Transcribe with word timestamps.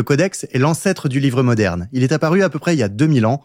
Le 0.00 0.04
codex 0.04 0.46
est 0.50 0.58
l'ancêtre 0.58 1.10
du 1.10 1.20
livre 1.20 1.42
moderne. 1.42 1.90
Il 1.92 2.02
est 2.02 2.12
apparu 2.12 2.42
à 2.42 2.48
peu 2.48 2.58
près 2.58 2.74
il 2.74 2.78
y 2.78 2.82
a 2.82 2.88
2000 2.88 3.26
ans 3.26 3.42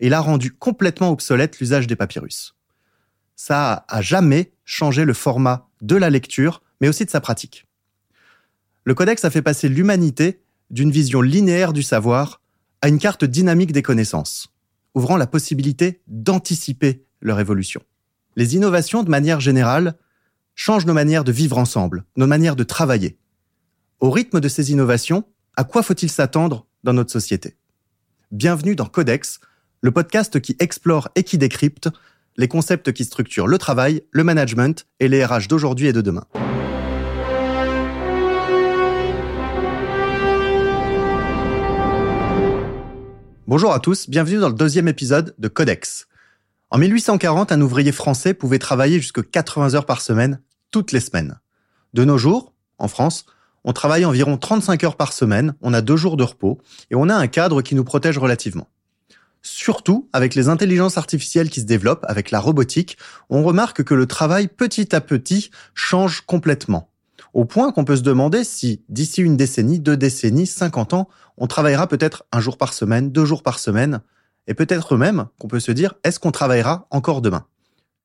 et 0.00 0.08
il 0.08 0.14
a 0.14 0.20
rendu 0.20 0.50
complètement 0.50 1.12
obsolète 1.12 1.60
l'usage 1.60 1.86
des 1.86 1.94
papyrus. 1.94 2.56
Ça 3.36 3.84
a 3.86 4.02
jamais 4.02 4.52
changé 4.64 5.04
le 5.04 5.14
format 5.14 5.68
de 5.80 5.94
la 5.94 6.10
lecture, 6.10 6.60
mais 6.80 6.88
aussi 6.88 7.04
de 7.04 7.10
sa 7.10 7.20
pratique. 7.20 7.68
Le 8.82 8.94
codex 8.94 9.24
a 9.24 9.30
fait 9.30 9.42
passer 9.42 9.68
l'humanité 9.68 10.42
d'une 10.70 10.90
vision 10.90 11.20
linéaire 11.20 11.72
du 11.72 11.84
savoir 11.84 12.40
à 12.80 12.88
une 12.88 12.98
carte 12.98 13.24
dynamique 13.24 13.70
des 13.70 13.82
connaissances, 13.82 14.52
ouvrant 14.96 15.16
la 15.16 15.28
possibilité 15.28 16.02
d'anticiper 16.08 17.06
leur 17.20 17.38
évolution. 17.38 17.80
Les 18.34 18.56
innovations, 18.56 19.04
de 19.04 19.10
manière 19.10 19.38
générale, 19.38 19.94
changent 20.56 20.84
nos 20.84 20.94
manières 20.94 21.22
de 21.22 21.30
vivre 21.30 21.58
ensemble, 21.58 22.02
nos 22.16 22.26
manières 22.26 22.56
de 22.56 22.64
travailler. 22.64 23.18
Au 24.00 24.10
rythme 24.10 24.40
de 24.40 24.48
ces 24.48 24.72
innovations, 24.72 25.24
à 25.56 25.64
quoi 25.64 25.82
faut-il 25.82 26.10
s'attendre 26.10 26.66
dans 26.82 26.94
notre 26.94 27.12
société? 27.12 27.56
Bienvenue 28.30 28.74
dans 28.74 28.86
Codex, 28.86 29.38
le 29.82 29.90
podcast 29.90 30.40
qui 30.40 30.56
explore 30.60 31.10
et 31.14 31.24
qui 31.24 31.36
décrypte 31.36 31.90
les 32.38 32.48
concepts 32.48 32.92
qui 32.92 33.04
structurent 33.04 33.46
le 33.46 33.58
travail, 33.58 34.02
le 34.12 34.24
management 34.24 34.86
et 34.98 35.08
les 35.08 35.22
RH 35.22 35.48
d'aujourd'hui 35.48 35.88
et 35.88 35.92
de 35.92 36.00
demain. 36.00 36.24
Bonjour 43.46 43.74
à 43.74 43.80
tous, 43.80 44.08
bienvenue 44.08 44.38
dans 44.38 44.48
le 44.48 44.54
deuxième 44.54 44.88
épisode 44.88 45.34
de 45.36 45.48
Codex. 45.48 46.08
En 46.70 46.78
1840, 46.78 47.52
un 47.52 47.60
ouvrier 47.60 47.92
français 47.92 48.32
pouvait 48.32 48.58
travailler 48.58 48.98
jusqu'à 48.98 49.22
80 49.22 49.74
heures 49.74 49.84
par 49.84 50.00
semaine, 50.00 50.40
toutes 50.70 50.92
les 50.92 51.00
semaines. 51.00 51.38
De 51.92 52.06
nos 52.06 52.16
jours, 52.16 52.54
en 52.78 52.88
France, 52.88 53.26
on 53.64 53.72
travaille 53.72 54.04
environ 54.04 54.36
35 54.36 54.84
heures 54.84 54.96
par 54.96 55.12
semaine, 55.12 55.54
on 55.60 55.74
a 55.74 55.80
deux 55.80 55.96
jours 55.96 56.16
de 56.16 56.24
repos, 56.24 56.58
et 56.90 56.94
on 56.94 57.08
a 57.08 57.14
un 57.14 57.26
cadre 57.26 57.62
qui 57.62 57.74
nous 57.74 57.84
protège 57.84 58.18
relativement. 58.18 58.68
Surtout, 59.42 60.08
avec 60.12 60.34
les 60.34 60.48
intelligences 60.48 60.98
artificielles 60.98 61.50
qui 61.50 61.60
se 61.60 61.66
développent, 61.66 62.04
avec 62.08 62.30
la 62.30 62.38
robotique, 62.38 62.96
on 63.28 63.42
remarque 63.42 63.82
que 63.82 63.94
le 63.94 64.06
travail 64.06 64.46
petit 64.48 64.94
à 64.94 65.00
petit 65.00 65.50
change 65.74 66.20
complètement. 66.20 66.88
Au 67.34 67.44
point 67.44 67.72
qu'on 67.72 67.84
peut 67.84 67.96
se 67.96 68.02
demander 68.02 68.44
si, 68.44 68.84
d'ici 68.88 69.22
une 69.22 69.36
décennie, 69.36 69.80
deux 69.80 69.96
décennies, 69.96 70.46
50 70.46 70.92
ans, 70.92 71.08
on 71.38 71.46
travaillera 71.46 71.88
peut-être 71.88 72.24
un 72.30 72.40
jour 72.40 72.56
par 72.56 72.72
semaine, 72.72 73.10
deux 73.10 73.24
jours 73.24 73.42
par 73.42 73.58
semaine, 73.58 74.00
et 74.46 74.54
peut-être 74.54 74.96
même 74.96 75.26
qu'on 75.38 75.48
peut 75.48 75.60
se 75.60 75.72
dire, 75.72 75.94
est-ce 76.04 76.20
qu'on 76.20 76.30
travaillera 76.32 76.86
encore 76.90 77.22
demain? 77.22 77.46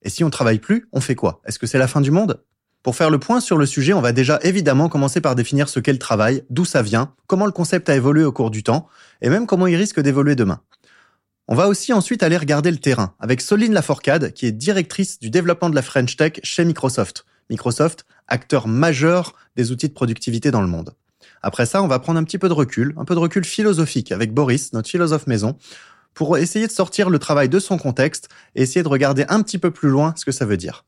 Et 0.02 0.10
si 0.10 0.24
on 0.24 0.30
travaille 0.30 0.60
plus, 0.60 0.88
on 0.92 1.02
fait 1.02 1.16
quoi? 1.16 1.42
Est-ce 1.46 1.60
que 1.60 1.68
c'est 1.68 1.78
la 1.78 1.88
fin 1.88 2.02
du 2.02 2.12
monde? 2.12 2.42
Pour 2.84 2.96
faire 2.96 3.10
le 3.10 3.20
point 3.20 3.40
sur 3.40 3.58
le 3.58 3.66
sujet, 3.66 3.94
on 3.94 4.02
va 4.02 4.14
déjà 4.14 4.40
évidemment 4.44 4.90
commencer 4.90 5.20
par 5.20 5.36
définir 5.36 5.68
ce 5.68 5.80
qu'est 5.80 5.92
le 5.92 6.00
travail, 6.00 6.44
d'où 6.50 6.64
ça 6.64 6.82
vient, 6.82 7.14
comment 7.28 7.46
le 7.46 7.52
concept 7.52 7.90
a 7.90 7.96
évolué 7.96 8.24
au 8.24 8.32
cours 8.32 8.52
du 8.52 8.64
temps, 8.64 8.88
et 9.22 9.30
même 9.30 9.46
comment 9.46 9.68
il 9.68 9.76
risque 9.76 10.00
d'évoluer 10.00 10.36
demain. 10.36 10.62
On 11.50 11.56
va 11.56 11.68
aussi 11.68 11.94
ensuite 11.94 12.24
aller 12.24 12.38
regarder 12.38 12.72
le 12.72 12.78
terrain 12.78 13.14
avec 13.20 13.42
Soline 13.42 13.74
Laforcade, 13.74 14.34
qui 14.34 14.46
est 14.46 14.52
directrice 14.52 15.20
du 15.20 15.30
développement 15.30 15.70
de 15.70 15.76
la 15.76 15.82
French 15.82 16.18
Tech 16.18 16.40
chez 16.44 16.66
Microsoft. 16.66 17.26
Microsoft, 17.50 18.06
acteur 18.28 18.68
majeur 18.68 19.34
des 19.56 19.72
outils 19.72 19.88
de 19.88 19.94
productivité 19.94 20.52
dans 20.52 20.62
le 20.62 20.68
monde. 20.68 20.94
Après 21.42 21.66
ça, 21.66 21.82
on 21.82 21.88
va 21.88 22.00
prendre 22.00 22.20
un 22.20 22.24
petit 22.24 22.38
peu 22.38 22.50
de 22.50 22.54
recul, 22.54 22.94
un 22.98 23.06
peu 23.06 23.16
de 23.16 23.20
recul 23.20 23.46
philosophique 23.46 24.12
avec 24.12 24.34
Boris, 24.34 24.74
notre 24.74 24.90
philosophe 24.90 25.28
maison, 25.28 25.58
pour 26.14 26.38
essayer 26.38 26.68
de 26.68 26.72
sortir 26.72 27.10
le 27.10 27.20
travail 27.20 27.48
de 27.48 27.60
son 27.60 27.78
contexte 27.78 28.28
et 28.56 28.64
essayer 28.64 28.84
de 28.84 28.88
regarder 28.88 29.26
un 29.30 29.42
petit 29.42 29.58
peu 29.58 29.72
plus 29.72 29.90
loin 29.90 30.14
ce 30.18 30.26
que 30.26 30.32
ça 30.32 30.46
veut 30.46 30.58
dire. 30.58 30.84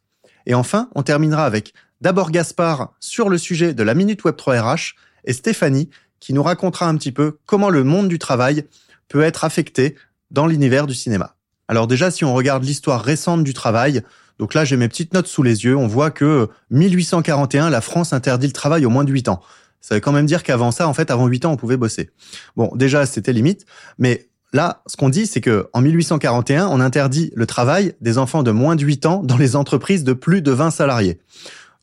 Et 0.49 0.55
enfin, 0.55 0.89
on 0.95 1.03
terminera 1.03 1.45
avec 1.45 1.73
d'abord 2.01 2.31
Gaspard 2.31 2.91
sur 2.99 3.29
le 3.29 3.37
sujet 3.37 3.75
de 3.75 3.83
la 3.83 3.93
Minute 3.93 4.23
Web 4.23 4.35
3 4.35 4.59
RH 4.59 4.95
et 5.25 5.33
Stéphanie 5.33 5.91
qui 6.19 6.33
nous 6.33 6.41
racontera 6.41 6.87
un 6.87 6.95
petit 6.97 7.11
peu 7.11 7.37
comment 7.45 7.69
le 7.69 7.83
monde 7.83 8.09
du 8.09 8.17
travail 8.17 8.65
peut 9.09 9.21
être 9.21 9.45
affecté 9.45 9.95
dans 10.31 10.47
l'univers 10.47 10.87
du 10.87 10.95
cinéma. 10.95 11.35
Alors 11.67 11.85
déjà, 11.85 12.09
si 12.09 12.25
on 12.25 12.33
regarde 12.33 12.63
l'histoire 12.63 13.03
récente 13.03 13.43
du 13.43 13.53
travail, 13.53 14.01
donc 14.39 14.55
là 14.55 14.65
j'ai 14.65 14.75
mes 14.75 14.89
petites 14.89 15.13
notes 15.13 15.27
sous 15.27 15.43
les 15.43 15.65
yeux, 15.65 15.77
on 15.77 15.85
voit 15.85 16.09
que 16.09 16.49
1841, 16.71 17.69
la 17.69 17.79
France 17.79 18.11
interdit 18.11 18.47
le 18.47 18.53
travail 18.53 18.87
au 18.87 18.89
moins 18.89 19.03
de 19.03 19.11
8 19.11 19.29
ans. 19.29 19.41
Ça 19.81 19.93
veut 19.93 20.01
quand 20.01 20.11
même 20.11 20.25
dire 20.25 20.41
qu'avant 20.41 20.71
ça, 20.71 20.87
en 20.87 20.93
fait, 20.95 21.11
avant 21.11 21.27
8 21.27 21.45
ans, 21.45 21.51
on 21.51 21.57
pouvait 21.57 21.77
bosser. 21.77 22.09
Bon, 22.55 22.71
déjà, 22.75 23.05
c'était 23.05 23.33
limite, 23.33 23.65
mais 23.99 24.28
Là, 24.51 24.81
ce 24.87 24.97
qu'on 24.97 25.09
dit, 25.09 25.27
c'est 25.27 25.41
que 25.41 25.69
en 25.73 25.81
1841, 25.81 26.67
on 26.67 26.79
interdit 26.79 27.31
le 27.35 27.45
travail 27.45 27.93
des 28.01 28.17
enfants 28.17 28.41
de 28.41 28.51
moins 28.51 28.75
de 28.75 28.83
8 28.83 29.05
ans 29.05 29.21
dans 29.23 29.37
les 29.37 29.55
entreprises 29.55 30.03
de 30.03 30.13
plus 30.13 30.41
de 30.41 30.51
20 30.51 30.71
salariés. 30.71 31.19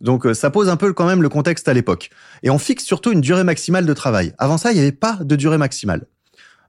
Donc 0.01 0.27
euh, 0.27 0.35
ça 0.35 0.51
pose 0.51 0.69
un 0.69 0.77
peu 0.77 0.93
quand 0.93 1.07
même 1.07 1.23
le 1.23 1.29
contexte 1.29 1.69
à 1.69 1.75
l'époque. 1.75 2.11
Et 2.43 2.51
on 2.51 2.59
fixe 2.59 2.85
surtout 2.85 3.13
une 3.13 3.21
durée 3.21 3.45
maximale 3.45 3.87
de 3.87 3.95
travail. 3.95 4.35
Avant 4.39 4.59
ça, 4.59 4.73
il 4.73 4.75
n'y 4.75 4.81
avait 4.81 4.93
pas 4.93 5.19
de 5.21 5.37
durée 5.37 5.59
maximale. 5.59 6.07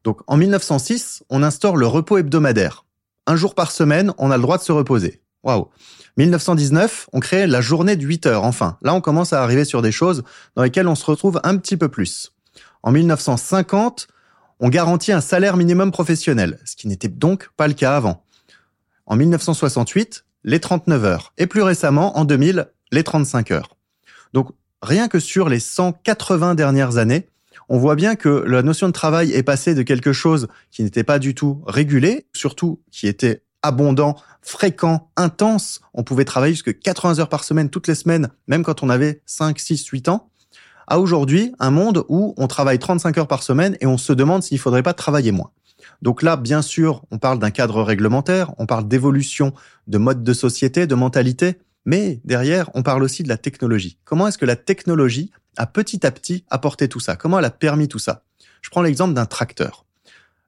Donc 0.03 0.22
en 0.28 0.38
1906, 0.38 1.24
on 1.30 1.44
instaure 1.44 1.75
le 1.75 1.88
repos 1.88 2.18
hebdomadaire. 2.18 2.86
Un 3.25 3.36
jour 3.36 3.56
par 3.56 3.72
semaine, 3.72 4.13
on 4.18 4.31
a 4.31 4.38
le 4.38 4.44
droit 4.44 4.57
de 4.57 4.63
se 4.63 4.72
reposer. 4.72 5.22
Waouh 5.44 5.68
1919, 6.18 7.09
on 7.13 7.19
crée 7.19 7.46
la 7.46 7.62
journée 7.62 7.96
de 7.96 8.03
8 8.03 8.25
heures. 8.25 8.44
Enfin, 8.44 8.78
là, 8.81 8.94
on 8.94 9.02
commence 9.02 9.34
à 9.34 9.44
arriver 9.44 9.66
sur 9.66 9.81
des 9.81 9.91
choses 9.91 10.24
dans 10.56 10.63
lesquelles 10.63 10.88
on 10.88 10.96
se 10.96 11.06
retrouve 11.06 11.40
un 11.44 11.57
petit 11.57 11.78
peu 11.78 11.90
plus. 11.90 12.34
En 12.81 12.91
1950, 12.91 14.07
on 14.59 14.69
garantit 14.69 15.12
un 15.12 15.22
salaire 15.22 15.57
minimum 15.57 15.91
professionnel, 15.91 16.59
ce 16.66 16.75
qui 16.75 16.88
n'était 16.88 17.07
donc 17.07 17.50
pas 17.57 17.68
le 17.68 17.73
cas 17.73 17.95
avant. 17.95 18.23
En 19.06 19.16
1968, 19.16 20.25
les 20.44 20.59
39 20.59 21.06
heures. 21.06 21.34
Et 21.38 21.47
plus 21.47 21.62
récemment, 21.62 22.18
en 22.18 22.25
2000, 22.25 22.68
les 22.91 23.03
35 23.03 23.51
heures. 23.51 23.78
Donc, 24.34 24.50
rien 24.81 25.07
que 25.07 25.19
sur 25.19 25.50
les 25.50 25.59
180 25.59 26.56
dernières 26.56 26.97
années, 26.97 27.29
on 27.69 27.78
voit 27.78 27.95
bien 27.95 28.16
que 28.16 28.29
la 28.29 28.63
notion 28.63 28.88
de 28.88 28.94
travail 28.94 29.31
est 29.34 29.44
passée 29.44 29.75
de 29.75 29.84
quelque 29.84 30.13
chose 30.13 30.47
qui 30.72 30.84
n'était 30.84 31.03
pas 31.03 31.19
du 31.19 31.35
tout 31.35 31.62
régulé, 31.68 32.28
surtout 32.34 32.81
qui 32.91 33.07
était 33.07 33.44
abondant, 33.62 34.16
fréquent, 34.41 35.09
intense. 35.18 35.81
On 35.94 36.03
pouvait 36.03 36.25
travailler 36.25 36.53
jusqu'à 36.53 36.74
80 36.74 37.19
heures 37.19 37.29
par 37.29 37.44
semaine 37.44 37.69
toutes 37.69 37.88
les 37.88 37.95
semaines, 37.95 38.29
même 38.47 38.63
quand 38.63 38.84
on 38.84 38.89
avait 38.89 39.22
5, 39.25 39.59
6, 39.59 39.85
8 39.88 40.09
ans 40.09 40.29
à 40.88 41.00
aujourd'hui 41.00 41.53
un 41.59 41.70
monde 41.70 42.03
où 42.08 42.34
on 42.38 42.48
travaille 42.48 42.80
35 42.80 43.18
heures 43.18 43.28
par 43.28 43.44
semaine 43.44 43.78
et 43.81 43.86
on 43.86 43.98
se 43.98 44.14
demande 44.14 44.44
s'il 44.44 44.59
faudrait 44.59 44.84
pas 44.84 44.94
travailler 44.94 45.31
moins. 45.31 45.52
Donc 46.02 46.22
là, 46.22 46.38
bien 46.38 46.62
sûr, 46.62 47.03
on 47.12 47.18
parle 47.18 47.40
d'un 47.40 47.52
cadre 47.52 47.81
réglementaire, 47.84 48.53
on 48.58 48.66
parle 48.66 48.88
d'évolution 48.88 49.53
de 49.88 49.98
mode 49.98 50.24
de 50.24 50.34
société, 50.34 50.88
de 50.88 50.96
mentalité, 50.96 51.58
mais 51.86 52.22
derrière, 52.24 52.70
on 52.74 52.84
parle 52.84 53.03
aussi 53.03 53.24
de 53.24 53.30
la 53.30 53.38
technologie. 53.38 53.98
Comment 54.06 54.28
est-ce 54.28 54.38
que 54.38 54.46
la 54.46 54.56
technologie 54.56 55.31
a 55.58 55.66
petit 55.66 56.06
à 56.06 56.12
petit 56.12 56.45
apporté 56.50 56.88
tout 56.88 57.00
ça? 57.00 57.16
Comment 57.16 57.40
elle 57.40 57.45
a 57.45 57.51
permis 57.51 57.88
tout 57.88 58.00
ça? 58.00 58.24
Je 58.62 58.69
prends 58.69 58.81
l'exemple 58.81 59.13
d'un 59.13 59.25
tracteur. 59.25 59.86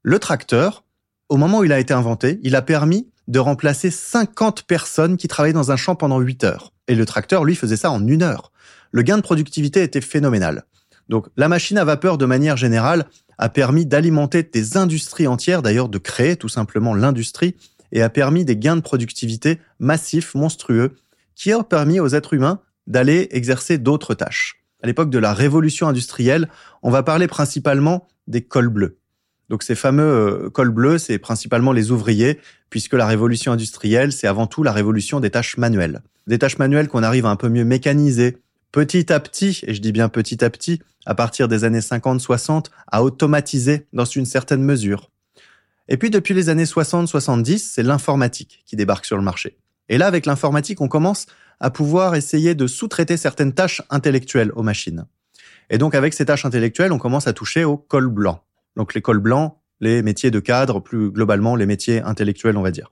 Le 0.01 0.19
tracteur, 0.19 0.83
au 1.30 1.38
moment 1.38 1.59
où 1.59 1.63
il 1.63 1.71
a 1.71 1.80
été 1.80 1.94
inventé, 1.94 2.39
il 2.44 2.56
a 2.56 2.62
permis 2.62 3.09
de 3.27 3.39
remplacer 3.39 3.92
50 3.92 4.63
personnes 4.63 5.18
qui 5.18 5.27
travaillaient 5.27 5.53
dans 5.53 5.71
un 5.71 5.77
champ 5.77 5.95
pendant 5.95 6.19
8 6.19 6.44
heures. 6.44 6.74
Et 6.88 6.95
le 6.95 7.06
tracteur, 7.06 7.44
lui, 7.45 7.56
faisait 7.56 7.77
ça 7.77 7.92
en 7.92 8.06
une 8.06 8.24
heure 8.24 8.51
le 8.91 9.01
gain 9.01 9.18
de 9.18 9.21
productivité 9.21 9.83
était 9.83 10.01
phénoménal. 10.01 10.65
Donc 11.09 11.27
la 11.38 11.47
machine 11.47 11.77
à 11.77 11.86
vapeur, 11.86 12.18
de 12.18 12.25
manière 12.25 12.57
générale, 12.57 13.06
a 13.38 13.50
permis 13.50 13.86
d'alimenter 13.86 14.44
des 14.44 14.77
industries 14.77 15.27
entières, 15.27 15.62
d'ailleurs 15.62 15.89
de 15.89 15.97
créer 15.97 16.36
tout 16.36 16.50
simplement 16.50 16.94
l'industrie, 16.94 17.56
et 17.91 18.01
a 18.01 18.09
permis 18.09 18.45
des 18.45 18.57
gains 18.57 18.75
de 18.75 18.81
productivité 18.81 19.59
massifs, 19.80 20.36
monstrueux, 20.36 20.95
qui 21.36 21.53
ont 21.53 21.63
permis 21.63 22.00
aux 22.00 22.09
êtres 22.09 22.33
humains 22.33 22.59
d'aller 22.86 23.27
exercer 23.31 23.77
d'autres 23.77 24.13
tâches. 24.13 24.63
À 24.83 24.88
l'époque 24.88 25.09
de 25.09 25.19
la 25.19 25.33
révolution 25.33 25.88
industrielle, 25.88 26.50
on 26.83 26.92
va 26.92 27.03
parler 27.03 27.27
principalement 27.27 28.07
des 28.27 28.42
cols 28.42 28.69
bleus. 28.69 29.00
Donc 29.50 29.63
ces 29.63 29.75
fameux 29.75 30.03
euh, 30.03 30.50
cols 30.50 30.69
bleus, 30.69 31.00
c'est 31.00 31.18
principalement 31.18 31.71
les 31.71 31.92
ouvriers, 31.92 32.39
puisque 32.69 32.94
la 32.94 33.07
révolution 33.07 33.51
industrielle, 33.51 34.12
c'est 34.12 34.27
avant 34.27 34.47
tout 34.47 34.63
la 34.63 34.71
révolution 34.71 35.19
des 35.19 35.31
tâches 35.31 35.57
manuelles. 35.57 36.01
Des 36.27 36.38
tâches 36.38 36.59
manuelles 36.59 36.88
qu'on 36.88 37.03
arrive 37.03 37.25
à 37.25 37.30
un 37.30 37.35
peu 37.35 37.50
mieux 37.50 37.65
mécaniser, 37.65 38.38
petit 38.71 39.12
à 39.12 39.19
petit, 39.19 39.62
et 39.66 39.74
je 39.74 39.81
dis 39.81 39.92
bien 39.92 40.10
petit 40.10 40.44
à 40.44 40.50
petit, 40.50 40.81
à 41.06 41.16
partir 41.16 41.48
des 41.48 41.63
années 41.63 41.80
50-60, 41.80 42.66
à 42.88 43.04
automatiser 43.04 43.88
dans 43.94 44.06
une 44.06 44.25
certaine 44.25 44.63
mesure. 44.63 45.10
Et 45.88 45.98
puis 45.98 46.10
depuis 46.10 46.33
les 46.33 46.50
années 46.50 46.66
60-70, 46.66 47.57
c'est 47.57 47.83
l'informatique 47.83 48.63
qui 48.66 48.75
débarque 48.75 49.06
sur 49.06 49.18
le 49.18 49.24
marché. 49.24 49.57
Et 49.89 49.98
là, 49.98 50.06
avec 50.06 50.25
l'informatique, 50.25 50.81
on 50.81 50.88
commence 50.88 51.25
à 51.60 51.71
pouvoir 51.71 52.16
essayer 52.16 52.56
de 52.56 52.68
sous-traiter 52.68 53.18
certaines 53.18 53.54
tâches 53.54 53.81
intellectuelles 53.89 54.51
aux 54.56 54.63
machines. 54.63 55.06
Et 55.69 55.77
donc 55.77 55.95
avec 55.95 56.13
ces 56.13 56.25
tâches 56.25 56.45
intellectuelles, 56.45 56.92
on 56.92 57.00
commence 57.00 57.27
à 57.27 57.33
toucher 57.33 57.63
au 57.63 57.77
col 57.77 58.07
blanc. 58.07 58.44
Donc 58.75 58.94
les 58.94 59.01
cols 59.01 59.19
blancs, 59.19 59.56
les 59.81 60.01
métiers 60.01 60.31
de 60.31 60.39
cadre, 60.39 60.80
plus 60.80 61.12
globalement 61.12 61.56
les 61.56 61.66
métiers 61.66 62.01
intellectuels, 62.01 62.57
on 62.57 62.62
va 62.62 62.71
dire. 62.71 62.92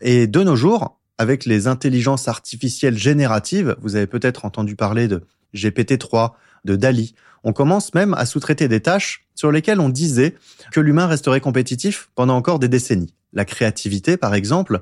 Et 0.00 0.26
de 0.26 0.42
nos 0.42 0.56
jours, 0.56 0.99
avec 1.20 1.44
les 1.44 1.66
intelligences 1.66 2.28
artificielles 2.28 2.96
génératives, 2.96 3.76
vous 3.82 3.94
avez 3.94 4.06
peut-être 4.06 4.46
entendu 4.46 4.74
parler 4.74 5.06
de 5.06 5.22
GPT-3, 5.54 6.32
de 6.64 6.76
DALI, 6.76 7.14
on 7.44 7.52
commence 7.52 7.92
même 7.92 8.14
à 8.14 8.24
sous-traiter 8.24 8.68
des 8.68 8.80
tâches 8.80 9.26
sur 9.34 9.52
lesquelles 9.52 9.80
on 9.80 9.90
disait 9.90 10.34
que 10.72 10.80
l'humain 10.80 11.06
resterait 11.06 11.42
compétitif 11.42 12.08
pendant 12.14 12.36
encore 12.36 12.58
des 12.58 12.68
décennies. 12.68 13.12
La 13.34 13.44
créativité, 13.44 14.16
par 14.16 14.34
exemple, 14.34 14.80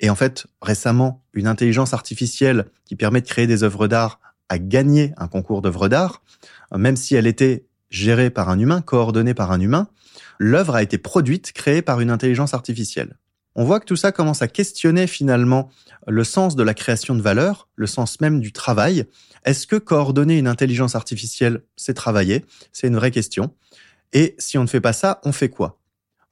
et 0.00 0.08
en 0.08 0.14
fait, 0.14 0.46
récemment, 0.62 1.22
une 1.34 1.46
intelligence 1.46 1.92
artificielle 1.92 2.64
qui 2.86 2.96
permet 2.96 3.20
de 3.20 3.26
créer 3.26 3.46
des 3.46 3.62
œuvres 3.62 3.86
d'art 3.86 4.18
a 4.48 4.58
gagné 4.58 5.12
un 5.18 5.28
concours 5.28 5.60
d'œuvres 5.60 5.90
d'art, 5.90 6.22
même 6.74 6.96
si 6.96 7.16
elle 7.16 7.26
était 7.26 7.66
gérée 7.90 8.30
par 8.30 8.48
un 8.48 8.58
humain, 8.58 8.80
coordonnée 8.80 9.34
par 9.34 9.52
un 9.52 9.60
humain, 9.60 9.88
l'œuvre 10.38 10.74
a 10.74 10.82
été 10.82 10.96
produite, 10.96 11.52
créée 11.52 11.82
par 11.82 12.00
une 12.00 12.10
intelligence 12.10 12.54
artificielle. 12.54 13.18
On 13.58 13.64
voit 13.64 13.80
que 13.80 13.86
tout 13.86 13.96
ça 13.96 14.12
commence 14.12 14.42
à 14.42 14.48
questionner 14.48 15.06
finalement 15.06 15.70
le 16.06 16.24
sens 16.24 16.56
de 16.56 16.62
la 16.62 16.74
création 16.74 17.14
de 17.14 17.22
valeur, 17.22 17.68
le 17.74 17.86
sens 17.86 18.20
même 18.20 18.38
du 18.38 18.52
travail. 18.52 19.06
Est-ce 19.46 19.66
que 19.66 19.76
coordonner 19.76 20.36
une 20.36 20.46
intelligence 20.46 20.94
artificielle, 20.94 21.62
c'est 21.74 21.94
travailler? 21.94 22.44
C'est 22.72 22.86
une 22.86 22.96
vraie 22.96 23.10
question. 23.10 23.54
Et 24.12 24.34
si 24.38 24.58
on 24.58 24.62
ne 24.62 24.68
fait 24.68 24.82
pas 24.82 24.92
ça, 24.92 25.20
on 25.24 25.32
fait 25.32 25.48
quoi? 25.48 25.80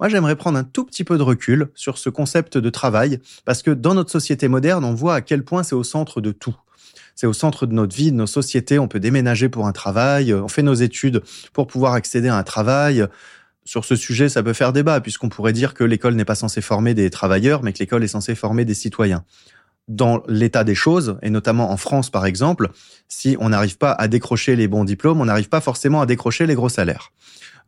Moi, 0.01 0.11
j'aimerais 0.11 0.37
prendre 0.37 0.59
un 0.59 0.65
tout 0.65 0.85
petit 0.85 1.03
peu 1.03 1.17
de 1.17 1.23
recul 1.23 1.71
sur 1.75 1.97
ce 1.97 2.11
concept 2.11 2.59
de 2.59 2.69
travail, 2.69 3.21
parce 3.47 3.63
que 3.63 3.71
dans 3.71 3.95
notre 3.95 4.11
société 4.11 4.47
moderne, 4.49 4.85
on 4.85 4.93
voit 4.93 5.15
à 5.15 5.21
quel 5.23 5.45
point 5.45 5.63
c'est 5.63 5.75
au 5.75 5.85
centre 5.85 6.21
de 6.21 6.31
tout. 6.31 6.57
C'est 7.15 7.27
au 7.27 7.33
centre 7.33 7.65
de 7.65 7.73
notre 7.73 7.97
vie, 7.97 8.13
de 8.13 8.17
nos 8.17 8.27
sociétés. 8.27 8.79
On 8.79 8.89
peut 8.89 9.01
déménager 9.01 9.49
pour 9.49 9.67
un 9.67 9.73
travail, 9.73 10.35
on 10.35 10.49
fait 10.49 10.63
nos 10.63 10.75
études 10.75 11.23
pour 11.55 11.69
pouvoir 11.69 11.95
accéder 11.95 12.29
à 12.29 12.37
un 12.37 12.43
travail. 12.43 13.07
Sur 13.65 13.85
ce 13.85 13.97
sujet, 13.97 14.29
ça 14.29 14.43
peut 14.43 14.53
faire 14.53 14.73
débat, 14.73 15.01
puisqu'on 15.01 15.29
pourrait 15.29 15.55
dire 15.55 15.75
que 15.75 15.85
l'école 15.85 16.15
n'est 16.15 16.25
pas 16.25 16.35
censée 16.35 16.61
former 16.61 16.95
des 16.95 17.09
travailleurs, 17.09 17.63
mais 17.63 17.73
que 17.73 17.79
l'école 17.79 18.05
est 18.05 18.09
censée 18.09 18.35
former 18.35 18.65
des 18.65 18.75
citoyens. 18.75 19.25
Dans 19.89 20.23
l'état 20.29 20.65
des 20.65 20.75
choses, 20.75 21.19
et 21.23 21.31
notamment 21.31 21.71
en 21.71 21.77
France 21.77 22.11
par 22.11 22.27
exemple, 22.27 22.71
si 23.09 23.37
on 23.41 23.51
n'arrive 23.51 23.77
pas 23.77 23.93
à 23.93 24.09
décrocher 24.09 24.57
les 24.57 24.69
bons 24.69 24.85
diplômes, 24.85 25.21
on 25.21 25.27
n'arrive 25.27 25.49
pas 25.49 25.61
forcément 25.61 26.01
à 26.01 26.07
décrocher 26.07 26.47
les 26.47 26.55
gros 26.55 26.69
salaires. 26.69 27.13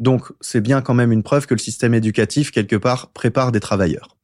Donc 0.01 0.33
c'est 0.41 0.61
bien 0.61 0.81
quand 0.83 0.95
même 0.95 1.13
une 1.13 1.23
preuve 1.23 1.47
que 1.47 1.55
le 1.55 1.59
système 1.59 1.95
éducatif, 1.95 2.51
quelque 2.51 2.77
part, 2.77 3.09
prépare 3.09 3.53
des 3.53 3.61
travailleurs. 3.61 4.17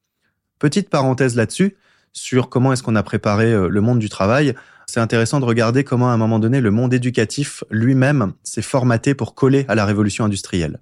Petite 0.59 0.91
parenthèse 0.91 1.37
là-dessus, 1.37 1.77
sur 2.13 2.49
comment 2.49 2.73
est-ce 2.73 2.83
qu'on 2.83 2.97
a 2.97 3.03
préparé 3.03 3.53
euh, 3.53 3.69
le 3.69 3.81
monde 3.81 3.99
du 3.99 4.09
travail. 4.09 4.55
C'est 4.87 5.01
intéressant 5.01 5.41
de 5.41 5.45
regarder 5.45 5.85
comment 5.85 6.11
à 6.11 6.13
un 6.13 6.19
moment 6.19 6.39
donné 6.39 6.61
le 6.61 6.71
monde 6.71 6.93
éducatif 6.93 7.65
lui-même 7.71 8.33
s'est 8.43 8.63
formaté 8.63 9.15
pour 9.15 9.35
coller 9.35 9.65
à 9.69 9.75
la 9.75 9.87
révolution 9.87 10.25
industrielle. 10.25 10.81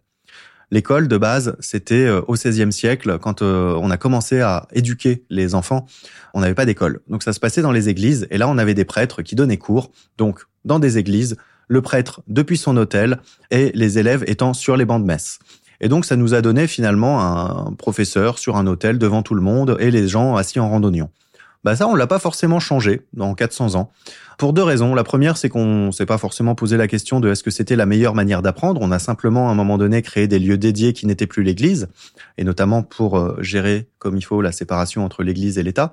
L'école 0.70 1.08
de 1.08 1.18
base, 1.18 1.56
c'était 1.60 2.06
euh, 2.06 2.20
au 2.28 2.34
XVIe 2.34 2.72
siècle, 2.72 3.18
quand 3.18 3.42
euh, 3.42 3.74
on 3.80 3.90
a 3.90 3.96
commencé 3.96 4.40
à 4.40 4.68
éduquer 4.72 5.24
les 5.28 5.54
enfants, 5.54 5.86
on 6.32 6.40
n'avait 6.40 6.54
pas 6.54 6.66
d'école. 6.66 7.00
Donc 7.08 7.22
ça 7.22 7.32
se 7.32 7.40
passait 7.40 7.62
dans 7.62 7.72
les 7.72 7.88
églises, 7.88 8.26
et 8.30 8.38
là 8.38 8.48
on 8.48 8.56
avait 8.58 8.74
des 8.74 8.84
prêtres 8.84 9.22
qui 9.22 9.34
donnaient 9.34 9.56
cours, 9.56 9.90
donc 10.16 10.44
dans 10.64 10.78
des 10.78 10.98
églises, 10.98 11.36
le 11.66 11.82
prêtre 11.82 12.22
depuis 12.26 12.56
son 12.56 12.76
hôtel 12.76 13.18
et 13.50 13.70
les 13.74 13.98
élèves 13.98 14.24
étant 14.26 14.54
sur 14.54 14.76
les 14.76 14.84
bancs 14.84 15.00
de 15.00 15.06
messe. 15.06 15.38
Et 15.80 15.88
donc, 15.88 16.04
ça 16.04 16.16
nous 16.16 16.34
a 16.34 16.42
donné 16.42 16.66
finalement 16.66 17.22
un 17.22 17.72
professeur 17.72 18.38
sur 18.38 18.56
un 18.56 18.66
hôtel 18.66 18.98
devant 18.98 19.22
tout 19.22 19.34
le 19.34 19.40
monde 19.40 19.76
et 19.80 19.90
les 19.90 20.08
gens 20.08 20.36
assis 20.36 20.60
en 20.60 20.68
randonnion. 20.68 21.08
Bah 21.62 21.76
ça, 21.76 21.86
on 21.86 21.94
l'a 21.94 22.06
pas 22.06 22.18
forcément 22.18 22.58
changé 22.58 23.02
dans 23.12 23.34
400 23.34 23.74
ans. 23.74 23.92
Pour 24.38 24.54
deux 24.54 24.62
raisons. 24.62 24.94
La 24.94 25.04
première, 25.04 25.36
c'est 25.36 25.50
qu'on 25.50 25.92
s'est 25.92 26.06
pas 26.06 26.16
forcément 26.16 26.54
posé 26.54 26.78
la 26.78 26.88
question 26.88 27.20
de 27.20 27.30
est-ce 27.30 27.42
que 27.42 27.50
c'était 27.50 27.76
la 27.76 27.84
meilleure 27.84 28.14
manière 28.14 28.40
d'apprendre. 28.40 28.80
On 28.82 28.90
a 28.90 28.98
simplement 28.98 29.50
à 29.50 29.52
un 29.52 29.54
moment 29.54 29.76
donné 29.76 30.00
créé 30.00 30.26
des 30.26 30.38
lieux 30.38 30.56
dédiés 30.56 30.94
qui 30.94 31.06
n'étaient 31.06 31.26
plus 31.26 31.42
l'Église, 31.42 31.88
et 32.38 32.44
notamment 32.44 32.82
pour 32.82 33.18
euh, 33.18 33.36
gérer 33.42 33.88
comme 33.98 34.16
il 34.16 34.22
faut 34.22 34.40
la 34.40 34.52
séparation 34.52 35.04
entre 35.04 35.22
l'Église 35.22 35.58
et 35.58 35.62
l'État 35.62 35.92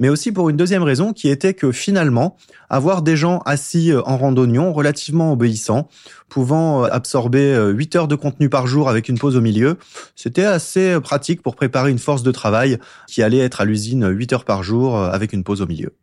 mais 0.00 0.08
aussi 0.08 0.32
pour 0.32 0.48
une 0.48 0.56
deuxième 0.56 0.82
raison 0.82 1.12
qui 1.12 1.28
était 1.28 1.54
que 1.54 1.70
finalement, 1.70 2.36
avoir 2.68 3.02
des 3.02 3.16
gens 3.16 3.38
assis 3.44 3.92
euh, 3.92 4.02
en 4.06 4.16
randonnion, 4.16 4.72
relativement 4.72 5.32
obéissants, 5.32 5.88
pouvant 6.28 6.84
euh, 6.84 6.88
absorber 6.90 7.54
8 7.72 7.94
euh, 7.94 7.98
heures 7.98 8.08
de 8.08 8.16
contenu 8.16 8.48
par 8.48 8.66
jour 8.66 8.88
avec 8.88 9.08
une 9.08 9.18
pause 9.18 9.36
au 9.36 9.40
milieu, 9.40 9.76
c'était 10.16 10.44
assez 10.44 10.98
pratique 11.00 11.42
pour 11.42 11.54
préparer 11.54 11.90
une 11.90 11.98
force 11.98 12.22
de 12.22 12.32
travail 12.32 12.78
qui 13.06 13.22
allait 13.22 13.38
être 13.38 13.60
à 13.60 13.64
l'usine 13.64 14.08
8 14.08 14.32
heures 14.32 14.44
par 14.44 14.62
jour 14.62 14.98
avec 14.98 15.32
une 15.32 15.44
pause 15.44 15.60
au 15.60 15.66
milieu. 15.66 15.94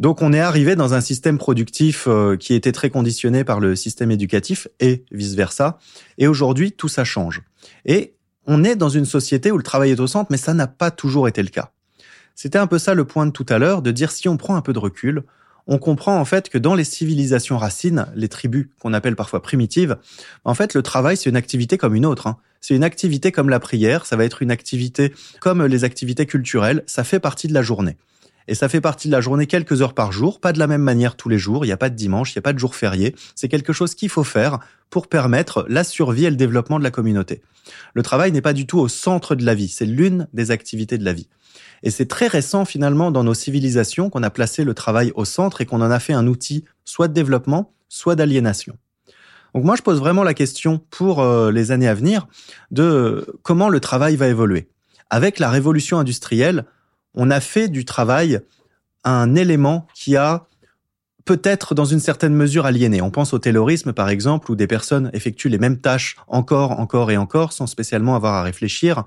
Donc 0.00 0.22
on 0.22 0.32
est 0.32 0.40
arrivé 0.40 0.74
dans 0.76 0.94
un 0.94 1.00
système 1.00 1.38
productif 1.38 2.08
qui 2.40 2.54
était 2.54 2.72
très 2.72 2.90
conditionné 2.90 3.44
par 3.44 3.60
le 3.60 3.76
système 3.76 4.10
éducatif 4.10 4.66
et 4.80 5.04
vice-versa. 5.12 5.78
Et 6.18 6.26
aujourd'hui, 6.26 6.72
tout 6.72 6.88
ça 6.88 7.04
change. 7.04 7.42
Et 7.84 8.14
on 8.46 8.64
est 8.64 8.76
dans 8.76 8.88
une 8.88 9.04
société 9.04 9.52
où 9.52 9.58
le 9.58 9.62
travail 9.62 9.90
est 9.90 10.00
au 10.00 10.06
centre, 10.06 10.28
mais 10.30 10.38
ça 10.38 10.54
n'a 10.54 10.66
pas 10.66 10.90
toujours 10.90 11.28
été 11.28 11.42
le 11.42 11.50
cas. 11.50 11.70
C'était 12.42 12.56
un 12.56 12.66
peu 12.66 12.78
ça 12.78 12.94
le 12.94 13.04
point 13.04 13.26
de 13.26 13.32
tout 13.32 13.44
à 13.50 13.58
l'heure, 13.58 13.82
de 13.82 13.90
dire 13.90 14.10
si 14.10 14.26
on 14.26 14.38
prend 14.38 14.56
un 14.56 14.62
peu 14.62 14.72
de 14.72 14.78
recul, 14.78 15.24
on 15.66 15.76
comprend 15.76 16.18
en 16.18 16.24
fait 16.24 16.48
que 16.48 16.56
dans 16.56 16.74
les 16.74 16.84
civilisations 16.84 17.58
racines, 17.58 18.06
les 18.14 18.30
tribus 18.30 18.68
qu'on 18.80 18.94
appelle 18.94 19.14
parfois 19.14 19.42
primitives, 19.42 19.98
en 20.46 20.54
fait 20.54 20.72
le 20.72 20.80
travail 20.80 21.18
c'est 21.18 21.28
une 21.28 21.36
activité 21.36 21.76
comme 21.76 21.94
une 21.94 22.06
autre. 22.06 22.28
Hein. 22.28 22.38
C'est 22.62 22.74
une 22.74 22.82
activité 22.82 23.30
comme 23.30 23.50
la 23.50 23.60
prière, 23.60 24.06
ça 24.06 24.16
va 24.16 24.24
être 24.24 24.40
une 24.40 24.50
activité 24.50 25.12
comme 25.42 25.66
les 25.66 25.84
activités 25.84 26.24
culturelles, 26.24 26.82
ça 26.86 27.04
fait 27.04 27.20
partie 27.20 27.46
de 27.46 27.52
la 27.52 27.60
journée. 27.60 27.98
Et 28.48 28.54
ça 28.54 28.70
fait 28.70 28.80
partie 28.80 29.08
de 29.08 29.12
la 29.12 29.20
journée 29.20 29.46
quelques 29.46 29.82
heures 29.82 29.92
par 29.92 30.10
jour, 30.10 30.40
pas 30.40 30.54
de 30.54 30.58
la 30.58 30.66
même 30.66 30.80
manière 30.80 31.16
tous 31.16 31.28
les 31.28 31.36
jours, 31.36 31.66
il 31.66 31.68
n'y 31.68 31.72
a 31.72 31.76
pas 31.76 31.90
de 31.90 31.94
dimanche, 31.94 32.32
il 32.32 32.38
n'y 32.38 32.40
a 32.40 32.42
pas 32.42 32.54
de 32.54 32.58
jour 32.58 32.74
férié, 32.74 33.14
c'est 33.34 33.48
quelque 33.48 33.74
chose 33.74 33.94
qu'il 33.94 34.08
faut 34.08 34.24
faire 34.24 34.60
pour 34.88 35.08
permettre 35.08 35.66
la 35.68 35.84
survie 35.84 36.24
et 36.24 36.30
le 36.30 36.36
développement 36.36 36.78
de 36.78 36.84
la 36.84 36.90
communauté. 36.90 37.42
Le 37.92 38.02
travail 38.02 38.32
n'est 38.32 38.40
pas 38.40 38.54
du 38.54 38.66
tout 38.66 38.78
au 38.78 38.88
centre 38.88 39.34
de 39.34 39.44
la 39.44 39.54
vie, 39.54 39.68
c'est 39.68 39.84
l'une 39.84 40.26
des 40.32 40.52
activités 40.52 40.96
de 40.96 41.04
la 41.04 41.12
vie. 41.12 41.28
Et 41.82 41.90
c'est 41.90 42.06
très 42.06 42.26
récent 42.26 42.64
finalement 42.64 43.10
dans 43.10 43.24
nos 43.24 43.34
civilisations 43.34 44.10
qu'on 44.10 44.22
a 44.22 44.30
placé 44.30 44.64
le 44.64 44.74
travail 44.74 45.12
au 45.14 45.24
centre 45.24 45.60
et 45.60 45.66
qu'on 45.66 45.80
en 45.80 45.90
a 45.90 45.98
fait 45.98 46.12
un 46.12 46.26
outil 46.26 46.64
soit 46.84 47.08
de 47.08 47.14
développement, 47.14 47.72
soit 47.88 48.16
d'aliénation. 48.16 48.76
Donc 49.54 49.64
moi, 49.64 49.76
je 49.76 49.82
pose 49.82 49.98
vraiment 49.98 50.22
la 50.22 50.34
question 50.34 50.80
pour 50.90 51.20
euh, 51.20 51.50
les 51.50 51.72
années 51.72 51.88
à 51.88 51.94
venir 51.94 52.28
de 52.70 53.26
comment 53.42 53.68
le 53.68 53.80
travail 53.80 54.16
va 54.16 54.28
évoluer. 54.28 54.68
Avec 55.08 55.38
la 55.38 55.50
révolution 55.50 55.98
industrielle, 55.98 56.66
on 57.14 57.30
a 57.30 57.40
fait 57.40 57.68
du 57.68 57.84
travail 57.84 58.40
un 59.02 59.34
élément 59.34 59.88
qui 59.94 60.16
a 60.16 60.46
peut-être 61.24 61.74
dans 61.74 61.84
une 61.84 62.00
certaine 62.00 62.34
mesure 62.34 62.66
aliéné. 62.66 63.02
On 63.02 63.10
pense 63.10 63.32
au 63.32 63.38
taylorisme 63.38 63.92
par 63.92 64.08
exemple, 64.08 64.50
où 64.50 64.56
des 64.56 64.66
personnes 64.66 65.10
effectuent 65.12 65.48
les 65.48 65.58
mêmes 65.58 65.78
tâches 65.78 66.16
encore, 66.28 66.78
encore 66.78 67.10
et 67.10 67.16
encore, 67.16 67.52
sans 67.52 67.66
spécialement 67.66 68.14
avoir 68.14 68.34
à 68.34 68.42
réfléchir. 68.42 69.04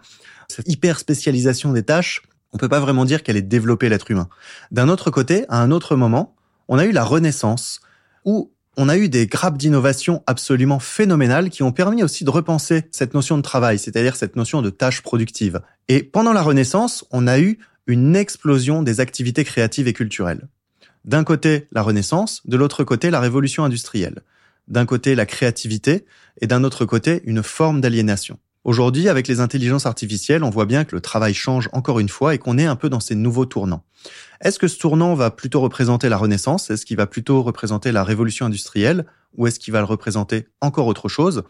Cette 0.50 0.70
hyper 0.70 1.00
spécialisation 1.00 1.72
des 1.72 1.84
tâches 1.84 2.22
on 2.54 2.58
peut 2.58 2.70
pas 2.70 2.80
vraiment 2.80 3.06
dire 3.06 3.24
qu'elle 3.24 3.38
ait 3.38 3.42
développé 3.42 3.90
l'être 3.90 4.10
humain. 4.12 4.30
D'un 4.72 4.90
autre 4.90 5.12
côté, 5.12 5.46
à 5.50 5.62
un 5.62 5.72
autre 5.72 5.96
moment, 5.96 6.36
on 6.68 6.78
a 6.78 6.86
eu 6.86 6.92
la 6.92 7.04
Renaissance, 7.04 7.82
où 8.26 8.52
on 8.78 8.90
a 8.90 8.98
eu 8.98 9.10
des 9.10 9.28
grappes 9.28 9.58
d'innovation 9.58 10.24
absolument 10.26 10.80
phénoménales 10.80 11.50
qui 11.50 11.64
ont 11.64 11.72
permis 11.72 12.04
aussi 12.04 12.24
de 12.24 12.30
repenser 12.30 12.84
cette 12.92 13.14
notion 13.14 13.38
de 13.38 13.44
travail, 13.44 13.78
c'est-à-dire 13.78 14.16
cette 14.16 14.36
notion 14.36 14.62
de 14.62 14.70
tâche 14.70 15.02
productive. 15.02 15.62
Et 15.90 16.04
pendant 16.04 16.34
la 16.34 16.42
Renaissance, 16.42 17.06
on 17.12 17.28
a 17.28 17.40
eu 17.40 17.60
une 17.86 18.16
explosion 18.16 18.82
des 18.82 19.00
activités 19.00 19.44
créatives 19.44 19.88
et 19.88 19.94
culturelles. 19.94 20.48
D'un 21.06 21.24
côté, 21.24 21.68
la 21.72 21.82
Renaissance, 21.82 22.42
de 22.46 22.56
l'autre 22.56 22.84
côté, 22.84 23.10
la 23.12 23.20
révolution 23.20 23.64
industrielle. 23.66 24.22
D'un 24.70 24.86
côté, 24.86 25.16
la 25.16 25.26
créativité, 25.26 26.06
et 26.40 26.48
d'un 26.48 26.64
autre 26.64 26.86
côté, 26.86 27.22
une 27.26 27.44
forme 27.44 27.82
d'aliénation. 27.82 28.40
Aujourd'hui, 28.63 29.10
avec 29.10 29.27
les 29.27 29.41
intelligences 29.41 29.86
artificielles, 29.86 30.43
on 30.43 30.50
voit 30.50 30.65
bien 30.65 30.86
que 30.86 30.96
le 30.96 31.01
travail 31.01 31.34
change 31.34 31.70
encore 31.74 32.00
une 32.00 32.08
fois 32.08 32.34
et 32.34 32.38
qu'on 32.38 32.58
est 32.58 32.65
un 32.65 32.77
peu 32.77 32.89
dans 32.89 33.01
ces 33.01 33.15
nouveaux 33.15 33.46
tournants. 33.46 33.84
Est-ce 34.39 34.58
que 34.58 34.70
ce 34.70 34.77
tournant 34.77 35.15
va 35.15 35.32
plutôt 35.32 35.60
représenter 35.60 36.08
la 36.08 36.17
Renaissance? 36.17 36.70
Est-ce 36.70 36.86
qu'il 36.86 36.96
va 36.96 37.05
plutôt 37.05 37.43
représenter 37.43 37.91
la 37.91 38.05
révolution 38.05 38.46
industrielle? 38.46 39.05
Ou 39.36 39.48
est-ce 39.48 39.60
qu'il 39.60 39.74
va 39.74 39.79
le 39.79 39.86
représenter 39.86 40.48
encore 40.62 40.88
autre 40.88 41.10
chose? 41.10 41.43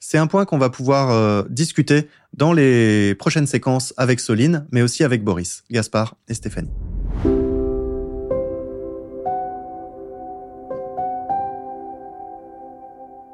C'est 0.00 0.18
un 0.18 0.26
point 0.26 0.44
qu'on 0.44 0.58
va 0.58 0.68
pouvoir 0.68 1.10
euh, 1.12 1.44
discuter 1.48 2.08
dans 2.34 2.52
les 2.52 3.14
prochaines 3.14 3.46
séquences 3.46 3.94
avec 3.96 4.20
Soline, 4.20 4.66
mais 4.70 4.82
aussi 4.82 5.02
avec 5.02 5.24
Boris, 5.24 5.64
Gaspard 5.70 6.16
et 6.28 6.34
Stéphanie. 6.34 6.72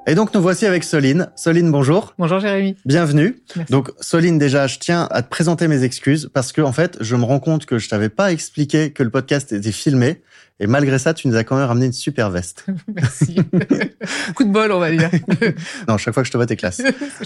Et 0.07 0.14
donc 0.14 0.33
nous 0.35 0.40
voici 0.40 0.66
avec 0.66 0.83
Soline. 0.83 1.28
Soline, 1.37 1.71
bonjour. 1.71 2.14
Bonjour 2.19 2.40
Jérémy. 2.40 2.76
Bienvenue. 2.85 3.42
Donc 3.69 3.90
Soline, 4.00 4.38
déjà, 4.38 4.66
je 4.66 4.78
tiens 4.78 5.07
à 5.11 5.23
te 5.23 5.28
présenter 5.28 5.69
mes 5.69 5.85
excuses 5.85 6.30
parce 6.33 6.52
que 6.52 6.62
en 6.62 6.73
fait, 6.73 6.97
je 7.00 7.16
me 7.16 7.25
rends 7.25 7.38
compte 7.38 7.66
que 7.66 7.78
je 7.78 7.88
t'avais 7.88 8.09
pas 8.09 8.33
expliqué 8.33 8.92
que 8.92 9.02
le 9.02 9.11
podcast 9.11 9.52
était 9.52 9.73
filmé 9.73 10.23
et 10.59 10.66
malgré 10.66 10.99
ça, 10.99 11.14
tu 11.14 11.28
nous 11.28 11.37
as 11.37 11.45
quand 11.45 11.57
même 11.57 11.66
ramené 11.66 11.87
une 11.87 11.92
super 11.92 12.30
veste. 12.30 12.66
merci. 12.95 13.37
Coup 14.35 14.45
de 14.45 14.50
bol, 14.50 14.73
on 14.73 14.78
va 14.78 14.90
dire. 14.90 15.11
non, 15.88 15.97
chaque 15.99 16.14
fois 16.14 16.23
que 16.23 16.26
je 16.26 16.33
te 16.33 16.37
vois, 16.37 16.47
t'es 16.47 16.57
classe. 16.57 16.83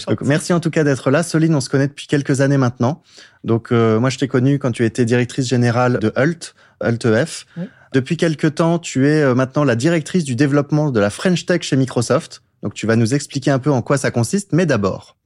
Donc 0.07 0.21
merci 0.21 0.53
en 0.53 0.59
tout 0.59 0.69
cas 0.69 0.83
d'être 0.83 1.11
là. 1.11 1.23
Soline, 1.23 1.55
on 1.55 1.61
se 1.61 1.69
connaît 1.69 1.87
depuis 1.87 2.07
quelques 2.07 2.41
années 2.41 2.57
maintenant. 2.57 3.03
Donc 3.43 3.71
euh, 3.71 3.99
moi, 3.99 4.09
je 4.09 4.17
t'ai 4.17 4.27
connue 4.27 4.59
quand 4.59 4.71
tu 4.71 4.85
étais 4.85 5.05
directrice 5.05 5.47
générale 5.47 5.99
de 5.99 6.13
HULT, 6.17 6.55
HULT-EF. 6.83 7.45
Depuis 7.93 8.17
quelques 8.17 8.55
temps, 8.55 8.79
tu 8.79 9.07
es 9.07 9.21
euh, 9.21 9.35
maintenant 9.35 9.63
la 9.63 9.75
directrice 9.75 10.23
du 10.23 10.35
développement 10.35 10.91
de 10.91 10.99
la 10.99 11.09
French 11.09 11.45
Tech 11.45 11.61
chez 11.61 11.77
Microsoft. 11.77 12.41
Donc 12.65 12.73
tu 12.73 12.87
vas 12.87 12.95
nous 12.95 13.13
expliquer 13.13 13.51
un 13.51 13.59
peu 13.59 13.69
en 13.69 13.83
quoi 13.83 13.95
ça 13.95 14.09
consiste, 14.09 14.51
mais 14.51 14.65
d'abord, 14.65 15.17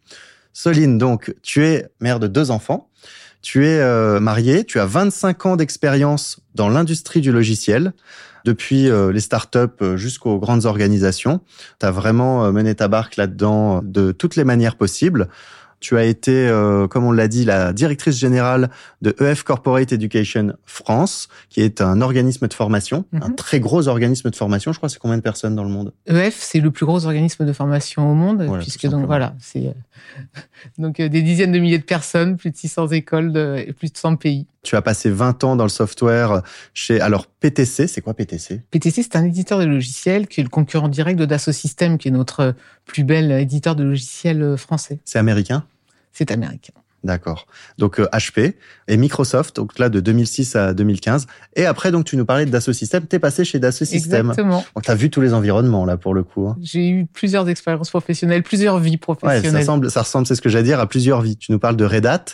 Soline, 0.51 0.97
donc 0.97 1.33
tu 1.41 1.65
es 1.65 1.87
mère 2.01 2.19
de 2.19 2.27
deux 2.27 2.51
enfants, 2.51 2.89
tu 3.41 3.65
es 3.65 3.79
euh, 3.79 4.19
mariée, 4.19 4.65
tu 4.65 4.77
as 4.77 4.85
25 4.85 5.45
ans 5.45 5.55
d'expérience 5.55 6.41
dans 6.55 6.67
l'industrie 6.67 7.21
du 7.21 7.31
logiciel, 7.31 7.93
depuis 8.43 8.89
euh, 8.89 9.13
les 9.13 9.21
startups 9.21 9.69
euh, 9.81 9.95
jusqu'aux 9.95 10.37
grandes 10.37 10.65
organisations. 10.65 11.39
Tu 11.79 11.85
as 11.85 11.91
vraiment 11.91 12.51
mené 12.51 12.75
ta 12.75 12.89
barque 12.89 13.15
là-dedans 13.15 13.79
de 13.85 14.11
toutes 14.11 14.35
les 14.35 14.43
manières 14.43 14.75
possibles. 14.75 15.29
Tu 15.79 15.97
as 15.97 16.03
été, 16.03 16.47
euh, 16.47 16.87
comme 16.87 17.05
on 17.05 17.11
l'a 17.13 17.27
dit, 17.29 17.45
la 17.45 17.71
directrice 17.71 18.17
générale 18.17 18.69
de 19.01 19.15
EF 19.21 19.43
Corporate 19.43 19.91
Education 19.93 20.53
France, 20.65 21.29
qui 21.49 21.61
est 21.61 21.79
un 21.79 22.01
organisme 22.01 22.47
de 22.47 22.53
formation, 22.53 23.05
un 23.13 23.29
Mhm. 23.29 23.35
très 23.35 23.59
gros 23.61 23.87
organisme 23.87 24.29
de 24.29 24.35
formation. 24.35 24.73
Je 24.73 24.77
crois 24.77 24.89
c'est 24.89 24.99
combien 24.99 25.15
de 25.17 25.21
personnes 25.21 25.55
dans 25.55 25.63
le 25.63 25.69
monde? 25.69 25.93
EF, 26.07 26.35
c'est 26.37 26.59
le 26.59 26.71
plus 26.71 26.85
gros 26.85 27.05
organisme 27.05 27.45
de 27.45 27.53
formation 27.53 28.11
au 28.11 28.13
monde, 28.13 28.43
Voilà, 28.45 28.61
puisque 28.61 28.87
donc 28.87 29.05
voilà, 29.05 29.35
c'est 29.39 29.67
euh, 29.67 29.71
donc 30.77 30.99
euh, 30.99 31.09
des 31.09 31.21
dizaines 31.21 31.51
de 31.51 31.59
milliers 31.59 31.77
de 31.77 31.83
personnes, 31.83 32.37
plus 32.37 32.51
de 32.51 32.57
600 32.57 32.87
écoles 32.89 33.31
de- 33.31 33.63
et 33.67 33.73
plus 33.73 33.91
de 33.91 33.97
100 33.97 34.15
pays. 34.15 34.45
Tu 34.63 34.75
as 34.75 34.81
passé 34.81 35.09
20 35.09 35.43
ans 35.43 35.55
dans 35.55 35.63
le 35.63 35.69
software 35.69 36.41
chez 36.73 36.99
alors 36.99 37.27
PTC. 37.27 37.87
C'est 37.87 38.01
quoi 38.01 38.13
PTC 38.13 38.61
PTC, 38.71 39.03
c'est 39.03 39.15
un 39.15 39.23
éditeur 39.25 39.59
de 39.59 39.65
logiciels 39.65 40.27
qui 40.27 40.41
est 40.41 40.43
le 40.43 40.49
concurrent 40.49 40.89
direct 40.89 41.19
de 41.19 41.25
Dassault 41.25 41.51
Systèmes, 41.53 41.97
qui 41.97 42.07
est 42.09 42.11
notre 42.11 42.55
plus 42.85 43.03
bel 43.03 43.31
éditeur 43.31 43.75
de 43.75 43.83
logiciels 43.83 44.41
euh, 44.41 44.57
français. 44.57 44.99
C'est 45.05 45.19
américain? 45.19 45.65
C'est 46.11 46.31
américain. 46.31 46.73
D'accord. 47.03 47.47
Donc 47.77 47.99
euh, 47.99 48.07
HP 48.11 48.55
et 48.89 48.97
Microsoft, 48.97 49.55
donc 49.55 49.79
là 49.79 49.87
de 49.89 49.99
2006 50.01 50.55
à 50.57 50.73
2015. 50.73 51.27
Et 51.55 51.65
après, 51.65 51.91
donc 51.91 52.05
tu 52.05 52.17
nous 52.17 52.25
parlais 52.25 52.45
de 52.45 52.51
Dassault 52.51 52.73
Systèmes. 52.73 53.05
T'es 53.05 53.19
passé 53.19 53.45
chez 53.45 53.57
Dassault 53.59 53.85
Systèmes. 53.85 54.31
Exactement. 54.31 54.65
Donc 54.75 54.83
t'as 54.83 54.95
vu 54.95 55.09
tous 55.09 55.21
les 55.21 55.33
environnements 55.33 55.85
là 55.85 55.95
pour 55.97 56.13
le 56.13 56.23
coup. 56.23 56.47
hein. 56.49 56.57
J'ai 56.61 56.89
eu 56.89 57.05
plusieurs 57.05 57.47
expériences 57.47 57.89
professionnelles, 57.89 58.43
plusieurs 58.43 58.79
vies 58.79 58.91
Ouais, 58.91 58.97
professionnelles. 58.97 59.51
ça 59.51 59.57
ressemble, 59.59 59.91
ça 59.91 60.01
ressemble, 60.01 60.27
c'est 60.27 60.35
ce 60.35 60.41
que 60.41 60.49
j'allais 60.49 60.63
dire, 60.65 60.79
à 60.79 60.87
plusieurs 60.87 61.21
vies. 61.21 61.37
Tu 61.37 61.51
nous 61.51 61.59
parles 61.59 61.77
de 61.77 61.85
Red 61.85 62.05
Hat. 62.05 62.25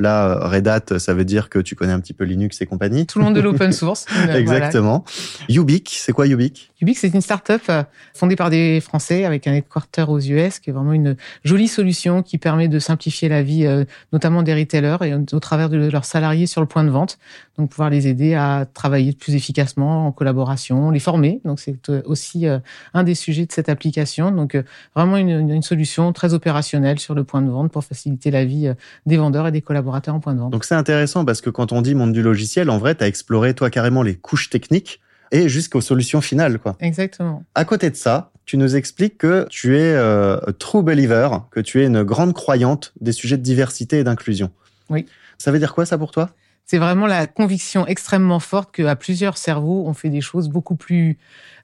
Là, 0.00 0.48
Red 0.48 0.66
Hat, 0.66 0.98
ça 0.98 1.12
veut 1.12 1.26
dire 1.26 1.50
que 1.50 1.58
tu 1.58 1.76
connais 1.76 1.92
un 1.92 2.00
petit 2.00 2.14
peu 2.14 2.24
Linux 2.24 2.62
et 2.62 2.66
compagnie. 2.66 3.04
Tout 3.04 3.18
le 3.18 3.24
monde 3.26 3.34
de 3.34 3.40
l'open 3.42 3.70
source. 3.80 4.06
Euh, 4.10 4.24
voilà. 4.24 4.38
Exactement. 4.38 5.04
Ubique, 5.50 5.90
c'est 5.94 6.12
quoi 6.12 6.26
Ubique 6.26 6.72
Ubix, 6.80 7.00
c'est 7.00 7.12
une 7.12 7.20
start-up 7.20 7.60
euh, 7.68 7.82
fondée 8.14 8.34
par 8.34 8.48
des 8.48 8.80
Français 8.80 9.26
avec 9.26 9.46
un 9.46 9.52
headquarter 9.52 10.06
aux 10.08 10.18
US, 10.18 10.58
qui 10.58 10.70
est 10.70 10.72
vraiment 10.72 10.94
une 10.94 11.16
jolie 11.44 11.68
solution 11.68 12.22
qui 12.22 12.38
permet 12.38 12.68
de 12.68 12.78
simplifier 12.78 13.28
la 13.28 13.42
vie, 13.42 13.66
euh, 13.66 13.84
notamment 14.14 14.42
des 14.42 14.54
retailers 14.54 14.96
et 15.02 15.14
au, 15.14 15.40
travers 15.40 15.68
de 15.68 15.76
leurs 15.76 16.06
salariés 16.06 16.46
sur 16.46 16.62
le 16.62 16.66
point 16.66 16.82
de 16.82 16.90
vente. 16.90 17.18
Donc, 17.58 17.68
pouvoir 17.68 17.90
les 17.90 18.08
aider 18.08 18.32
à 18.34 18.66
travailler 18.72 19.12
plus 19.12 19.34
efficacement 19.34 20.06
en 20.06 20.12
collaboration, 20.12 20.90
les 20.90 20.98
former. 20.98 21.42
Donc, 21.44 21.60
c'est 21.60 21.76
aussi 22.06 22.46
un 22.94 23.04
des 23.04 23.14
sujets 23.14 23.44
de 23.44 23.52
cette 23.52 23.68
application. 23.68 24.30
Donc, 24.30 24.56
vraiment 24.96 25.18
une, 25.18 25.60
solution 25.60 26.14
très 26.14 26.32
opérationnelle 26.32 26.98
sur 26.98 27.14
le 27.14 27.22
point 27.22 27.42
de 27.42 27.50
vente 27.50 27.70
pour 27.70 27.84
faciliter 27.84 28.30
la 28.30 28.46
vie 28.46 28.72
des 29.04 29.18
vendeurs 29.18 29.46
et 29.46 29.52
des 29.52 29.60
collaborateurs 29.60 29.89
en 29.94 30.20
point 30.20 30.34
de 30.34 30.40
vente. 30.40 30.52
Donc 30.52 30.64
c'est 30.64 30.74
intéressant 30.74 31.24
parce 31.24 31.40
que 31.40 31.50
quand 31.50 31.72
on 31.72 31.82
dit 31.82 31.94
monde 31.94 32.12
du 32.12 32.22
logiciel, 32.22 32.70
en 32.70 32.78
vrai, 32.78 32.94
tu 32.94 33.04
as 33.04 33.06
exploré 33.06 33.54
toi 33.54 33.70
carrément 33.70 34.02
les 34.02 34.14
couches 34.14 34.50
techniques 34.50 35.00
et 35.32 35.48
jusqu'aux 35.48 35.80
solutions 35.80 36.20
finales. 36.20 36.58
quoi. 36.58 36.76
Exactement. 36.80 37.44
À 37.54 37.64
côté 37.64 37.90
de 37.90 37.96
ça, 37.96 38.32
tu 38.44 38.56
nous 38.56 38.74
expliques 38.74 39.18
que 39.18 39.46
tu 39.48 39.76
es 39.76 39.92
euh, 39.94 40.38
a 40.38 40.52
true 40.52 40.82
believer, 40.82 41.28
que 41.50 41.60
tu 41.60 41.82
es 41.82 41.86
une 41.86 42.02
grande 42.02 42.32
croyante 42.34 42.92
des 43.00 43.12
sujets 43.12 43.36
de 43.36 43.42
diversité 43.42 43.98
et 44.00 44.04
d'inclusion. 44.04 44.50
Oui. 44.88 45.06
Ça 45.38 45.52
veut 45.52 45.58
dire 45.58 45.74
quoi 45.74 45.86
ça 45.86 45.96
pour 45.96 46.10
toi? 46.10 46.30
C'est 46.66 46.78
vraiment 46.78 47.06
la 47.06 47.26
conviction 47.26 47.86
extrêmement 47.86 48.38
forte 48.38 48.72
qu'à 48.72 48.94
plusieurs 48.94 49.38
cerveaux, 49.38 49.84
on 49.86 49.92
fait 49.92 50.08
des 50.08 50.20
choses 50.20 50.48
beaucoup 50.48 50.76
plus 50.76 51.18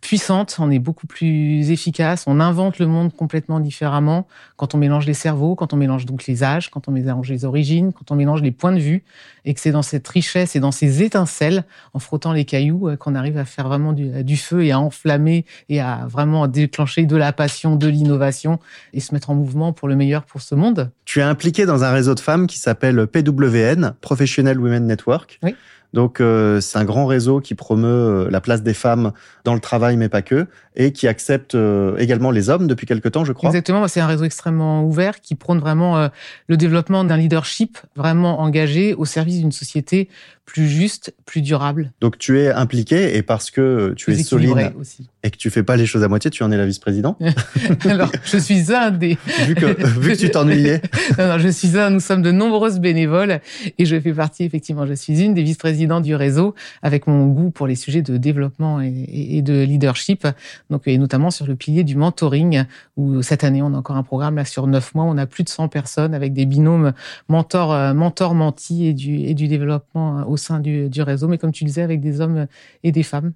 puissantes, 0.07 0.59
on 0.61 0.71
est 0.71 0.79
beaucoup 0.79 1.09
plus 1.09 1.73
efficace, 1.73 2.27
on 2.29 2.39
invente 2.39 2.79
le 2.79 2.87
monde 2.87 3.13
complètement 3.13 3.59
différemment 3.59 4.29
quand 4.55 4.73
on 4.73 4.79
mélange 4.79 5.05
les 5.05 5.15
cerveaux, 5.15 5.57
quand 5.57 5.73
on 5.73 5.77
mélange 5.77 6.07
donc 6.07 6.27
les 6.27 6.45
âges, 6.45 6.71
quand 6.71 6.87
on 6.87 6.93
mélange 6.93 7.29
les 7.29 7.45
origines, 7.45 7.93
quand 7.93 8.13
on 8.13 8.15
mélange 8.15 8.41
les 8.41 8.53
points 8.53 8.71
de 8.71 8.79
vue, 8.79 9.03
et 9.45 9.53
que 9.53 9.59
c'est 9.59 9.73
dans 9.73 9.83
cette 9.83 10.07
richesse 10.07 10.55
et 10.55 10.61
dans 10.61 10.71
ces 10.71 11.03
étincelles, 11.03 11.65
en 11.93 11.99
frottant 11.99 12.33
les 12.33 12.45
cailloux, 12.45 12.89
euh, 12.89 12.97
qu'on 12.97 13.17
arrive 13.17 13.37
à 13.37 13.45
faire 13.45 13.67
vraiment 13.67 13.93
du, 13.93 14.23
du 14.23 14.37
feu 14.37 14.65
et 14.65 14.71
à 14.71 14.79
enflammer 14.79 15.45
et 15.69 15.81
à 15.81 16.07
vraiment 16.09 16.47
déclencher 16.47 17.05
de 17.05 17.17
la 17.17 17.33
passion, 17.33 17.75
de 17.75 17.89
l'innovation 17.89 18.61
et 18.93 19.01
se 19.01 19.13
mettre 19.13 19.31
en 19.31 19.35
mouvement 19.35 19.73
pour 19.73 19.89
le 19.89 19.97
meilleur 19.97 20.23
pour 20.23 20.41
ce 20.41 20.55
monde. 20.55 20.93
Tu 21.05 21.19
es 21.19 21.25
impliqué 21.25 21.67
dans 21.67 21.83
un 21.83 21.91
réseau 21.91 22.15
de 22.15 22.21
femmes 22.21 22.47
qui 22.47 22.61
s'appelle 22.61 23.09
PWN, 23.09 23.95
Professional 24.01 24.57
Women 24.61 24.87
Network. 24.87 25.41
Oui. 25.43 25.57
Donc 25.93 26.21
euh, 26.21 26.61
c'est 26.61 26.78
un 26.78 26.85
grand 26.85 27.07
réseau 27.07 27.40
qui 27.40 27.55
promeut 27.55 27.88
euh, 27.88 28.31
la 28.31 28.40
place 28.40 28.62
des 28.62 28.75
femmes 28.75 29.12
dans 29.45 29.55
le 29.55 29.61
travail, 29.61 29.97
mais 29.97 30.09
pas 30.09 30.23
que, 30.23 30.47
et 30.75 30.93
qui 30.93 31.09
accepte 31.09 31.55
euh, 31.55 31.97
également 31.97 32.31
les 32.31 32.50
hommes 32.50 32.66
depuis 32.66 32.87
quelque 32.87 33.09
temps, 33.09 33.25
je 33.25 33.33
crois. 33.33 33.49
Exactement, 33.49 33.88
c'est 33.88 34.00
un 34.00 34.07
réseau 34.07 34.25
extrêmement 34.25 34.85
ouvert 34.85 35.21
qui 35.21 35.35
prône 35.35 35.59
vraiment 35.59 35.97
euh, 35.97 36.09
le 36.49 36.57
développement 36.57 37.05
d'un 37.05 37.16
leadership 37.16 37.78
vraiment 37.97 38.40
engagé 38.40 38.95
au 38.95 39.05
service 39.05 39.38
d'une 39.38 39.52
société 39.52 40.09
plus 40.45 40.69
juste, 40.69 41.14
plus 41.25 41.43
durable, 41.43 41.93
Donc 42.00 42.19
tu 42.19 42.38
es 42.38 42.50
impliqué 42.50 43.16
et 43.16 43.23
parce 43.23 43.50
que 43.50 43.95
tu 43.97 44.07
plus 44.07 44.21
es 44.21 44.23
solide 44.23 44.73
aussi. 44.78 45.09
Et 45.26 45.30
que 45.30 45.37
tu 45.37 45.50
fais 45.50 45.62
pas 45.64 45.76
les 45.76 45.87
choses 45.87 46.02
à 46.04 46.09
moitié, 46.09 46.30
tu 46.30 46.42
en 46.45 46.52
es 46.52 46.56
la 46.56 46.64
vice-présidente. 46.66 47.18
Alors, 47.85 48.11
je 48.25 48.38
suis 48.38 48.73
un 48.73 48.90
des... 48.92 49.18
vu 49.47 49.54
que 49.54 49.66
vu 50.00 50.12
que 50.12 50.16
tu 50.18 50.30
t'ennuyais. 50.30 50.80
Non, 51.18 51.28
non, 51.28 51.38
je 51.38 51.49
suis 51.49 51.76
un, 51.78 51.90
nous 51.90 52.00
sommes 52.00 52.23
de 52.23 52.30
nombreuses 52.30 52.78
bénévoles 52.78 53.40
et 53.78 53.85
je 53.87 53.99
fais 53.99 54.12
partie, 54.12 54.45
effectivement, 54.45 54.87
je 54.87 54.95
suis 54.95 55.21
une 55.23 55.35
des 55.35 55.42
vice-présidentes 55.42 56.04
du 56.04 56.14
réseau 56.14 56.54
avec 56.83 57.06
mon 57.06 57.26
goût 57.26 57.50
pour 57.50 57.66
les 57.66 57.75
sujets 57.75 58.02
de 58.02 58.16
développement 58.16 58.80
et, 58.80 58.88
et- 58.88 59.38
et 59.38 59.42
de 59.42 59.62
leadership, 59.62 60.26
donc, 60.71 60.83
et 60.87 60.97
notamment 60.99 61.30
sur 61.30 61.47
le 61.47 61.56
pilier 61.56 61.85
du 61.85 61.97
mentoring, 61.97 62.64
où 62.97 63.23
cette 63.23 63.45
année, 63.45 63.62
on 63.62 63.75
a 63.75 63.76
encore 63.78 63.97
un 63.97 64.02
programme 64.02 64.37
là 64.37 64.45
sur 64.45 64.66
neuf 64.66 64.95
mois, 64.95 65.04
on 65.04 65.16
a 65.18 65.26
plus 65.26 65.42
de 65.45 65.49
100 65.49 65.68
personnes 65.68 66.14
avec 66.14 66.33
des 66.33 66.47
binômes 66.47 66.92
mentor, 67.28 67.73
euh, 67.73 67.95
mentor 67.95 68.35
menti 68.35 68.87
et 68.87 68.92
du, 68.95 69.16
et 69.21 69.35
du 69.35 69.49
développement 69.49 70.21
euh, 70.21 70.25
au 70.25 70.37
sein 70.37 70.61
du, 70.61 70.88
du 70.88 71.02
réseau, 71.02 71.26
mais 71.28 71.38
comme 71.38 71.52
tu 71.52 71.64
disais, 71.64 71.83
avec 71.83 72.00
des 72.00 72.21
hommes 72.21 72.47
et 72.85 72.92
des 72.92 73.02
femmes. 73.02 73.33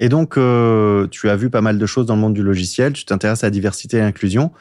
Et 0.00 0.08
donc 0.08 0.36
euh, 0.36 1.06
tu 1.08 1.28
as 1.28 1.36
vu 1.36 1.50
pas 1.50 1.60
mal 1.60 1.78
de 1.78 1.86
choses 1.86 2.06
dans 2.06 2.14
le 2.14 2.20
monde 2.20 2.34
du 2.34 2.42
logiciel. 2.42 2.92
Tu 2.92 3.04
t'intéresses 3.04 3.44
à 3.44 3.48
la 3.48 3.50
diversité 3.50 3.98
et 3.98 4.00
l'inclusion. 4.00 4.52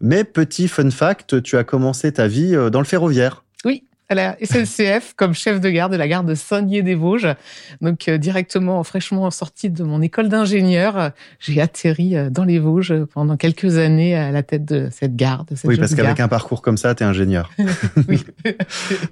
Mais 0.00 0.24
petit 0.24 0.68
fun 0.68 0.90
fact, 0.90 1.42
tu 1.42 1.56
as 1.56 1.64
commencé 1.64 2.12
ta 2.12 2.28
vie 2.28 2.54
euh, 2.54 2.70
dans 2.70 2.78
le 2.78 2.86
ferroviaire. 2.86 3.44
Oui, 3.64 3.84
à 4.08 4.14
la 4.14 4.36
SNCF 4.42 5.12
comme 5.16 5.34
chef 5.34 5.60
de 5.60 5.68
gare 5.70 5.88
de 5.88 5.96
la 5.96 6.06
gare 6.06 6.24
de 6.24 6.34
Saint-Dié-des-Vosges. 6.34 7.34
Donc 7.80 8.08
euh, 8.08 8.16
directement, 8.16 8.82
fraîchement 8.84 9.30
sortie 9.30 9.70
de 9.70 9.82
mon 9.82 10.00
école 10.00 10.28
d'ingénieur, 10.28 11.10
j'ai 11.40 11.60
atterri 11.60 12.14
dans 12.30 12.44
les 12.44 12.58
Vosges 12.58 13.04
pendant 13.12 13.36
quelques 13.36 13.76
années 13.76 14.14
à 14.14 14.30
la 14.30 14.42
tête 14.42 14.64
de 14.64 14.88
cette 14.92 15.16
gare. 15.16 15.44
De 15.44 15.56
cette 15.56 15.68
Oui, 15.68 15.76
parce 15.76 15.94
qu'avec 15.94 16.20
un 16.20 16.28
parcours 16.28 16.62
comme 16.62 16.76
ça, 16.76 16.94
tu 16.94 17.02
es 17.02 17.06
ingénieur. 17.06 17.50
Oui. 18.08 18.24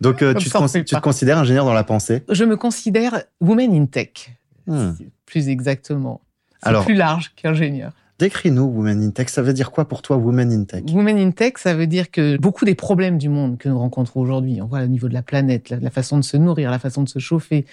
Donc 0.00 0.22
euh, 0.22 0.34
tu, 0.34 0.48
te 0.48 0.78
tu 0.78 0.94
te 0.94 1.00
considères 1.00 1.38
ingénieur 1.38 1.64
dans 1.64 1.74
la 1.74 1.84
pensée? 1.84 2.22
Je 2.30 2.44
me 2.44 2.56
considère 2.56 3.22
woman 3.40 3.74
in 3.74 3.86
tech, 3.86 4.30
Hmm. 4.66 4.92
plus 5.26 5.49
exactement. 5.49 6.20
C'est 6.62 6.85
plus 6.85 6.94
large 6.94 7.32
qu'ingénieur. 7.37 7.92
Décris-nous 8.18 8.64
Women 8.64 9.02
in 9.02 9.11
Tech. 9.11 9.28
Ça 9.28 9.42
veut 9.42 9.52
dire 9.52 9.70
quoi 9.70 9.87
pour 9.87 10.00
toi 10.00 10.16
Women 10.16 10.50
in 10.50 10.64
Tech? 10.64 10.85
Women 10.90 11.18
in 11.18 11.30
Tech, 11.32 11.54
ça 11.58 11.75
veut 11.75 11.87
dire 11.87 12.11
que 12.11 12.38
beaucoup 12.38 12.64
des 12.64 12.75
problèmes 12.75 13.18
du 13.18 13.28
monde 13.28 13.58
que 13.58 13.68
nous 13.68 13.78
rencontrons 13.78 14.20
aujourd'hui, 14.20 14.58
on 14.62 14.66
voit 14.66 14.80
au 14.80 14.87
niveau 14.87 15.08
de 15.08 15.12
la 15.12 15.23
planète, 15.23 15.68
la, 15.68 15.78
la 15.78 15.90
façon 15.90 16.16
de 16.16 16.25
se 16.25 16.38
nourrir, 16.38 16.70
la 16.70 16.78
façon 16.78 17.02
de 17.02 17.11
se 17.11 17.18
chauffer, 17.18 17.66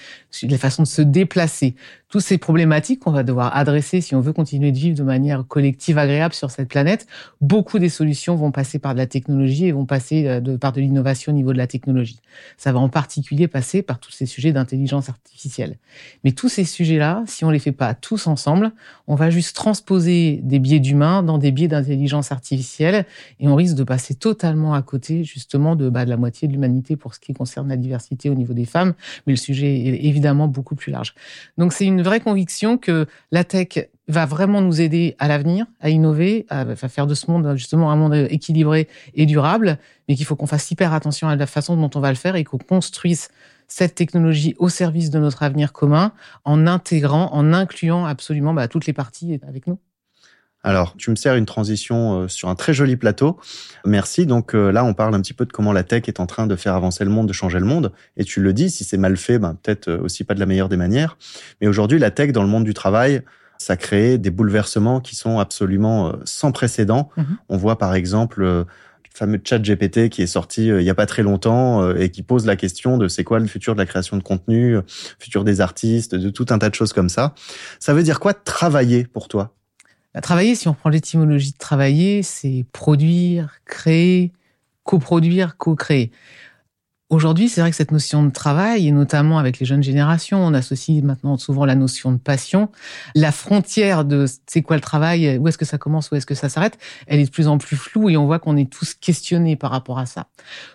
la 0.44 0.58
façon 0.58 0.84
de 0.84 0.88
se 0.88 1.02
déplacer, 1.02 1.76
toutes 2.14 2.22
ces 2.22 2.38
problématiques 2.38 3.00
qu'on 3.00 3.12
va 3.12 3.24
devoir 3.24 3.58
adresser 3.58 4.00
si 4.00 4.14
on 4.14 4.20
veut 4.20 4.34
continuer 4.34 4.72
de 4.72 4.78
vivre 4.78 4.96
de 4.96 5.02
manière 5.02 5.48
collective 5.48 5.98
agréable 5.98 6.36
sur 6.36 6.52
cette 6.52 6.70
planète, 6.70 7.08
beaucoup 7.42 7.80
des 7.80 7.90
solutions 7.90 8.36
vont 8.36 8.52
passer 8.52 8.78
par 8.78 8.94
de 8.94 9.00
la 9.00 9.08
technologie 9.08 9.66
et 9.66 9.72
vont 9.72 9.88
passer 9.88 10.28
euh, 10.28 10.60
par 10.60 10.74
de 10.74 10.80
l'innovation 10.80 11.32
au 11.32 11.36
niveau 11.36 11.54
de 11.54 11.58
la 11.58 11.66
technologie. 11.66 12.20
Ça 12.56 12.72
va 12.72 12.78
en 12.78 12.88
particulier 12.88 13.48
passer 13.48 13.82
par 13.82 14.00
tous 14.00 14.12
ces 14.12 14.28
sujets 14.28 14.52
d'intelligence 14.52 15.10
artificielle. 15.10 15.80
Mais 16.24 16.34
tous 16.34 16.50
ces 16.50 16.66
sujets-là, 16.66 17.24
si 17.26 17.46
on 17.46 17.50
les 17.50 17.58
fait 17.58 17.72
pas 17.72 17.96
tous 17.96 18.28
ensemble, 18.28 18.74
on 19.08 19.16
va 19.16 19.32
juste 19.32 19.56
transposer 19.56 20.40
des 20.44 20.60
biais 20.60 20.80
d'humains 20.80 21.24
dans 21.24 21.40
des 21.40 21.52
biais 21.52 21.68
d'intelligence 21.68 22.32
artificielle 22.32 23.08
et 23.40 23.48
on 23.48 23.56
risque 23.56 23.76
de 23.76 23.84
passer 23.84 24.14
totalement 24.14 24.76
à 24.76 24.84
côté 24.84 25.24
justement 25.24 25.76
de, 25.76 25.90
bah, 25.90 26.06
de 26.06 26.12
la 26.12 26.18
moitié 26.18 26.48
de 26.48 26.54
l'humanité 26.54 26.96
pour 26.96 27.16
ce 27.16 27.20
qui 27.20 27.34
concerne 27.34 27.70
la 27.70 27.78
diversité 27.78 28.30
au 28.30 28.36
niveau 28.36 28.54
des 28.54 28.66
femmes. 28.66 28.94
Mais 29.26 29.34
le 29.34 29.38
sujet 29.38 29.80
est 29.80 30.06
évidemment 30.06 30.48
beaucoup 30.48 30.76
plus 30.76 30.92
large. 30.92 31.16
Donc 31.58 31.74
c'est 31.74 31.86
une 31.86 32.03
vraie 32.04 32.20
conviction 32.20 32.78
que 32.78 33.06
la 33.32 33.44
tech 33.44 33.90
va 34.08 34.26
vraiment 34.26 34.62
nous 34.62 34.82
aider 34.82 35.16
à 35.20 35.28
l'avenir, 35.28 35.66
à 35.80 35.90
innover, 35.90 36.46
à, 36.50 36.62
à 36.62 36.76
faire 36.76 37.08
de 37.08 37.14
ce 37.14 37.32
monde 37.32 37.56
justement 37.56 37.92
un 37.92 37.96
monde 37.96 38.14
équilibré 38.30 38.88
et 39.14 39.26
durable, 39.26 39.78
mais 40.08 40.16
qu'il 40.16 40.26
faut 40.26 40.36
qu'on 40.36 40.48
fasse 40.48 40.70
hyper 40.72 40.94
attention 40.94 41.30
à 41.30 41.36
la 41.36 41.48
façon 41.48 41.78
dont 41.78 41.90
on 41.96 42.00
va 42.00 42.10
le 42.10 42.16
faire 42.16 42.36
et 42.36 42.44
qu'on 42.44 42.58
construise 42.58 43.30
cette 43.68 43.96
technologie 43.96 44.56
au 44.60 44.70
service 44.70 45.10
de 45.10 45.20
notre 45.20 45.44
avenir 45.44 45.74
commun 45.74 46.12
en 46.44 46.68
intégrant, 46.68 47.34
en 47.34 47.54
incluant 47.54 48.06
absolument 48.06 48.54
bah, 48.54 48.68
toutes 48.68 48.86
les 48.86 48.94
parties 48.94 49.40
avec 49.48 49.68
nous. 49.68 49.80
Alors, 50.64 50.96
tu 50.98 51.12
me 51.12 51.16
sers 51.16 51.36
une 51.36 51.46
transition 51.46 52.22
euh, 52.22 52.28
sur 52.28 52.50
un 52.50 52.56
très 52.56 52.74
joli 52.74 52.96
plateau. 52.96 53.38
Merci. 53.86 54.26
Donc 54.26 54.56
euh, 54.56 54.72
là, 54.72 54.86
on 54.86 54.94
parle 54.94 55.14
un 55.14 55.22
petit 55.22 55.34
peu 55.34 55.46
de 55.46 55.52
comment 55.52 55.74
la 55.74 55.84
tech 55.84 56.04
est 56.08 56.20
en 56.20 56.26
train 56.26 56.48
de 56.48 56.56
faire 56.56 56.74
avancer 56.74 57.04
le 57.04 57.10
monde, 57.10 57.28
de 57.28 57.34
changer 57.34 57.60
le 57.60 57.66
monde. 57.66 57.92
Et 58.18 58.24
tu 58.24 58.42
le 58.42 58.54
dis, 58.54 58.70
si 58.70 58.84
c'est 58.84 58.98
mal 58.98 59.18
fait, 59.18 59.40
ben, 59.40 59.58
peut-être 59.62 59.90
euh, 59.90 60.02
aussi 60.02 60.24
pas 60.24 60.34
de 60.34 60.40
la 60.40 60.46
meilleure 60.46 60.70
des 60.70 60.78
manières. 60.78 61.18
Mais 61.62 61.68
aujourd'hui, 61.68 62.00
la 62.00 62.12
tech 62.12 62.32
dans 62.32 62.44
le 62.44 62.50
monde 62.50 62.64
du 62.64 62.74
travail, 62.74 63.22
ça 63.58 63.78
crée 63.78 64.18
des 64.18 64.32
bouleversements 64.32 65.00
qui 65.00 65.16
sont 65.16 65.40
absolument 65.40 66.14
sans 66.26 66.52
précédent. 66.52 67.10
Mhm. 67.18 67.38
On 67.50 67.58
voit 67.58 67.78
par 67.78 67.94
exemple 67.94 68.42
le 68.42 68.66
fameux 69.14 69.40
chat 69.44 69.60
GPT 69.60 70.10
qui 70.10 70.22
est 70.22 70.28
sorti 70.28 70.72
euh, 70.72 70.82
il 70.82 70.86
y 70.86 70.90
a 70.90 70.96
pas 70.96 71.06
très 71.06 71.24
longtemps 71.24 71.84
euh, 71.84 71.96
et 71.96 72.10
qui 72.10 72.24
pose 72.24 72.46
la 72.46 72.56
question 72.56 72.98
de 72.98 73.08
c'est 73.08 73.24
quoi 73.24 73.40
le 73.40 73.46
futur 73.46 73.76
de 73.76 73.80
la 73.80 73.86
création 73.86 74.18
de 74.18 74.24
contenu, 74.24 74.78
euh, 74.78 74.82
futur 75.20 75.44
des 75.44 75.62
artistes, 75.62 76.16
de 76.16 76.30
tout 76.30 76.48
un 76.50 76.58
tas 76.58 76.70
de 76.70 76.76
choses 76.76 76.94
comme 76.94 77.10
ça. 77.10 77.36
Ça 77.80 77.94
veut 77.94 78.04
dire 78.04 78.20
quoi 78.20 78.34
travailler 78.34 79.06
pour 79.06 79.28
toi? 79.28 79.54
Travailler, 80.22 80.56
si 80.56 80.68
on 80.68 80.74
prend 80.74 80.90
l'étymologie 80.90 81.54
de 81.54 81.58
travailler, 81.58 82.22
c'est 82.22 82.66
produire, 82.72 83.60
créer, 83.66 84.32
coproduire, 84.84 85.58
co-créer. 85.58 86.12
Aujourd'hui, 87.10 87.48
c'est 87.48 87.62
vrai 87.62 87.70
que 87.70 87.76
cette 87.76 87.92
notion 87.92 88.24
de 88.24 88.32
travail, 88.32 88.88
et 88.88 88.92
notamment 88.92 89.38
avec 89.38 89.60
les 89.60 89.66
jeunes 89.66 89.84
générations, 89.84 90.44
on 90.44 90.54
associe 90.54 91.04
maintenant 91.04 91.38
souvent 91.38 91.64
la 91.64 91.76
notion 91.76 92.12
de 92.12 92.18
passion. 92.18 92.72
La 93.14 93.32
frontière 93.32 94.04
de 94.04 94.26
c'est 94.48 94.64
quoi 94.64 94.78
le 94.78 94.82
travail, 94.82 95.38
où 95.38 95.48
est-ce 95.48 95.58
que 95.58 95.66
ça 95.66 95.78
commence, 95.78 96.10
où 96.10 96.16
est-ce 96.16 96.26
que 96.26 96.34
ça 96.34 96.50
s'arrête, 96.50 96.80
elle 97.06 97.20
est 97.20 97.26
de 97.26 97.30
plus 97.30 97.48
en 97.48 97.60
plus 97.60 97.76
floue 97.76 98.10
et 98.10 98.18
on 98.18 98.26
voit 98.26 98.40
qu'on 98.40 98.58
est 98.58 98.72
tous 98.72 98.96
questionnés 98.96 99.56
par 99.56 99.70
rapport 99.70 100.00
à 100.00 100.08
ça. 100.08 100.28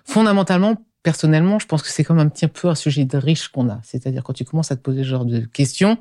Fondamentalement, 0.04 0.76
personnellement, 1.02 1.58
je 1.58 1.66
pense 1.66 1.82
que 1.82 1.88
c'est 1.88 2.04
comme 2.04 2.20
un 2.20 2.28
petit 2.28 2.46
peu 2.46 2.68
un 2.68 2.76
sujet 2.76 3.04
de 3.04 3.18
riche 3.18 3.48
qu'on 3.48 3.68
a. 3.68 3.80
C'est-à-dire 3.82 4.22
quand 4.22 4.32
tu 4.32 4.44
commences 4.44 4.70
à 4.70 4.76
te 4.76 4.82
poser 4.82 5.02
ce 5.02 5.08
genre 5.08 5.24
de 5.24 5.40
questions, 5.40 5.98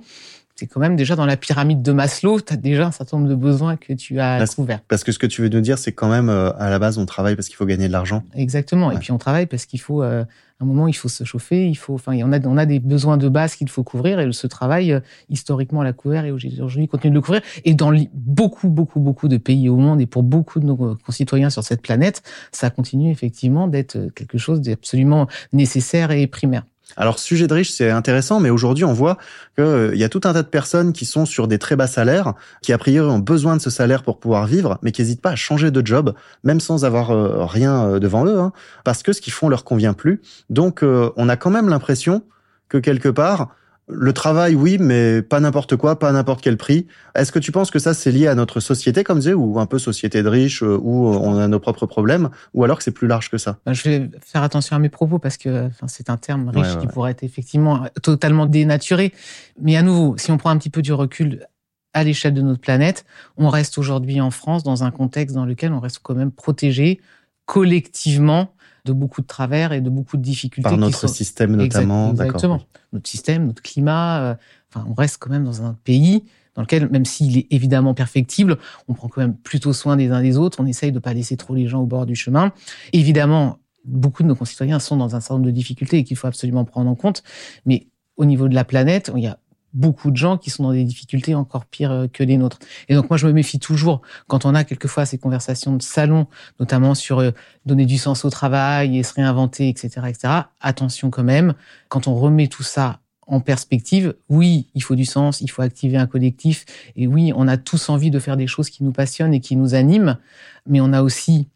c'est 0.57 0.65
quand 0.65 0.79
même 0.79 0.95
déjà 0.95 1.15
dans 1.15 1.27
la 1.27 1.37
pyramide 1.37 1.83
de 1.83 1.91
Maslow, 1.91 2.41
tu 2.41 2.51
as 2.51 2.57
déjà 2.57 2.87
un 2.87 2.91
certain 2.91 3.17
nombre 3.17 3.29
de 3.29 3.35
besoins 3.35 3.77
que 3.77 3.93
tu 3.93 4.19
as 4.19 4.39
parce, 4.39 4.55
couverts. 4.55 4.79
Parce 4.87 5.03
que 5.03 5.11
ce 5.11 5.19
que 5.19 5.27
tu 5.27 5.43
veux 5.43 5.49
nous 5.49 5.61
dire, 5.61 5.77
c'est 5.77 5.91
quand 5.91 6.09
même, 6.09 6.29
euh, 6.29 6.51
à 6.57 6.71
la 6.71 6.79
base, 6.79 6.97
on 6.97 7.05
travaille 7.05 7.35
parce 7.35 7.47
qu'il 7.47 7.55
faut 7.55 7.67
gagner 7.67 7.87
de 7.87 7.93
l'argent. 7.93 8.23
Exactement. 8.33 8.89
Et 8.89 8.97
puis 8.97 9.11
on 9.11 9.19
travaille 9.19 9.45
parce 9.45 9.67
qu'il 9.67 9.79
faut, 9.79 10.01
euh, 10.01 10.23
à 10.23 10.63
un 10.63 10.65
moment, 10.65 10.87
il 10.87 10.95
faut 10.95 11.09
se 11.09 11.23
chauffer, 11.23 11.67
il 11.67 11.75
faut, 11.75 11.93
enfin, 11.93 12.17
on 12.23 12.33
a, 12.33 12.43
on 12.47 12.57
a 12.57 12.65
des 12.65 12.79
besoins 12.79 13.17
de 13.17 13.29
base 13.29 13.55
qu'il 13.55 13.69
faut 13.69 13.83
couvrir 13.83 14.19
et 14.19 14.31
ce 14.31 14.47
travail, 14.47 14.93
euh, 14.93 14.99
historiquement, 15.29 15.83
l'a 15.83 15.93
couvert 15.93 16.25
et 16.25 16.31
aujourd'hui 16.31 16.87
continue 16.87 17.11
de 17.11 17.15
le 17.15 17.21
couvrir. 17.21 17.43
Et 17.63 17.75
dans 17.75 17.93
beaucoup, 18.15 18.67
beaucoup, 18.67 18.99
beaucoup 18.99 19.27
de 19.27 19.37
pays 19.37 19.69
au 19.69 19.75
monde 19.75 20.01
et 20.01 20.07
pour 20.07 20.23
beaucoup 20.23 20.59
de 20.59 20.65
nos 20.65 20.95
concitoyens 21.05 21.51
sur 21.51 21.63
cette 21.63 21.83
planète, 21.83 22.23
ça 22.51 22.71
continue 22.71 23.11
effectivement 23.11 23.67
d'être 23.67 24.09
quelque 24.15 24.39
chose 24.39 24.61
d'absolument 24.61 25.27
nécessaire 25.53 26.09
et 26.09 26.25
primaire. 26.25 26.63
Alors, 26.95 27.19
sujet 27.19 27.47
de 27.47 27.53
riche, 27.53 27.71
c'est 27.71 27.89
intéressant, 27.89 28.39
mais 28.39 28.49
aujourd'hui, 28.49 28.85
on 28.85 28.93
voit 28.93 29.17
qu'il 29.55 29.65
euh, 29.65 29.95
y 29.95 30.03
a 30.03 30.09
tout 30.09 30.21
un 30.23 30.33
tas 30.33 30.41
de 30.41 30.47
personnes 30.47 30.93
qui 30.93 31.05
sont 31.05 31.25
sur 31.25 31.47
des 31.47 31.59
très 31.59 31.75
bas 31.75 31.87
salaires, 31.87 32.33
qui 32.61 32.73
a 32.73 32.77
priori 32.77 33.09
ont 33.09 33.19
besoin 33.19 33.57
de 33.57 33.61
ce 33.61 33.69
salaire 33.69 34.03
pour 34.03 34.19
pouvoir 34.19 34.47
vivre, 34.47 34.79
mais 34.81 34.91
qui 34.91 35.01
n'hésitent 35.01 35.21
pas 35.21 35.31
à 35.31 35.35
changer 35.35 35.69
de 35.69 35.85
job, 35.85 36.13
même 36.43 36.59
sans 36.59 36.85
avoir 36.85 37.11
euh, 37.11 37.45
rien 37.45 37.85
euh, 37.85 37.99
devant 37.99 38.25
eux, 38.25 38.39
hein, 38.39 38.53
parce 38.83 39.03
que 39.03 39.11
ce 39.11 39.21
qu'ils 39.21 39.33
font 39.33 39.49
leur 39.49 39.63
convient 39.63 39.93
plus. 39.93 40.21
Donc, 40.49 40.83
on 40.83 41.29
a 41.29 41.35
quand 41.35 41.49
même 41.49 41.69
l'impression 41.69 42.23
que 42.69 42.77
quelque 42.77 43.09
part, 43.09 43.49
le 43.89 44.11
travail, 44.11 44.53
oui, 44.53 44.77
mais 44.79 45.21
pas 45.21 45.39
n'importe 45.39 45.77
quoi, 45.77 45.97
pas 45.97 46.09
à 46.09 46.11
n'importe 46.11 46.41
quel 46.41 46.57
prix. 46.57 46.87
Est-ce 47.15 47.31
que 47.31 47.39
tu 47.39 47.53
penses 47.53 47.71
que 47.71 47.79
ça, 47.79 47.93
c'est 47.93 48.11
lié 48.11 48.27
à 48.27 48.35
notre 48.35 48.59
société, 48.59 49.03
comme 49.03 49.19
disais, 49.19 49.33
ou 49.33 49.59
un 49.59 49.65
peu 49.65 49.79
société 49.79 50.23
de 50.23 50.27
riches, 50.27 50.61
euh, 50.61 50.77
où 50.81 51.07
euh, 51.07 51.17
on 51.17 51.37
a 51.37 51.47
nos 51.47 51.59
propres 51.59 51.85
problèmes, 51.85 52.29
ou 52.53 52.65
alors 52.65 52.77
que 52.77 52.83
c'est 52.83 52.91
plus 52.91 53.07
large 53.07 53.29
que 53.29 53.37
ça? 53.37 53.59
Ben, 53.65 53.73
Je 53.73 53.83
vais 53.83 54.09
faire 54.21 54.43
attention 54.43 54.75
à 54.75 54.79
mes 54.79 54.89
propos 54.89 55.19
parce 55.19 55.37
que 55.37 55.69
c'est 55.87 56.09
un 56.09 56.17
terme 56.17 56.49
riche 56.49 56.77
qui 56.79 56.87
pourrait 56.87 57.11
être 57.11 57.23
effectivement 57.23 57.85
totalement 58.03 58.45
dénaturé. 58.45 59.13
Mais 59.61 59.77
à 59.77 59.81
nouveau, 59.81 60.17
si 60.17 60.31
on 60.31 60.37
prend 60.37 60.49
un 60.49 60.57
petit 60.57 60.69
peu 60.69 60.81
du 60.81 60.91
recul 60.91 61.47
à 61.93 62.03
l'échelle 62.03 62.33
de 62.33 62.41
notre 62.41 62.61
planète, 62.61 63.05
on 63.37 63.49
reste 63.49 63.77
aujourd'hui 63.77 64.19
en 64.19 64.31
France 64.31 64.63
dans 64.63 64.83
un 64.83 64.91
contexte 64.91 65.35
dans 65.35 65.45
lequel 65.45 65.71
on 65.71 65.79
reste 65.79 65.99
quand 66.03 66.13
même 66.13 66.31
protégé 66.31 66.99
collectivement 67.45 68.53
de 68.87 68.93
beaucoup 68.93 69.21
de 69.21 69.27
travers 69.27 69.73
et 69.73 69.81
de 69.81 69.89
beaucoup 69.89 70.17
de 70.17 70.21
difficultés. 70.21 70.69
Par 70.69 70.77
notre 70.77 71.07
système 71.07 71.55
notamment. 71.55 72.11
exactement. 72.11 72.61
Notre 72.93 73.07
système, 73.07 73.45
notre 73.45 73.61
climat. 73.61 74.21
Euh, 74.21 74.35
enfin, 74.73 74.85
on 74.89 74.93
reste 74.93 75.17
quand 75.19 75.29
même 75.29 75.43
dans 75.43 75.63
un 75.63 75.73
pays 75.83 76.23
dans 76.55 76.63
lequel, 76.63 76.89
même 76.89 77.05
s'il 77.05 77.37
est 77.37 77.47
évidemment 77.51 77.93
perfectible, 77.93 78.57
on 78.87 78.95
prend 78.95 79.07
quand 79.07 79.21
même 79.21 79.35
plutôt 79.35 79.73
soin 79.73 79.95
des 79.95 80.09
uns 80.09 80.23
des 80.23 80.37
autres. 80.37 80.59
On 80.59 80.65
essaye 80.65 80.91
de 80.91 80.95
ne 80.95 80.99
pas 80.99 81.13
laisser 81.13 81.37
trop 81.37 81.53
les 81.53 81.67
gens 81.67 81.81
au 81.81 81.85
bord 81.85 82.07
du 82.07 82.15
chemin. 82.15 82.51
Évidemment, 82.93 83.59
beaucoup 83.85 84.23
de 84.23 84.27
nos 84.27 84.35
concitoyens 84.35 84.79
sont 84.79 84.97
dans 84.97 85.15
un 85.15 85.19
certain 85.19 85.35
nombre 85.35 85.45
de 85.45 85.51
difficultés 85.51 85.99
et 85.99 86.03
qu'il 86.03 86.17
faut 86.17 86.25
absolument 86.25 86.65
prendre 86.65 86.89
en 86.89 86.95
compte. 86.95 87.21
Mais 87.67 87.87
au 88.17 88.25
niveau 88.25 88.47
de 88.47 88.55
la 88.55 88.65
planète, 88.65 89.11
il 89.15 89.21
y 89.21 89.27
a 89.27 89.37
beaucoup 89.73 90.11
de 90.11 90.17
gens 90.17 90.37
qui 90.37 90.49
sont 90.49 90.63
dans 90.63 90.71
des 90.71 90.83
difficultés 90.83 91.35
encore 91.35 91.65
pires 91.65 91.91
euh, 91.91 92.07
que 92.07 92.23
les 92.23 92.37
nôtres. 92.37 92.59
Et 92.89 92.95
donc 92.95 93.09
moi, 93.09 93.17
je 93.17 93.27
me 93.27 93.33
méfie 93.33 93.59
toujours 93.59 94.01
quand 94.27 94.45
on 94.45 94.55
a 94.55 94.63
quelquefois 94.63 95.05
ces 95.05 95.17
conversations 95.17 95.75
de 95.75 95.81
salon, 95.81 96.27
notamment 96.59 96.95
sur 96.95 97.19
euh, 97.19 97.31
donner 97.65 97.85
du 97.85 97.97
sens 97.97 98.25
au 98.25 98.29
travail 98.29 98.97
et 98.97 99.03
se 99.03 99.13
réinventer, 99.13 99.69
etc., 99.69 100.01
etc. 100.07 100.33
Attention 100.61 101.09
quand 101.09 101.23
même, 101.23 101.53
quand 101.89 102.07
on 102.07 102.15
remet 102.15 102.47
tout 102.47 102.63
ça 102.63 102.99
en 103.27 103.41
perspective, 103.41 104.15
oui, 104.29 104.67
il 104.73 104.81
faut 104.81 104.95
du 104.95 105.05
sens, 105.05 105.41
il 105.41 105.51
faut 105.51 105.61
activer 105.61 105.97
un 105.97 106.07
collectif, 106.07 106.65
et 106.95 107.07
oui, 107.07 107.33
on 107.35 107.47
a 107.47 107.57
tous 107.57 107.89
envie 107.89 108.09
de 108.09 108.19
faire 108.19 108.37
des 108.37 108.47
choses 108.47 108.69
qui 108.69 108.85
nous 108.85 108.93
passionnent 108.93 109.33
et 109.33 109.41
qui 109.41 109.57
nous 109.57 109.75
animent, 109.75 110.17
mais 110.65 110.79
on 110.79 110.93
a 110.93 111.01
aussi 111.01 111.49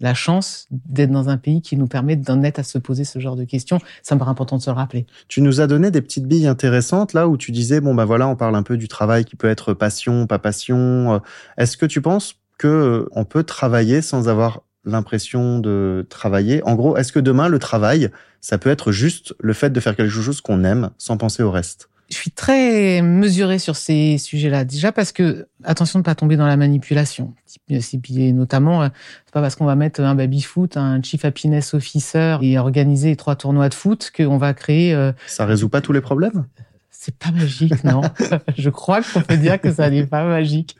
la 0.00 0.14
chance 0.14 0.66
d'être 0.70 1.10
dans 1.10 1.28
un 1.28 1.36
pays 1.36 1.62
qui 1.62 1.76
nous 1.76 1.86
permet 1.86 2.16
d'en 2.16 2.42
être 2.42 2.58
à 2.58 2.62
se 2.62 2.78
poser 2.78 3.04
ce 3.04 3.18
genre 3.18 3.36
de 3.36 3.44
questions. 3.44 3.78
Ça 4.02 4.14
me 4.14 4.18
paraît 4.18 4.30
important 4.30 4.56
de 4.56 4.62
se 4.62 4.70
le 4.70 4.74
rappeler. 4.74 5.06
Tu 5.28 5.40
nous 5.40 5.60
as 5.60 5.66
donné 5.66 5.90
des 5.90 6.02
petites 6.02 6.26
billes 6.26 6.46
intéressantes 6.46 7.12
là 7.12 7.28
où 7.28 7.36
tu 7.36 7.52
disais 7.52 7.80
bon 7.80 7.94
bah 7.94 8.04
voilà 8.04 8.26
on 8.28 8.36
parle 8.36 8.56
un 8.56 8.62
peu 8.62 8.76
du 8.76 8.88
travail 8.88 9.24
qui 9.24 9.36
peut 9.36 9.48
être 9.48 9.72
passion, 9.74 10.26
pas 10.26 10.38
passion. 10.38 11.20
Est-ce 11.56 11.76
que 11.76 11.86
tu 11.86 12.00
penses 12.00 12.36
que 12.58 12.68
euh, 12.68 13.08
on 13.12 13.24
peut 13.24 13.44
travailler 13.44 14.02
sans 14.02 14.28
avoir 14.28 14.62
l'impression 14.84 15.58
de 15.58 16.06
travailler? 16.10 16.62
En 16.64 16.74
gros, 16.74 16.96
est-ce 16.96 17.12
que 17.12 17.20
demain 17.20 17.48
le 17.48 17.58
travail 17.58 18.10
ça 18.40 18.58
peut 18.58 18.70
être 18.70 18.92
juste 18.92 19.34
le 19.40 19.54
fait 19.54 19.70
de 19.70 19.80
faire 19.80 19.96
quelque 19.96 20.10
chose 20.10 20.40
qu'on 20.40 20.64
aime 20.64 20.90
sans 20.98 21.16
penser 21.16 21.42
au 21.42 21.50
reste? 21.50 21.88
Je 22.14 22.20
suis 22.20 22.30
très 22.30 23.02
mesurée 23.02 23.58
sur 23.58 23.74
ces 23.74 24.18
sujets-là. 24.18 24.64
Déjà 24.64 24.92
parce 24.92 25.10
que, 25.10 25.48
attention 25.64 25.98
de 25.98 26.02
ne 26.02 26.04
pas 26.04 26.14
tomber 26.14 26.36
dans 26.36 26.46
la 26.46 26.56
manipulation. 26.56 27.34
Et 27.68 28.32
notamment, 28.32 28.84
euh, 28.84 28.88
c'est 29.26 29.32
pas 29.32 29.40
parce 29.40 29.56
qu'on 29.56 29.64
va 29.64 29.74
mettre 29.74 30.00
un 30.00 30.14
baby-foot, 30.14 30.76
un 30.76 31.02
chief 31.02 31.24
happiness 31.24 31.74
officer 31.74 32.36
et 32.40 32.56
organiser 32.56 33.16
trois 33.16 33.34
tournois 33.34 33.68
de 33.68 33.74
foot 33.74 34.12
qu'on 34.16 34.38
va 34.38 34.54
créer... 34.54 34.94
Euh, 34.94 35.10
ça 35.26 35.44
résout 35.44 35.68
pas 35.68 35.80
tous 35.80 35.92
les 35.92 36.00
problèmes? 36.00 36.46
C'est 36.88 37.18
pas 37.18 37.32
magique, 37.32 37.82
non. 37.82 38.02
je 38.56 38.70
crois 38.70 39.02
qu'on 39.02 39.20
peut 39.20 39.36
dire 39.36 39.60
que 39.60 39.72
ça 39.72 39.90
n'est 39.90 40.06
pas 40.06 40.24
magique. 40.24 40.76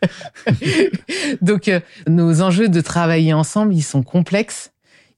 Donc, 1.42 1.66
euh, 1.66 1.80
nos 2.06 2.42
enjeux 2.42 2.68
de 2.68 2.80
travailler 2.80 3.32
ensemble, 3.32 3.74
ils 3.74 3.82
sont 3.82 4.04
complexes 4.04 4.70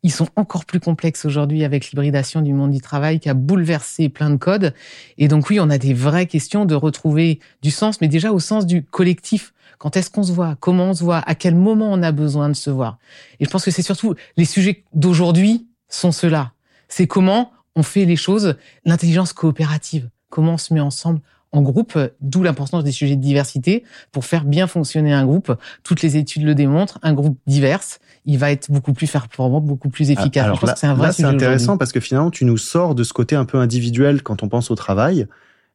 ils 0.07 0.13
sont 0.13 0.29
encore 0.37 0.67
plus 0.67 0.79
complexes 0.79 1.25
aujourd'hui 1.25 1.65
avec 1.65 1.91
l'hybridation 1.91 2.41
du 2.41 2.53
monde 2.53 2.71
du 2.71 2.81
travail 2.81 3.19
qui 3.19 3.29
a 3.29 3.35
bouleversé 3.35 4.09
plein 4.09 4.31
de 4.31 4.37
codes. 4.37 4.73
Et 5.19 5.27
donc 5.27 5.51
oui, 5.51 5.59
on 5.59 5.69
a 5.69 5.79
des 5.79 5.95
vraies 5.95 6.27
questions 6.27 6.65
de 6.65 6.77
retrouver 6.77 7.41
du 7.61 7.73
sens, 7.73 8.01
mais 8.01 8.07
déjà 8.07 8.31
au 8.31 8.39
sens 8.39 8.67
du 8.67 8.85
collectif. 8.85 9.53
Quand 9.79 9.97
est-ce 9.97 10.09
qu'on 10.09 10.23
se 10.23 10.31
voit? 10.31 10.57
Comment 10.61 10.91
on 10.91 10.95
se 10.95 11.03
voit? 11.03 11.25
À 11.27 11.35
quel 11.35 11.57
moment 11.57 11.91
on 11.91 12.05
a 12.05 12.13
besoin 12.13 12.49
de 12.49 12.55
se 12.55 12.71
voir? 12.71 12.99
Et 13.41 13.47
je 13.47 13.51
pense 13.51 13.65
que 13.65 13.73
c'est 13.73 13.83
surtout 13.83 14.15
les 14.37 14.45
sujets 14.45 14.85
d'aujourd'hui 14.95 15.67
sont 15.89 16.13
ceux-là. 16.13 16.53
C'est 16.87 17.09
comment 17.09 17.51
on 17.75 17.83
fait 17.83 18.05
les 18.05 18.15
choses, 18.15 18.55
l'intelligence 18.85 19.33
coopérative. 19.33 20.09
Comment 20.31 20.53
on 20.53 20.59
se 20.59 20.73
met 20.73 20.79
ensemble 20.79 21.21
en 21.57 21.63
groupe, 21.63 21.99
d'où 22.21 22.43
l'importance 22.43 22.85
des 22.85 22.93
sujets 22.93 23.17
de 23.17 23.21
diversité. 23.23 23.85
Pour 24.13 24.25
faire 24.25 24.45
bien 24.45 24.67
fonctionner 24.67 25.13
un 25.13 25.25
groupe, 25.25 25.53
toutes 25.83 26.03
les 26.03 26.17
études 26.17 26.45
le 26.45 26.55
démontrent, 26.55 26.99
un 27.03 27.15
groupe 27.15 27.39
divers, 27.47 27.81
il 28.25 28.39
va 28.39 28.51
être 28.51 28.71
beaucoup 28.71 28.93
plus 28.93 29.11
performant, 29.11 29.61
beaucoup 29.61 29.89
plus 29.89 30.11
ah, 30.11 30.13
efficace. 30.13 30.45
Alors 30.45 30.77
c'est 30.77 30.87
un 30.87 30.95
vrai 30.95 31.13
c'est 31.13 31.25
intéressant 31.25 31.79
parce 31.79 31.93
que 31.93 32.01
finalement, 32.01 32.31
tu 32.31 32.45
nous 32.45 32.59
sors 32.59 32.95
de 32.95 33.05
ce 33.05 33.13
côté 33.13 33.37
un 33.37 33.45
peu 33.45 33.59
individuel 33.59 34.23
quand 34.23 34.43
on 34.43 34.49
pense 34.49 34.71
au 34.71 34.75
travail. 34.75 35.27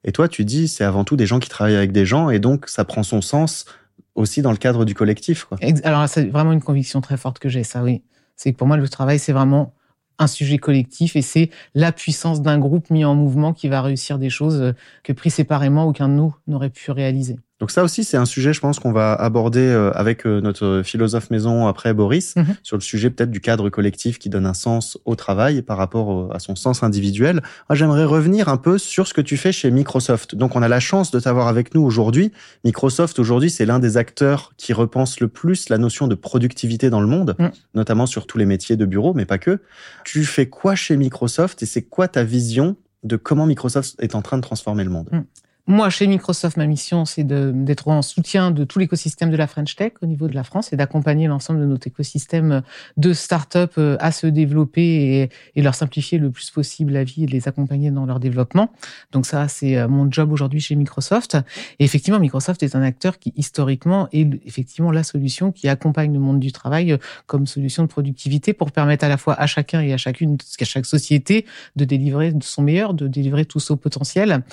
Et 0.03 0.11
toi, 0.11 0.27
tu 0.27 0.45
dis, 0.45 0.67
c'est 0.67 0.83
avant 0.83 1.03
tout 1.03 1.15
des 1.15 1.25
gens 1.25 1.39
qui 1.39 1.49
travaillent 1.49 1.75
avec 1.75 1.91
des 1.91 2.05
gens, 2.05 2.29
et 2.29 2.39
donc 2.39 2.67
ça 2.67 2.85
prend 2.85 3.03
son 3.03 3.21
sens 3.21 3.65
aussi 4.15 4.41
dans 4.41 4.51
le 4.51 4.57
cadre 4.57 4.83
du 4.83 4.95
collectif. 4.95 5.45
Quoi. 5.45 5.59
Alors, 5.83 6.07
c'est 6.09 6.25
vraiment 6.25 6.51
une 6.51 6.61
conviction 6.61 7.01
très 7.01 7.17
forte 7.17 7.39
que 7.39 7.49
j'ai, 7.49 7.63
ça, 7.63 7.83
oui. 7.83 8.01
C'est 8.35 8.51
que 8.51 8.57
pour 8.57 8.67
moi, 8.67 8.77
le 8.77 8.89
travail, 8.89 9.19
c'est 9.19 9.31
vraiment 9.31 9.73
un 10.19 10.27
sujet 10.27 10.57
collectif 10.57 11.15
et 11.15 11.21
c'est 11.21 11.49
la 11.73 11.91
puissance 11.91 12.41
d'un 12.41 12.59
groupe 12.59 12.89
mis 12.89 13.05
en 13.05 13.15
mouvement 13.15 13.53
qui 13.53 13.67
va 13.67 13.81
réussir 13.81 14.19
des 14.19 14.29
choses 14.29 14.61
euh, 14.61 14.73
que 15.03 15.13
pris 15.13 15.29
séparément 15.29 15.85
aucun 15.85 16.09
de 16.09 16.13
nous 16.13 16.35
n'aurait 16.47 16.69
pu 16.69 16.91
réaliser. 16.91 17.37
Donc 17.61 17.69
ça 17.69 17.83
aussi, 17.83 18.03
c'est 18.03 18.17
un 18.17 18.25
sujet, 18.25 18.53
je 18.53 18.59
pense, 18.59 18.79
qu'on 18.79 18.91
va 18.91 19.13
aborder 19.13 19.59
euh, 19.59 19.91
avec 19.93 20.25
euh, 20.25 20.41
notre 20.41 20.81
philosophe 20.83 21.29
maison 21.29 21.67
après 21.67 21.93
Boris, 21.93 22.35
mhm. 22.35 22.55
sur 22.63 22.75
le 22.75 22.81
sujet 22.81 23.11
peut-être 23.11 23.29
du 23.29 23.39
cadre 23.39 23.69
collectif 23.69 24.17
qui 24.17 24.29
donne 24.29 24.47
un 24.47 24.55
sens 24.55 24.97
au 25.05 25.15
travail 25.15 25.61
par 25.61 25.77
rapport 25.77 26.33
à 26.33 26.39
son 26.39 26.55
sens 26.55 26.81
individuel. 26.81 27.43
Moi, 27.69 27.75
j'aimerais 27.75 28.03
revenir 28.03 28.49
un 28.49 28.57
peu 28.57 28.79
sur 28.79 29.05
ce 29.05 29.13
que 29.13 29.21
tu 29.21 29.37
fais 29.37 29.51
chez 29.51 29.69
Microsoft. 29.69 30.33
Donc 30.33 30.55
on 30.55 30.63
a 30.63 30.67
la 30.67 30.79
chance 30.79 31.11
de 31.11 31.19
t'avoir 31.19 31.47
avec 31.47 31.75
nous 31.75 31.83
aujourd'hui. 31.83 32.31
Microsoft, 32.63 33.19
aujourd'hui, 33.19 33.51
c'est 33.51 33.67
l'un 33.67 33.77
des 33.77 33.95
acteurs 33.95 34.53
qui 34.57 34.73
repense 34.73 35.19
le 35.19 35.27
plus 35.27 35.69
la 35.69 35.77
notion 35.77 36.07
de 36.07 36.15
productivité 36.15 36.89
dans 36.89 36.99
le 36.99 37.07
monde, 37.07 37.35
mm. 37.37 37.49
notamment 37.75 38.07
sur 38.07 38.25
tous 38.25 38.39
les 38.39 38.47
métiers 38.47 38.75
de 38.75 38.85
bureau, 38.85 39.13
mais 39.13 39.25
pas 39.25 39.37
que. 39.37 39.59
Tu 40.03 40.25
fais 40.25 40.47
quoi 40.47 40.73
chez 40.73 40.97
Microsoft 40.97 41.61
et 41.61 41.67
c'est 41.67 41.83
quoi 41.83 42.07
ta 42.07 42.23
vision 42.23 42.75
de 43.03 43.17
comment 43.17 43.45
Microsoft 43.45 44.01
est 44.01 44.15
en 44.15 44.23
train 44.23 44.37
de 44.37 44.41
transformer 44.41 44.83
le 44.83 44.89
monde? 44.89 45.09
Mm. 45.11 45.21
Moi, 45.67 45.91
chez 45.91 46.07
Microsoft, 46.07 46.57
ma 46.57 46.65
mission, 46.65 47.05
c'est 47.05 47.23
d'être 47.23 47.87
en 47.87 48.01
soutien 48.01 48.49
de 48.49 48.63
tout 48.63 48.79
l'écosystème 48.79 49.29
de 49.29 49.37
la 49.37 49.45
French 49.45 49.75
Tech 49.75 49.93
au 50.01 50.07
niveau 50.07 50.27
de 50.27 50.33
la 50.33 50.43
France 50.43 50.73
et 50.73 50.75
d'accompagner 50.75 51.27
l'ensemble 51.27 51.59
de 51.59 51.65
notre 51.65 51.85
écosystème 51.85 52.63
de 52.97 53.13
start-up 53.13 53.73
euh, 53.77 53.95
à 53.99 54.11
se 54.11 54.25
développer 54.25 55.29
et, 55.55 55.61
leur 55.61 55.75
simplifier 55.75 56.17
le 56.17 56.31
plus 56.31 56.49
possible 56.49 56.93
la 56.93 57.03
vie 57.03 57.25
et 57.25 57.27
les 57.27 57.47
accompagner 57.47 57.91
dans 57.91 58.07
leur 58.07 58.19
développement. 58.19 58.71
Donc 59.11 59.27
ça, 59.27 59.47
c'est 59.47 59.77
euh, 59.77 59.87
mon 59.87 60.11
job 60.11 60.31
aujourd'hui 60.31 60.59
chez 60.59 60.75
Microsoft. 60.75 61.37
Et 61.77 61.83
effectivement, 61.83 62.19
Microsoft 62.19 62.63
est 62.63 62.75
un 62.75 62.81
acteur 62.81 63.19
qui, 63.19 63.31
historiquement, 63.35 64.07
est 64.11 64.27
effectivement 64.47 64.91
la 64.91 65.03
solution 65.03 65.51
qui 65.51 65.69
accompagne 65.69 66.11
le 66.11 66.19
monde 66.19 66.39
du 66.39 66.51
travail 66.51 66.93
euh, 66.93 66.97
comme 67.27 67.45
solution 67.45 67.83
de 67.83 67.87
productivité 67.87 68.53
pour 68.53 68.71
permettre 68.71 69.05
à 69.05 69.09
la 69.09 69.17
fois 69.17 69.39
à 69.39 69.45
chacun 69.45 69.81
et 69.81 69.93
à 69.93 69.97
chacune, 69.97 70.37
à 70.59 70.65
chaque 70.65 70.87
société, 70.87 71.45
de 71.75 71.85
délivrer 71.85 72.33
son 72.41 72.63
meilleur, 72.63 72.95
de 72.95 73.07
délivrer 73.07 73.45
tout 73.45 73.59
son 73.59 73.77
potentiel. 73.77 74.43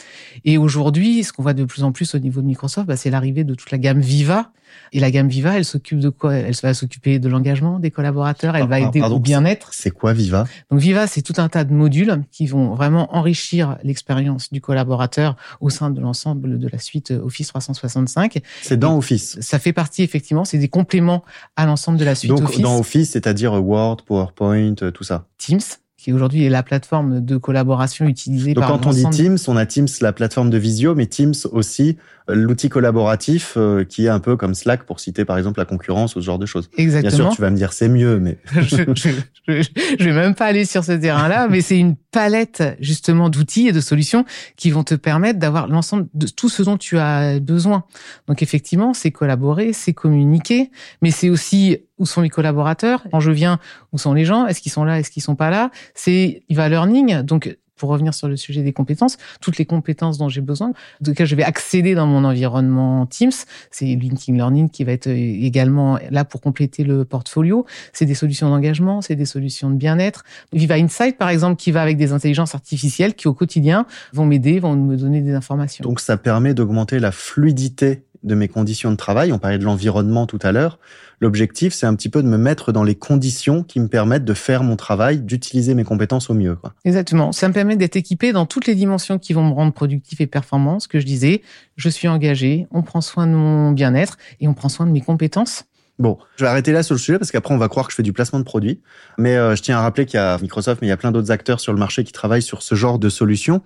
Et 0.45 0.59
aujourd'hui, 0.59 0.98
aujourd'hui, 0.99 1.25
ce 1.25 1.33
qu'on 1.33 1.43
voit 1.43 1.55
de 1.55 1.65
plus 1.65 1.85
en 1.85 1.93
plus 1.93 2.15
au 2.15 2.19
niveau 2.19 2.41
de 2.41 2.47
Microsoft, 2.47 2.87
bah, 2.87 2.97
c'est 2.97 3.11
l'arrivée 3.11 3.45
de 3.45 3.55
toute 3.55 3.71
la 3.71 3.79
gamme 3.79 4.01
Viva. 4.01 4.51
Et 4.93 5.01
la 5.01 5.11
gamme 5.11 5.29
Viva, 5.29 5.57
elle 5.57 5.65
s'occupe 5.65 5.99
de 5.99 6.11
quoi? 6.11 6.35
Elle 6.35 6.55
va 6.63 6.75
s'occuper 6.75 7.19
de 7.19 7.29
l'engagement 7.29 7.79
des 7.79 7.91
collaborateurs, 7.91 8.55
elle 8.55 8.69
va 8.69 8.81
aider 8.81 9.01
au 9.01 9.19
bien-être. 9.19 9.71
C'est 9.73 9.91
quoi 9.91 10.13
Viva? 10.13 10.47
Donc 10.71 10.81
Viva, 10.81 11.07
c'est 11.07 11.23
tout 11.23 11.35
un 11.39 11.49
tas 11.49 11.65
de 11.65 11.73
modules 11.73 12.23
qui 12.31 12.47
vont 12.47 12.75
vraiment 12.75 13.15
enrichir 13.17 13.79
l'expérience 13.83 14.53
du 14.53 14.61
collaborateur 14.61 15.37
au 15.61 15.71
sein 15.71 15.91
de 15.91 16.01
l'ensemble 16.01 16.59
de 16.59 16.69
la 16.69 16.79
suite 16.79 17.13
Office 17.13 17.49
365. 17.49 18.41
C'est 18.61 18.77
dans 18.77 18.97
Office. 18.99 19.39
Ça 19.41 19.59
fait 19.59 19.73
partie 19.73 20.03
effectivement, 20.03 20.45
c'est 20.45 20.59
des 20.59 20.69
compléments 20.69 21.25
à 21.57 21.65
l'ensemble 21.65 21.99
de 21.99 22.05
la 22.05 22.15
suite 22.15 22.31
Donc, 22.31 22.43
Office. 22.43 22.61
dans 22.61 22.79
Office, 22.79 23.11
c'est-à-dire 23.11 23.55
Word, 23.55 23.99
PowerPoint, 24.07 24.75
tout 24.75 25.05
ça. 25.05 25.27
Teams, 25.39 25.61
qui 25.99 26.13
aujourd'hui 26.13 26.45
est 26.45 26.49
la 26.49 26.63
plateforme 26.63 27.21
de 27.21 27.37
collaboration 27.37 28.07
utilisée 28.07 28.55
Donc 28.55 28.63
par 28.63 28.71
quand 28.71 28.87
on 28.87 28.91
dit 28.91 29.05
Teams, 29.11 29.37
on 29.49 29.57
a 29.57 29.67
Teams, 29.67 29.89
la 30.01 30.13
plateforme 30.13 30.49
de 30.49 30.57
visio, 30.57 30.95
mais 30.95 31.07
Teams 31.07 31.35
aussi, 31.51 31.99
l'outil 32.29 32.69
collaboratif 32.69 33.55
euh, 33.57 33.85
qui 33.85 34.07
est 34.07 34.09
un 34.09 34.21
peu 34.21 34.37
comme 34.37 34.55
Slack 34.55 34.85
pour 34.85 35.01
citer 35.01 35.25
par 35.25 35.39
exemple 35.39 35.59
la 35.59 35.65
concurrence 35.65 36.17
ou 36.17 36.21
ce 36.21 36.27
genre 36.27 36.39
de 36.39 36.47
choses. 36.47 36.69
Bien 36.71 36.85
Exactement. 36.85 37.31
sûr, 37.31 37.37
tu 37.37 37.43
vas 37.43 37.51
me 37.51 37.57
dire 37.57 37.73
c'est 37.73 37.89
mieux, 37.89 38.19
mais 38.21 38.39
je, 38.53 38.85
je, 38.95 39.11
je, 39.49 39.69
je 39.99 40.05
vais 40.05 40.13
même 40.13 40.35
pas 40.35 40.47
aller 40.47 40.65
sur 40.65 40.85
ce 40.85 40.93
terrain-là, 40.93 41.49
mais 41.49 41.61
c'est 41.61 41.79
une 41.79 41.97
palette 42.11 42.63
justement 42.81 43.29
d'outils 43.29 43.69
et 43.69 43.73
de 43.73 43.81
solutions 43.81 44.25
qui 44.57 44.71
vont 44.71 44.85
te 44.85 44.95
permettre 44.95 45.39
d'avoir 45.39 45.69
l'ensemble 45.69 46.07
de 46.15 46.27
tout 46.27 46.49
ce 46.49 46.63
dont 46.63 46.77
tu 46.77 46.99
as 46.99 47.41
besoin. 47.41 47.85
Donc 48.27 48.43
effectivement, 48.43 48.95
c'est 48.95 49.11
collaborer, 49.11 49.73
c'est 49.73 49.93
communiquer, 49.93 50.71
mais 51.03 51.11
c'est 51.11 51.31
aussi 51.31 51.79
où 51.99 52.07
sont 52.07 52.21
mes 52.23 52.31
collaborateurs? 52.31 53.03
Quand 53.11 53.21
je 53.21 53.31
viens, 53.33 53.59
où 53.93 53.99
sont 53.99 54.15
les 54.15 54.25
gens? 54.25 54.47
Est-ce 54.47 54.61
qu'ils 54.61 54.73
sont 54.73 54.85
là? 54.85 54.99
Est-ce 54.99 55.11
qu'ils 55.11 55.23
sont 55.23 55.37
pas 55.37 55.51
là? 55.51 55.71
C'est 55.95 56.43
e-learning. 56.51 57.23
Donc 57.23 57.57
pour 57.79 57.89
revenir 57.91 58.13
sur 58.13 58.29
le 58.29 58.37
sujet 58.37 58.63
des 58.63 58.73
compétences, 58.73 59.17
toutes 59.41 59.59
les 59.59 59.65
compétences 59.65 60.19
dont 60.19 60.29
j'ai 60.29 60.41
besoin, 60.41 60.73
de 61.01 61.11
lesquelles 61.11 61.27
je 61.27 61.35
vais 61.35 61.45
accéder 61.45 61.95
dans 61.95 62.07
mon 62.07 62.25
environnement 62.25 63.07
Teams, 63.07 63.33
c'est 63.71 63.87
LinkedIn 63.87 64.37
Learning 64.37 64.69
qui 64.69 64.85
va 64.85 64.93
être 64.93 65.07
également 65.09 65.99
là 66.11 66.25
pour 66.25 66.41
compléter 66.41 66.85
le 66.85 67.05
portfolio. 67.05 67.65
C'est 67.93 68.07
des 68.07 68.15
solutions 68.15 68.51
d'engagement, 68.51 69.01
c'est 69.01 69.17
des 69.17 69.25
solutions 69.25 69.71
de 69.71 69.77
bien-être. 69.77 70.25
Viva 70.53 70.75
Insight, 70.75 71.17
par 71.17 71.31
exemple, 71.31 71.57
qui 71.57 71.71
va 71.71 71.83
avec 71.83 71.97
des 71.97 72.13
intelligences 72.13 72.55
artificielles 72.55 73.15
qui, 73.15 73.29
au 73.29 73.35
quotidien, 73.35 73.87
vont 74.13 74.27
m'aider, 74.27 74.59
vont 74.61 74.75
me 74.75 74.97
donner 74.97 75.21
des 75.21 75.33
informations. 75.33 75.83
donc 75.83 76.01
ça 76.01 76.17
permet 76.17 76.55
d'augmenter 76.55 76.99
la 76.99 77.13
fluidité 77.13 78.03
de 78.23 78.35
mes 78.35 78.49
conditions 78.49 78.91
de 78.91 78.97
travail. 78.97 79.33
On 79.33 79.39
parlait 79.39 79.59
de 79.59 79.65
l'environnement 79.65 80.27
tout 80.27 80.39
à 80.43 80.53
l'heure. 80.53 80.79
L'objectif, 81.21 81.73
c'est 81.75 81.87
un 81.87 81.95
petit 81.95 82.09
peu 82.09 82.23
de 82.23 82.29
me 82.29 82.39
mettre 82.39 82.71
dans 82.73 82.85
les 82.85 82.95
conditions 82.95 83.65
qui 83.65 83.81
me 83.81 83.89
permettent 83.89 84.25
de 84.25 84.35
faire 84.35 84.63
mon 84.63 84.77
travail, 84.77 85.21
d'utiliser 85.21 85.75
mes 85.75 85.85
compétences 85.85 86.31
au 86.31 86.35
mieux. 86.35 86.55
Quoi. 86.55 86.75
Exactement. 86.85 87.33
Ça 87.33 87.49
me 87.49 87.53
permet 87.53 87.77
d'être 87.77 87.97
équipé 87.97 88.33
dans 88.33 88.47
toutes 88.47 88.67
les 88.67 88.75
dimensions 88.75 89.19
qui 89.19 89.33
vont 89.33 89.45
me 89.45 89.53
rendre 89.53 89.73
productif 89.73 90.21
et 90.21 90.27
performant. 90.27 90.79
Ce 90.79 90.89
que 90.89 91.01
je 91.01 91.07
disais, 91.07 91.43
je 91.77 91.89
suis 91.89 92.07
engagé, 92.09 92.67
on 92.71 92.83
prend 92.83 93.01
soin 93.01 93.27
de 93.27 93.33
mon 93.33 93.73
bien-être 93.73 94.17
et 94.41 94.47
on 94.47 94.55
prend 94.55 94.69
soin 94.69 94.87
de 94.87 94.93
mes 94.93 95.01
compétences. 95.01 95.65
Bon, 95.99 96.17
je 96.37 96.45
vais 96.45 96.49
arrêter 96.49 96.71
là 96.71 96.85
sur 96.85 96.95
le 96.95 97.01
sujet 97.01 97.19
parce 97.19 97.33
qu'après 97.33 97.53
on 97.53 97.59
va 97.59 97.69
croire 97.69 97.87
que 97.87 97.91
je 97.91 97.97
fais 97.97 98.05
du 98.05 98.13
placement 98.13 98.39
de 98.39 98.45
produits. 98.45 98.81
Mais 99.19 99.37
euh, 99.37 99.57
je 99.57 99.63
tiens 99.63 99.79
à 99.79 99.83
rappeler 99.83 100.07
qu'il 100.07 100.19
y 100.19 100.23
a 100.23 100.39
Microsoft, 100.39 100.81
mais 100.81 100.87
il 100.87 100.91
y 100.91 100.93
a 100.93 100.97
plein 100.97 101.11
d'autres 101.11 101.33
acteurs 101.33 101.59
sur 101.59 101.73
le 101.73 101.79
marché 101.79 102.05
qui 102.05 102.13
travaillent 102.13 102.43
sur 102.43 102.63
ce 102.63 102.77
genre 102.77 103.01
de 103.01 103.09
solutions. 103.09 103.63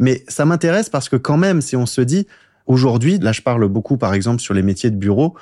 Mais 0.00 0.24
ça 0.26 0.44
m'intéresse 0.44 0.88
parce 0.88 1.08
que 1.08 1.14
quand 1.14 1.36
même, 1.36 1.60
si 1.60 1.76
on 1.76 1.86
se 1.86 2.00
dit 2.00 2.26
aujourd'hui, 2.66 3.18
là 3.18 3.32
je 3.32 3.42
parle 3.42 3.66
beaucoup 3.68 3.96
par 3.96 4.14
exemple 4.14 4.40
sur 4.40 4.54
les 4.54 4.62
métiers 4.62 4.90
de 4.90 4.96
bureau, 4.96 5.34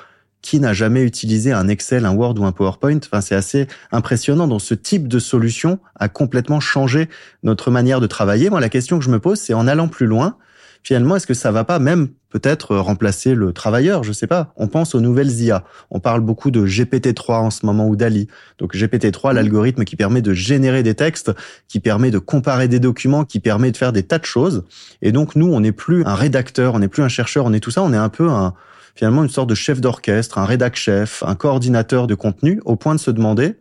qui 0.45 0.61
n'a 0.61 0.75
jamais 0.75 1.03
utilisé 1.03 1.53
un 1.53 1.69
Excel, 1.69 2.05
un 2.05 2.15
Word 2.15 2.39
ou 2.39 2.45
un 2.45 2.53
PowerPoint? 2.53 2.99
Enfin, 2.99 3.23
c'est 3.23 3.35
assez 3.35 3.67
impressionnant. 3.93 4.47
Donc, 4.47 4.61
ce 4.61 4.75
type 4.75 5.09
de 5.09 5.19
solution 5.19 5.79
a 5.97 6.11
complètement 6.11 6.61
changé 6.61 7.09
notre 7.43 7.71
manière 7.71 7.99
de 7.99 8.07
travailler. 8.07 8.51
Moi, 8.51 8.61
la 8.61 8.69
question 8.69 8.99
que 8.99 9.05
je 9.07 9.11
me 9.11 9.19
pose, 9.19 9.41
c'est 9.41 9.55
en 9.55 9.67
allant 9.67 9.89
plus 9.89 10.05
loin, 10.05 10.37
finalement, 10.85 11.17
est-ce 11.17 11.27
que 11.27 11.35
ça 11.35 11.51
va 11.51 11.65
pas 11.65 11.81
même 11.81 12.09
peut-être 12.29 12.77
remplacer 12.77 13.35
le 13.35 13.53
travailleur? 13.53 14.05
Je 14.05 14.13
sais 14.13 14.27
pas. 14.27 14.53
On 14.57 14.69
pense 14.69 14.95
aux 14.95 15.01
nouvelles 15.01 15.33
IA. 15.41 15.65
On 15.91 15.99
parle 15.99 16.21
beaucoup 16.21 16.51
de 16.51 16.65
GPT-3 16.65 17.33
en 17.33 17.51
ce 17.51 17.67
moment 17.67 17.89
ou 17.89 17.97
d'Ali. 17.97 18.29
Donc 18.59 18.77
GPT-3, 18.77 19.33
l'algorithme 19.33 19.85
qui 19.85 19.97
permet 19.97 20.23
de 20.23 20.35
générer 20.35 20.83
des 20.83 20.95
textes, 20.95 21.33
qui 21.67 21.81
permet 21.81 22.11
de 22.11 22.19
comparer 22.19 22.69
des 22.69 22.79
documents, 22.79 23.25
qui 23.25 23.41
permet 23.41 23.73
de 23.73 23.77
faire 23.77 23.93
des 23.93 24.05
tas 24.05 24.19
de 24.19 24.27
choses. 24.27 24.65
Et 25.03 25.11
donc 25.11 25.35
nous, 25.35 25.53
on 25.53 25.61
n'est 25.61 25.73
plus 25.73 26.05
un 26.05 26.15
rédacteur, 26.15 26.75
on 26.75 26.79
n'est 26.79 26.89
plus 26.89 27.03
un 27.03 27.09
chercheur, 27.09 27.47
on 27.47 27.53
est 27.53 27.61
tout 27.61 27.71
ça. 27.71 27.83
On 27.83 27.93
est 27.93 27.97
un 27.97 28.11
peu 28.11 28.29
un 28.31 28.55
finalement 28.95 29.25
une 29.25 29.31
sorte 29.31 29.49
de 29.49 29.57
chef 29.57 29.81
d'orchestre, 29.81 30.39
un 30.39 30.45
rédac 30.45 30.77
chef, 30.77 31.25
un 31.27 31.35
coordinateur 31.35 32.07
de 32.07 32.15
contenu, 32.15 32.61
au 32.65 32.77
point 32.77 32.95
de 32.95 33.01
se 33.01 33.11
demander 33.11 33.57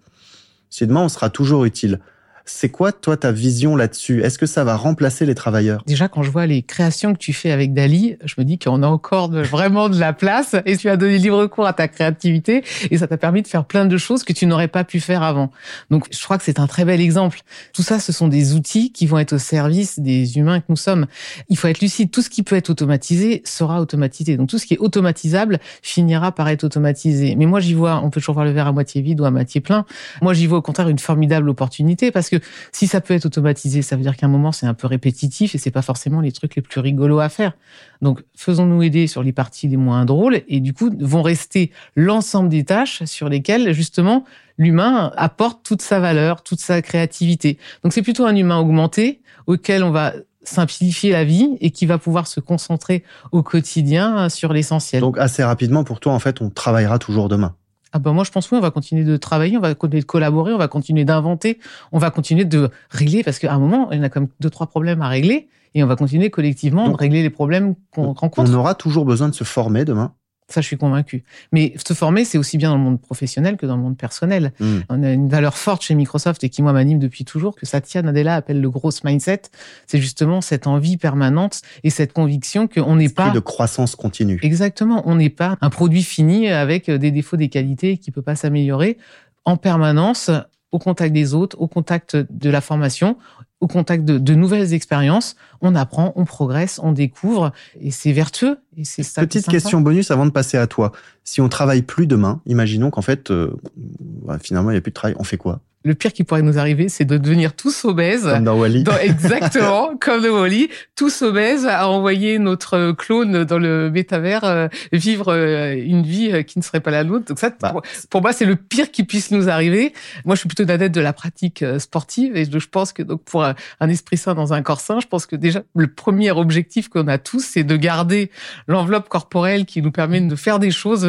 si 0.69 0.87
demain 0.87 1.01
on 1.01 1.09
sera 1.09 1.29
toujours 1.29 1.65
utile. 1.65 1.99
C'est 2.45 2.67
quoi, 2.67 2.91
toi, 2.91 3.15
ta 3.15 3.31
vision 3.31 3.77
là-dessus? 3.77 4.21
Est-ce 4.21 4.37
que 4.37 4.45
ça 4.45 4.65
va 4.65 4.75
remplacer 4.75 5.25
les 5.25 5.33
travailleurs? 5.33 5.81
Déjà, 5.87 6.09
quand 6.09 6.23
je 6.23 6.29
vois 6.29 6.45
les 6.45 6.61
créations 6.61 7.13
que 7.13 7.17
tu 7.17 7.31
fais 7.31 7.51
avec 7.51 7.73
Dali, 7.73 8.17
je 8.25 8.35
me 8.37 8.43
dis 8.43 8.59
qu'on 8.59 8.83
a 8.83 8.87
encore 8.87 9.31
vraiment 9.31 9.87
de 9.87 9.97
la 9.97 10.11
place 10.11 10.55
et 10.65 10.75
tu 10.75 10.89
as 10.89 10.97
donné 10.97 11.19
libre 11.19 11.45
cours 11.47 11.65
à 11.65 11.71
ta 11.71 11.87
créativité 11.87 12.63
et 12.91 12.97
ça 12.97 13.07
t'a 13.07 13.15
permis 13.15 13.43
de 13.43 13.47
faire 13.47 13.63
plein 13.63 13.85
de 13.85 13.97
choses 13.97 14.23
que 14.23 14.33
tu 14.33 14.45
n'aurais 14.45 14.67
pas 14.67 14.83
pu 14.83 14.99
faire 14.99 15.23
avant. 15.23 15.51
Donc, 15.89 16.05
je 16.11 16.21
crois 16.21 16.37
que 16.37 16.43
c'est 16.43 16.59
un 16.59 16.67
très 16.67 16.83
bel 16.83 16.99
exemple. 16.99 17.39
Tout 17.73 17.81
ça, 17.81 17.99
ce 17.99 18.11
sont 18.11 18.27
des 18.27 18.55
outils 18.55 18.91
qui 18.91 19.05
vont 19.05 19.19
être 19.19 19.33
au 19.33 19.37
service 19.37 19.99
des 19.99 20.37
humains 20.37 20.59
que 20.59 20.65
nous 20.67 20.75
sommes. 20.75 21.07
Il 21.47 21.57
faut 21.57 21.69
être 21.69 21.79
lucide. 21.79 22.11
Tout 22.11 22.21
ce 22.21 22.29
qui 22.29 22.43
peut 22.43 22.57
être 22.57 22.69
automatisé 22.69 23.41
sera 23.45 23.79
automatisé. 23.79 24.35
Donc, 24.35 24.49
tout 24.49 24.57
ce 24.57 24.65
qui 24.65 24.73
est 24.73 24.79
automatisable 24.79 25.59
finira 25.81 26.33
par 26.33 26.49
être 26.49 26.65
automatisé. 26.65 27.35
Mais 27.37 27.45
moi, 27.45 27.61
j'y 27.61 27.73
vois, 27.73 28.01
on 28.03 28.09
peut 28.09 28.19
toujours 28.19 28.35
voir 28.35 28.45
le 28.45 28.51
verre 28.51 28.67
à 28.67 28.73
moitié 28.73 29.01
vide 29.01 29.21
ou 29.21 29.25
à 29.25 29.31
moitié 29.31 29.61
plein. 29.61 29.85
Moi, 30.21 30.33
j'y 30.33 30.45
vois 30.45 30.57
au 30.57 30.61
contraire 30.61 30.89
une 30.89 30.99
formidable 30.99 31.47
opportunité 31.47 32.11
parce 32.11 32.29
que 32.29 32.32
si 32.71 32.87
ça 32.87 33.01
peut 33.01 33.13
être 33.13 33.25
automatisé, 33.25 33.81
ça 33.81 33.95
veut 33.95 34.01
dire 34.01 34.15
qu'à 34.15 34.25
un 34.25 34.29
moment 34.29 34.51
c'est 34.51 34.65
un 34.65 34.73
peu 34.73 34.87
répétitif 34.87 35.55
et 35.55 35.57
c'est 35.57 35.71
pas 35.71 35.81
forcément 35.81 36.21
les 36.21 36.31
trucs 36.31 36.55
les 36.55 36.61
plus 36.61 36.79
rigolos 36.79 37.19
à 37.19 37.29
faire. 37.29 37.53
Donc 38.01 38.23
faisons-nous 38.35 38.83
aider 38.83 39.07
sur 39.07 39.23
les 39.23 39.31
parties 39.31 39.67
les 39.67 39.77
moins 39.77 40.05
drôles 40.05 40.41
et 40.47 40.59
du 40.59 40.73
coup 40.73 40.91
vont 40.99 41.21
rester 41.21 41.71
l'ensemble 41.95 42.49
des 42.49 42.63
tâches 42.63 43.03
sur 43.05 43.29
lesquelles 43.29 43.73
justement 43.73 44.25
l'humain 44.57 45.11
apporte 45.15 45.63
toute 45.63 45.81
sa 45.81 45.99
valeur, 45.99 46.43
toute 46.43 46.59
sa 46.59 46.81
créativité. 46.81 47.57
Donc 47.83 47.93
c'est 47.93 48.01
plutôt 48.01 48.25
un 48.25 48.35
humain 48.35 48.57
augmenté 48.57 49.21
auquel 49.47 49.83
on 49.83 49.91
va 49.91 50.13
simplifier 50.43 51.11
la 51.11 51.23
vie 51.23 51.57
et 51.61 51.71
qui 51.71 51.85
va 51.85 51.97
pouvoir 51.97 52.27
se 52.27 52.39
concentrer 52.39 53.03
au 53.31 53.43
quotidien 53.43 54.29
sur 54.29 54.53
l'essentiel. 54.53 55.01
Donc 55.01 55.17
assez 55.17 55.43
rapidement, 55.43 55.83
pour 55.83 55.99
toi, 55.99 56.13
en 56.13 56.19
fait, 56.19 56.41
on 56.41 56.49
travaillera 56.49 56.99
toujours 56.99 57.29
demain. 57.29 57.55
Ah 57.93 57.99
ben 57.99 58.11
moi 58.11 58.23
je 58.23 58.31
pense 58.31 58.49
oui, 58.51 58.57
on 58.57 58.61
va 58.61 58.71
continuer 58.71 59.03
de 59.03 59.15
travailler, 59.17 59.55
on 59.55 59.61
va 59.61 59.75
continuer 59.75 60.01
de 60.01 60.07
collaborer, 60.07 60.51
on 60.51 60.57
va 60.57 60.67
continuer 60.67 61.05
d'inventer, 61.05 61.59
on 61.91 61.99
va 61.99 62.09
continuer 62.09 62.43
de 62.43 62.69
régler 62.89 63.23
parce 63.23 63.37
qu'à 63.37 63.53
un 63.53 63.59
moment 63.59 63.91
il 63.91 63.97
y 63.97 64.01
en 64.01 64.03
a 64.03 64.09
comme 64.09 64.27
deux 64.39 64.49
trois 64.49 64.67
problèmes 64.67 65.03
à 65.03 65.07
régler 65.07 65.47
et 65.75 65.83
on 65.83 65.87
va 65.87 65.95
continuer 65.95 66.29
collectivement 66.29 66.85
Donc, 66.85 66.93
de 66.93 66.99
régler 66.99 67.21
les 67.21 67.29
problèmes 67.29 67.75
qu'on 67.91 68.13
rencontre. 68.13 68.51
On 68.51 68.53
aura 68.55 68.75
toujours 68.75 69.05
besoin 69.05 69.29
de 69.29 69.33
se 69.33 69.43
former 69.43 69.85
demain. 69.85 70.13
Ça, 70.53 70.61
je 70.61 70.67
suis 70.67 70.77
convaincu. 70.77 71.23
Mais 71.51 71.73
se 71.83 71.95
former, 71.95 72.25
c'est 72.25 72.37
aussi 72.37 72.59
bien 72.59 72.69
dans 72.69 72.77
le 72.77 72.83
monde 72.83 73.01
professionnel 73.01 73.57
que 73.57 73.65
dans 73.65 73.75
le 73.75 73.81
monde 73.81 73.97
personnel. 73.97 74.53
Mm. 74.59 74.77
On 74.89 75.01
a 75.01 75.11
une 75.11 75.27
valeur 75.27 75.57
forte 75.57 75.81
chez 75.81 75.95
Microsoft 75.95 76.43
et 76.43 76.49
qui, 76.49 76.61
moi, 76.61 76.73
m'anime 76.73 76.99
depuis 76.99 77.25
toujours, 77.25 77.55
que 77.55 77.65
Satya 77.65 78.03
Nadella 78.03 78.35
appelle 78.35 78.61
le 78.61 78.69
gros 78.69 78.91
mindset. 79.03 79.41
C'est 79.87 79.97
justement 79.97 80.41
cette 80.41 80.67
envie 80.67 80.97
permanente 80.97 81.61
et 81.83 81.89
cette 81.89 82.13
conviction 82.13 82.67
qu'on 82.67 82.95
n'est 82.97 83.09
pas... 83.09 83.31
de 83.31 83.39
croissance 83.39 83.95
continue. 83.95 84.39
Exactement. 84.43 85.01
On 85.05 85.15
n'est 85.15 85.31
pas 85.31 85.57
un 85.61 85.71
produit 85.71 86.03
fini 86.03 86.49
avec 86.49 86.91
des 86.91 87.09
défauts, 87.09 87.37
des 87.37 87.49
qualités 87.49 87.97
qui 87.97 88.11
peut 88.11 88.21
pas 88.21 88.35
s'améliorer 88.35 88.99
en 89.45 89.57
permanence 89.57 90.29
au 90.71 90.77
contact 90.77 91.13
des 91.13 91.33
autres, 91.33 91.59
au 91.59 91.67
contact 91.67 92.15
de 92.15 92.49
la 92.51 92.61
formation, 92.61 93.17
au 93.63 93.67
contact 93.67 94.03
de, 94.03 94.17
de 94.17 94.35
nouvelles 94.35 94.73
expériences. 94.73 95.37
On 95.61 95.73
apprend, 95.73 96.11
on 96.17 96.25
progresse, 96.25 96.81
on 96.83 96.91
découvre 96.91 97.53
et 97.79 97.91
c'est 97.91 98.11
vertueux. 98.11 98.57
Et 98.75 98.83
c'est 98.83 99.03
ça 99.03 99.21
Petite 99.21 99.47
question 99.47 99.79
bonus 99.79 100.11
avant 100.11 100.25
de 100.25 100.31
passer 100.31 100.57
à 100.57 100.67
toi. 100.67 100.91
Si 101.23 101.39
on 101.39 101.47
travaille 101.47 101.81
plus 101.81 102.05
demain, 102.05 102.41
imaginons 102.45 102.91
qu'en 102.91 103.01
fait, 103.01 103.31
euh, 103.31 103.55
bah, 103.77 104.37
finalement, 104.37 104.69
il 104.71 104.73
n'y 104.73 104.79
a 104.79 104.81
plus 104.81 104.91
de 104.91 104.95
travail. 104.95 105.15
On 105.17 105.23
fait 105.23 105.37
quoi? 105.37 105.61
Le 105.85 105.95
pire 105.95 106.13
qui 106.13 106.23
pourrait 106.23 106.41
nous 106.41 106.57
arriver, 106.57 106.87
c'est 106.89 107.05
de 107.05 107.17
devenir 107.17 107.55
tous 107.55 107.83
obèses. 107.85 108.23
Comme 108.23 108.43
dans 108.45 108.57
Wally. 108.57 108.83
Dans- 108.83 108.97
exactement, 109.01 109.97
comme 109.99 110.21
de 110.23 110.29
Wally, 110.29 110.69
tous 110.95 111.21
obèses 111.23 111.65
à 111.65 111.89
envoyer 111.89 112.39
notre 112.39 112.91
clone 112.93 113.43
dans 113.43 113.57
le 113.59 113.89
métavers 113.91 114.43
euh, 114.45 114.67
vivre 114.91 115.33
euh, 115.33 115.73
une 115.75 116.03
vie 116.03 116.31
euh, 116.31 116.41
qui 116.43 116.57
ne 116.59 116.63
serait 116.63 116.79
pas 116.79 116.91
la 116.91 117.03
nôtre. 117.03 117.25
Donc 117.25 117.39
ça, 117.39 117.49
Bah, 117.59 117.71
pour, 117.71 117.81
pour 118.09 118.21
moi, 118.21 118.31
c'est 118.33 118.45
le 118.45 118.55
pire 118.55 118.91
qui 118.91 119.03
puisse 119.03 119.31
nous 119.31 119.49
arriver. 119.49 119.93
Moi, 120.25 120.35
je 120.35 120.39
suis 120.39 120.47
plutôt 120.47 120.63
d'adepte 120.65 120.95
de 120.95 121.01
la 121.01 121.11
pratique 121.13 121.61
euh, 121.63 121.79
sportive 121.79 122.35
et 122.37 122.45
je, 122.45 122.59
je 122.59 122.67
pense 122.69 122.93
que 122.93 123.03
donc 123.03 123.23
pour 123.23 123.43
un, 123.43 123.55
un 123.79 123.89
esprit 123.89 124.17
sain 124.17 124.33
dans 124.35 124.53
un 124.53 124.61
corps 124.61 124.79
sain, 124.79 124.99
je 125.01 125.07
pense 125.07 125.25
que 125.25 125.35
déjà 125.35 125.63
le 125.75 125.87
premier 125.87 126.31
objectif 126.31 126.87
qu'on 126.87 127.07
a 127.07 127.17
tous, 127.17 127.43
c'est 127.43 127.63
de 127.63 127.75
garder 127.75 128.31
l'enveloppe 128.67 129.09
corporelle 129.09 129.65
qui 129.65 129.81
nous 129.81 129.91
permet 129.91 130.21
de 130.21 130.35
faire 130.35 130.59
des 130.59 130.71
choses. 130.71 131.05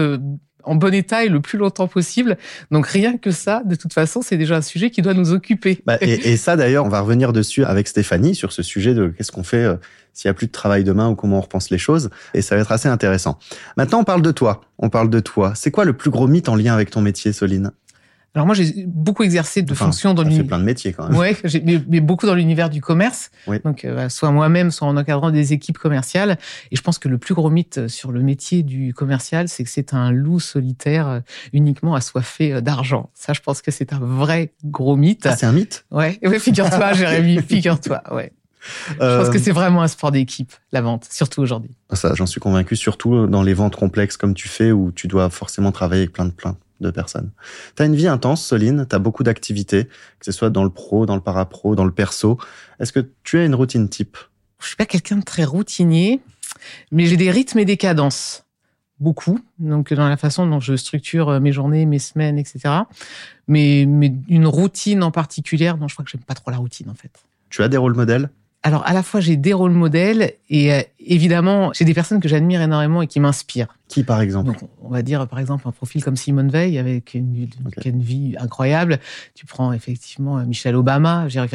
En 0.64 0.74
bon 0.74 0.94
état 0.94 1.24
et 1.24 1.28
le 1.28 1.40
plus 1.40 1.58
longtemps 1.58 1.88
possible. 1.88 2.36
Donc 2.70 2.86
rien 2.86 3.16
que 3.16 3.30
ça, 3.30 3.62
de 3.64 3.74
toute 3.74 3.92
façon, 3.92 4.22
c'est 4.22 4.36
déjà 4.36 4.56
un 4.56 4.62
sujet 4.62 4.90
qui 4.90 5.02
doit 5.02 5.14
nous 5.14 5.32
occuper. 5.32 5.82
Bah, 5.86 5.98
et, 6.00 6.32
et 6.32 6.36
ça, 6.36 6.56
d'ailleurs, 6.56 6.84
on 6.84 6.88
va 6.88 7.00
revenir 7.00 7.32
dessus 7.32 7.64
avec 7.64 7.88
Stéphanie 7.88 8.34
sur 8.34 8.52
ce 8.52 8.62
sujet 8.62 8.94
de 8.94 9.08
qu'est-ce 9.08 9.32
qu'on 9.32 9.44
fait 9.44 9.64
euh, 9.64 9.76
s'il 10.12 10.28
n'y 10.28 10.30
a 10.30 10.34
plus 10.34 10.46
de 10.46 10.52
travail 10.52 10.84
demain 10.84 11.08
ou 11.08 11.14
comment 11.14 11.38
on 11.38 11.42
repense 11.42 11.70
les 11.70 11.78
choses. 11.78 12.10
Et 12.32 12.42
ça 12.42 12.54
va 12.54 12.62
être 12.62 12.72
assez 12.72 12.88
intéressant. 12.88 13.38
Maintenant, 13.76 14.00
on 14.00 14.04
parle 14.04 14.22
de 14.22 14.30
toi. 14.30 14.62
On 14.78 14.88
parle 14.88 15.10
de 15.10 15.20
toi. 15.20 15.52
C'est 15.54 15.70
quoi 15.70 15.84
le 15.84 15.92
plus 15.92 16.10
gros 16.10 16.26
mythe 16.26 16.48
en 16.48 16.56
lien 16.56 16.72
avec 16.72 16.90
ton 16.90 17.00
métier, 17.00 17.32
Soline? 17.32 17.72
Alors 18.34 18.46
moi, 18.46 18.54
j'ai 18.56 18.84
beaucoup 18.88 19.22
exercé 19.22 19.62
de 19.62 19.70
Enfin, 19.72 19.84
fonctions 19.86 20.12
dans 20.12 20.22
ça 20.22 20.28
fait 20.28 20.30
l'univers. 20.30 20.48
plein 20.48 20.58
de 20.58 20.64
métiers 20.64 20.92
quand 20.92 21.08
même. 21.08 21.16
Ouais, 21.16 21.36
mais, 21.62 21.80
mais 21.88 22.00
beaucoup 22.00 22.26
dans 22.26 22.34
l'univers 22.34 22.68
du 22.68 22.80
commerce. 22.80 23.30
Oui. 23.46 23.58
Donc, 23.64 23.84
euh, 23.84 24.08
soit 24.08 24.32
moi-même, 24.32 24.72
soit 24.72 24.88
en 24.88 24.96
encadrant 24.96 25.30
des 25.30 25.52
équipes 25.52 25.78
commerciales. 25.78 26.36
Et 26.72 26.76
je 26.76 26.82
pense 26.82 26.98
que 26.98 27.08
le 27.08 27.18
plus 27.18 27.34
gros 27.34 27.48
mythe 27.48 27.86
sur 27.86 28.10
le 28.10 28.22
métier 28.22 28.64
du 28.64 28.92
commercial, 28.92 29.46
c'est 29.48 29.62
que 29.62 29.70
c'est 29.70 29.94
un 29.94 30.10
loup 30.10 30.40
solitaire 30.40 31.06
euh, 31.06 31.20
uniquement 31.52 31.94
assoiffé 31.94 32.54
euh, 32.54 32.60
d'argent. 32.60 33.08
Ça, 33.14 33.32
je 33.34 33.40
pense 33.40 33.62
que 33.62 33.70
c'est 33.70 33.92
un 33.92 34.00
vrai 34.00 34.52
gros 34.64 34.96
mythe. 34.96 35.26
Ah, 35.26 35.36
c'est 35.36 35.46
un 35.46 35.52
mythe? 35.52 35.84
Ouais, 35.92 36.18
ouais 36.24 36.40
figure-toi, 36.40 36.92
Jérémy, 36.94 37.40
figure-toi. 37.40 38.02
Ouais. 38.12 38.32
Je 38.88 38.94
pense 38.94 39.02
Euh, 39.02 39.30
que 39.30 39.38
c'est 39.38 39.52
vraiment 39.52 39.82
un 39.82 39.88
sport 39.88 40.10
d'équipe, 40.10 40.52
la 40.72 40.80
vente, 40.80 41.06
surtout 41.10 41.42
aujourd'hui. 41.42 41.76
Ça, 41.92 42.14
j'en 42.16 42.26
suis 42.26 42.40
convaincu, 42.40 42.74
surtout 42.76 43.26
dans 43.26 43.42
les 43.42 43.54
ventes 43.54 43.76
complexes 43.76 44.16
comme 44.16 44.34
tu 44.34 44.48
fais, 44.48 44.72
où 44.72 44.90
tu 44.90 45.06
dois 45.06 45.28
forcément 45.30 45.70
travailler 45.70 46.02
avec 46.02 46.12
plein 46.14 46.24
de 46.24 46.30
plein 46.32 46.56
de 46.84 46.90
personnes. 46.90 47.30
Tu 47.76 47.82
as 47.82 47.86
une 47.86 47.96
vie 47.96 48.06
intense, 48.06 48.44
Soline, 48.44 48.86
tu 48.88 48.94
as 48.94 48.98
beaucoup 48.98 49.22
d'activités, 49.22 49.84
que 49.84 50.24
ce 50.24 50.32
soit 50.32 50.50
dans 50.50 50.64
le 50.64 50.70
pro, 50.70 51.06
dans 51.06 51.16
le 51.16 51.20
parapro, 51.20 51.74
dans 51.74 51.84
le 51.84 51.92
perso. 51.92 52.38
Est-ce 52.78 52.92
que 52.92 53.08
tu 53.24 53.38
as 53.38 53.44
une 53.44 53.54
routine 53.54 53.88
type? 53.88 54.16
Je 54.60 54.68
suis 54.68 54.76
pas 54.76 54.86
quelqu'un 54.86 55.16
de 55.16 55.24
très 55.24 55.44
routinier, 55.44 56.20
mais 56.90 57.06
j'ai 57.06 57.16
des 57.16 57.30
rythmes 57.30 57.58
et 57.58 57.64
des 57.64 57.76
cadences. 57.76 58.44
Beaucoup. 59.00 59.40
Donc, 59.58 59.92
dans 59.92 60.08
la 60.08 60.16
façon 60.16 60.46
dont 60.46 60.60
je 60.60 60.76
structure 60.76 61.28
euh, 61.28 61.40
mes 61.40 61.52
journées, 61.52 61.84
mes 61.84 61.98
semaines, 61.98 62.38
etc. 62.38 62.60
Mais, 63.48 63.86
mais 63.88 64.14
une 64.28 64.46
routine 64.46 65.02
en 65.02 65.10
particulier, 65.10 65.72
non, 65.78 65.88
je 65.88 65.94
crois 65.94 66.04
que 66.04 66.10
j'aime 66.10 66.22
pas 66.22 66.34
trop 66.34 66.52
la 66.52 66.58
routine, 66.58 66.88
en 66.88 66.94
fait. 66.94 67.10
Tu 67.50 67.62
as 67.62 67.68
des 67.68 67.76
rôles 67.76 67.94
modèles? 67.94 68.30
Alors, 68.62 68.86
à 68.86 68.94
la 68.94 69.02
fois, 69.02 69.20
j'ai 69.20 69.36
des 69.36 69.52
rôles 69.52 69.72
modèles 69.72 70.32
et 70.48 70.72
euh, 70.72 70.80
évidemment, 70.98 71.72
j'ai 71.74 71.84
des 71.84 71.92
personnes 71.92 72.20
que 72.20 72.28
j'admire 72.28 72.62
énormément 72.62 73.02
et 73.02 73.06
qui 73.06 73.20
m'inspirent. 73.20 73.76
Qui, 73.94 74.02
par 74.02 74.20
exemple 74.20 74.46
Donc, 74.48 74.56
on 74.82 74.88
va 74.88 75.02
dire, 75.02 75.26
par 75.28 75.38
exemple, 75.38 75.68
un 75.68 75.70
profil 75.70 76.02
comme 76.02 76.16
Simone 76.16 76.48
Veil 76.50 76.78
avec 76.78 77.14
une, 77.14 77.48
Ok. 77.64 77.74
qui 77.80 77.88
a 77.88 77.90
une 77.92 78.02
vie 78.02 78.34
incroyable. 78.40 78.98
Tu 79.36 79.46
prends 79.46 79.72
effectivement 79.72 80.38
Michelle 80.44 80.74
Obama. 80.74 81.26
Il 81.28 81.34
y 81.34 81.38
a 81.38 81.46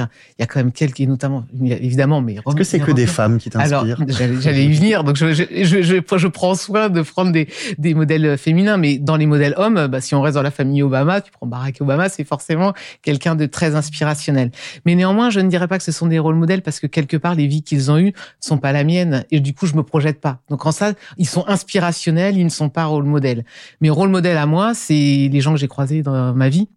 quand 0.46 0.56
même 0.56 0.72
quelques, 0.72 1.02
notamment, 1.02 1.44
évidemment, 1.62 2.22
mais 2.22 2.36
Est-ce 2.36 2.56
que 2.56 2.64
c'est 2.64 2.80
que 2.80 2.92
des 2.94 3.08
femmes 3.08 3.38
qui 3.40 3.50
t'inspirent? 3.50 4.02
j'allais 4.08 4.40
j'allais 4.42 4.66
y 4.66 4.74
venir. 4.74 5.04
Donc, 5.04 5.18
je, 5.18 5.34
je, 5.34 5.44
je, 5.52 5.82
je, 5.82 6.18
je 6.18 6.28
prends 6.28 6.56
soin 6.56 6.90
de 6.90 7.02
prendre 7.02 7.32
des, 7.34 7.50
des 7.78 7.94
modèles 7.94 8.38
féminins, 8.38 8.78
mais 8.78 8.98
dans 8.98 9.18
les 9.18 9.26
modèles 9.26 9.54
hommes, 9.58 9.88
bah, 9.88 10.00
si 10.00 10.16
on 10.16 10.22
reste 10.22 10.36
dans 10.36 10.42
la 10.42 10.52
famille 10.52 10.82
Obama, 10.82 11.20
tu 11.20 11.32
prends 11.32 11.46
Barack 11.46 11.82
Obama, 11.82 12.08
c'est 12.08 12.24
forcément 12.24 12.74
quelqu'un 13.02 13.36
de 13.36 13.46
très 13.48 13.76
inspirationnel. 13.76 14.52
Mais 14.86 14.96
néanmoins, 14.96 15.30
je 15.30 15.42
ne 15.42 15.50
dirais 15.50 15.68
pas 15.68 15.78
que 15.78 15.84
ce 15.84 15.92
sont 15.92 16.08
des 16.08 16.20
rôles 16.20 16.36
modèles 16.36 16.62
parce 16.62 16.80
que 16.80 16.88
quelque 16.88 17.18
part, 17.18 17.36
les 17.36 17.48
vies 17.48 17.64
qu'ils 17.64 17.92
ont 17.92 17.98
eues 17.98 18.06
ne 18.08 18.12
sont 18.40 18.58
pas 18.58 18.72
la 18.72 18.84
mienne 18.84 19.26
et 19.32 19.40
du 19.42 19.54
coup, 19.54 19.66
je 19.66 19.76
me 19.76 19.84
projette 19.84 20.22
pas. 20.22 20.40
Donc, 20.50 20.66
en 20.66 20.72
ça, 20.72 20.94
ils 21.18 21.28
sont 21.28 21.44
inspirationnels, 21.48 22.29
ils 22.38 22.44
ne 22.46 22.50
sont 22.50 22.70
pas 22.70 22.86
rôle 22.86 23.06
modèles. 23.06 23.46
Mes 23.82 23.90
rôles 23.90 24.10
modèles 24.10 24.38
à 24.38 24.46
moi, 24.46 24.74
c'est 24.74 24.94
les 25.32 25.42
gens 25.42 25.54
que 25.54 25.60
j'ai 25.60 25.68
croisés 25.68 26.02
dans 26.04 26.34
ma 26.34 26.50
vie, 26.50 26.68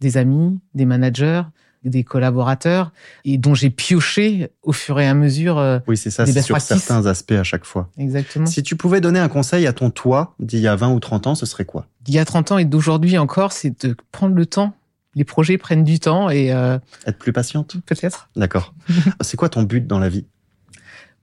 des 0.00 0.16
amis, 0.16 0.58
des 0.74 0.84
managers, 0.84 1.42
des 1.84 2.04
collaborateurs 2.04 2.92
et 3.24 3.38
dont 3.38 3.54
j'ai 3.54 3.68
pioché 3.70 4.50
au 4.62 4.72
fur 4.72 5.00
et 5.00 5.08
à 5.08 5.14
mesure. 5.14 5.58
euh, 5.58 5.80
Oui, 5.88 5.96
c'est 5.96 6.10
ça, 6.10 6.24
des 6.24 6.30
c'est 6.30 6.36
best 6.36 6.46
sur 6.46 6.54
practices. 6.54 6.82
certains 6.84 7.06
aspects 7.06 7.32
à 7.32 7.42
chaque 7.42 7.64
fois. 7.64 7.90
Exactement. 7.98 8.46
Si 8.46 8.62
tu 8.62 8.76
pouvais 8.76 9.00
donner 9.00 9.18
un 9.18 9.28
conseil 9.28 9.66
à 9.66 9.72
ton 9.72 9.90
toi 9.90 10.34
d'il 10.38 10.60
y 10.60 10.68
a 10.68 10.76
20 10.76 10.92
ou 10.92 11.00
30 11.00 11.26
ans, 11.26 11.34
ce 11.34 11.44
serait 11.44 11.64
quoi? 11.64 11.86
D'il 12.02 12.14
y 12.14 12.18
a 12.20 12.24
30 12.24 12.52
ans 12.52 12.58
et 12.58 12.64
d'aujourd'hui 12.64 13.18
encore, 13.18 13.50
c'est 13.52 13.84
de 13.84 13.96
prendre 14.12 14.36
le 14.36 14.46
temps. 14.46 14.74
Les 15.16 15.24
projets 15.24 15.58
prennent 15.58 15.82
du 15.84 15.98
temps 15.98 16.30
et 16.30 16.52
euh, 16.52 16.78
Être 17.04 17.18
plus 17.18 17.32
patiente? 17.32 17.76
peut-être. 17.84 18.30
D'accord. 18.36 18.74
c'est 19.20 19.36
quoi 19.36 19.48
ton 19.48 19.64
but 19.64 19.84
dans 19.86 19.98
la 19.98 20.08
vie? 20.08 20.24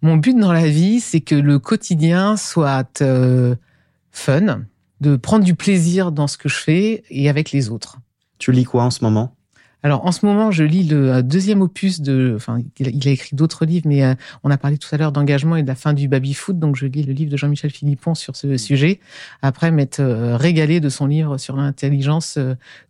Mon 0.01 0.17
but 0.17 0.37
dans 0.37 0.53
la 0.53 0.67
vie, 0.67 0.99
c'est 0.99 1.21
que 1.21 1.35
le 1.35 1.57
quotidien 1.59 2.37
soit 2.37 3.01
euh, 3.01 3.55
fun, 4.19 4.65
de 5.01 5.15
prendre 5.15 5.45
du 5.45 5.55
plaisir 5.55 6.11
dans 6.11 6.27
ce 6.27 6.37
que 6.37 6.49
je 6.49 6.57
fais 6.57 7.03
et 7.09 7.29
avec 7.29 7.51
les 7.51 7.69
autres. 7.69 7.97
Tu 8.37 8.51
lis 8.51 8.65
quoi 8.65 8.83
en 8.83 8.91
ce 8.91 9.03
moment? 9.03 9.35
Alors 9.81 10.05
en 10.05 10.11
ce 10.11 10.25
moment, 10.25 10.51
je 10.51 10.63
lis 10.63 10.83
le 10.83 11.11
euh, 11.11 11.21
deuxième 11.21 11.61
opus 11.61 12.01
de. 12.01 12.33
Enfin, 12.35 12.59
il 12.79 13.07
a, 13.07 13.11
écrit 13.11 13.35
d'autres 13.35 13.65
livres, 13.65 13.87
mais 13.87 14.03
euh, 14.03 14.13
on 14.43 14.51
a 14.51 14.57
parlé 14.57 14.77
tout 14.77 14.93
à 14.93 14.97
l'heure 14.97 15.13
d'engagement 15.13 15.55
et 15.55 15.63
de 15.63 15.67
la 15.67 15.75
fin 15.75 15.93
du 15.93 16.09
baby 16.09 16.33
foot, 16.33 16.59
donc 16.59 16.75
je 16.75 16.85
lis 16.85 17.03
le 17.03 17.13
livre 17.13 17.31
de 17.31 17.37
Jean-Michel 17.37 17.71
Philippon 17.71 18.13
sur 18.13 18.35
ce 18.35 18.57
sujet. 18.57 18.99
Après 19.41 19.71
m'être 19.71 20.01
euh, 20.01 20.35
régalé 20.35 20.81
de 20.81 20.89
son 20.89 21.05
livre 21.05 21.37
sur 21.37 21.55
l'intelligence 21.55 22.37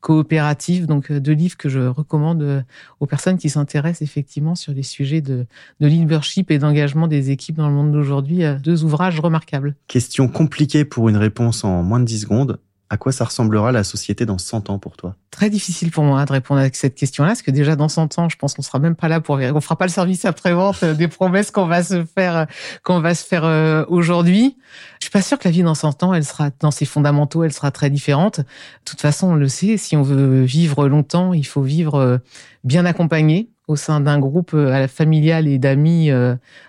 coopérative, 0.02 0.88
donc 0.88 1.12
deux 1.12 1.34
livres 1.34 1.58
que 1.58 1.70
je 1.70 1.80
recommande 1.80 2.66
aux 3.00 3.06
personnes 3.06 3.38
qui 3.38 3.50
s'intéressent 3.50 4.02
effectivement 4.02 4.56
sur 4.56 4.74
les 4.74 4.84
sujets 4.84 5.22
de, 5.22 5.46
de 5.80 5.88
leadership 5.88 6.52
et 6.52 6.58
d'engagement 6.58 7.08
des 7.08 7.32
équipes 7.32 7.58
dans 7.58 7.68
le 7.68 7.76
monde 7.76 7.92
d'aujourd'hui. 7.92 8.44
Deux 8.64 8.84
ouvrages 8.84 9.20
remarquables. 9.20 9.76
Question 9.88 10.28
compliquée 10.28 10.86
pour 10.86 11.10
une 11.10 11.18
réponse 11.18 11.64
en 11.64 11.84
moins 11.84 12.00
de 12.00 12.06
10 12.06 12.22
secondes. 12.22 12.60
À 12.92 12.98
quoi 12.98 13.12
ça 13.12 13.26
ressemblera 13.26 13.72
la 13.72 13.84
société 13.84 14.26
dans 14.26 14.40
100 14.40 14.72
ans 14.72 14.80
pour 14.80 14.98
toi? 14.98 15.16
Très 15.30 15.52
difficile 15.52 15.92
pour 15.92 16.04
moi 16.04 16.26
de 16.26 16.32
répondre 16.32 16.60
à 16.60 16.70
cette 16.74 16.96
question-là, 16.96 17.30
parce 17.30 17.44
que 17.44 17.52
déjà 17.52 17.76
dans 17.76 17.88
100 17.88 18.18
ans, 18.18 18.30
je 18.30 18.36
pense 18.36 18.56
qu'on 18.56 18.64
sera 18.64 18.80
même 18.80 18.96
pas 18.96 19.08
là 19.08 19.22
pour. 19.22 19.36
On 19.38 19.62
fera 19.62 19.76
pas 19.76 19.86
le 19.86 19.92
service 19.92 20.26
après-vente 20.26 20.82
euh, 20.82 20.94
des 20.96 21.08
promesses 21.08 21.52
qu'on 21.52 21.68
va 21.68 21.84
se 21.84 22.04
faire, 22.04 22.36
euh, 22.36 22.46
qu'on 22.84 23.00
va 23.00 23.14
se 23.14 23.24
faire 23.24 23.46
euh, 23.46 23.86
aujourd'hui. 23.90 24.58
Je 25.00 25.06
suis 25.06 25.12
pas 25.12 25.22
sûre 25.22 25.38
que 25.38 25.48
la 25.48 25.52
vie 25.52 25.62
dans 25.62 25.76
100 25.76 26.02
ans, 26.02 26.16
elle 26.16 26.26
sera 26.26 26.50
dans 26.60 26.72
ses 26.72 26.86
fondamentaux, 26.86 27.44
elle 27.44 27.54
sera 27.54 27.70
très 27.70 27.92
différente. 27.92 28.40
De 28.40 28.46
toute 28.86 29.02
façon, 29.02 29.28
on 29.28 29.36
le 29.36 29.48
sait, 29.48 29.78
si 29.78 29.96
on 29.96 30.02
veut 30.02 30.42
vivre 30.42 30.88
longtemps, 30.88 31.34
il 31.34 31.46
faut 31.46 31.62
vivre 31.62 32.20
bien 32.64 32.86
accompagné 32.86 33.50
au 33.68 33.76
sein 33.76 34.00
d'un 34.00 34.18
groupe 34.18 34.56
familial 34.88 35.48
et 35.48 35.60
d'amis 35.60 36.10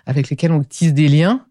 avec 0.05 0.29
lesquels 0.29 0.51
on 0.51 0.63
tisse 0.63 0.93
des 0.93 1.07
liens. 1.07 1.45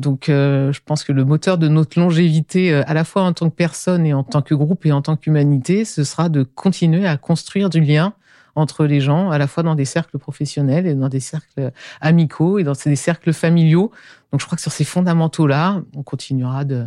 Donc, 0.00 0.28
euh, 0.28 0.72
je 0.72 0.80
pense 0.84 1.04
que 1.04 1.12
le 1.12 1.24
moteur 1.24 1.58
de 1.58 1.68
notre 1.68 2.00
longévité, 2.00 2.72
euh, 2.72 2.82
à 2.86 2.94
la 2.94 3.04
fois 3.04 3.22
en 3.22 3.32
tant 3.32 3.50
que 3.50 3.54
personne 3.54 4.06
et 4.06 4.14
en 4.14 4.24
tant 4.24 4.40
que 4.40 4.54
groupe 4.54 4.86
et 4.86 4.92
en 4.92 5.02
tant 5.02 5.16
qu'humanité, 5.16 5.84
ce 5.84 6.04
sera 6.04 6.28
de 6.28 6.42
continuer 6.42 7.06
à 7.06 7.16
construire 7.18 7.68
du 7.68 7.80
lien 7.80 8.14
entre 8.56 8.86
les 8.86 9.00
gens, 9.00 9.30
à 9.30 9.38
la 9.38 9.46
fois 9.46 9.62
dans 9.62 9.74
des 9.74 9.84
cercles 9.84 10.18
professionnels 10.18 10.86
et 10.86 10.94
dans 10.94 11.08
des 11.08 11.20
cercles 11.20 11.70
amicaux 12.00 12.58
et 12.58 12.64
dans 12.64 12.72
des 12.72 12.96
cercles 12.96 13.32
familiaux. 13.32 13.92
Donc, 14.32 14.40
je 14.40 14.46
crois 14.46 14.56
que 14.56 14.62
sur 14.62 14.72
ces 14.72 14.84
fondamentaux-là, 14.84 15.82
on 15.94 16.02
continuera 16.02 16.64
de, 16.64 16.86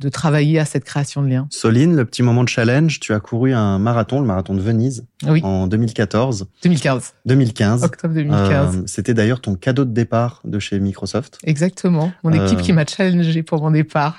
de 0.00 0.08
travailler 0.08 0.60
à 0.60 0.64
cette 0.64 0.84
création 0.84 1.22
de 1.22 1.28
liens. 1.28 1.48
Soline, 1.50 1.96
le 1.96 2.04
petit 2.04 2.22
moment 2.22 2.44
de 2.44 2.48
challenge, 2.48 3.00
tu 3.00 3.12
as 3.12 3.20
couru 3.20 3.52
un 3.52 3.78
marathon, 3.78 4.20
le 4.20 4.26
marathon 4.26 4.54
de 4.54 4.60
Venise, 4.60 5.04
Oui, 5.26 5.40
en 5.42 5.66
2014, 5.66 6.46
2015, 6.62 7.14
2015. 7.26 7.84
octobre 7.84 8.14
2015. 8.14 8.76
Euh, 8.76 8.82
C'était 8.86 9.14
d'ailleurs 9.14 9.40
ton 9.40 9.56
cadeau 9.56 9.84
de 9.84 9.92
départ 9.92 10.40
de 10.44 10.58
chez 10.60 10.78
Microsoft. 10.78 11.38
Exactement. 11.42 12.12
Mon 12.22 12.32
équipe 12.32 12.58
euh, 12.58 12.62
qui 12.62 12.72
m'a 12.72 12.86
challengé 12.86 13.42
pour 13.42 13.60
mon 13.60 13.72
départ. 13.72 14.18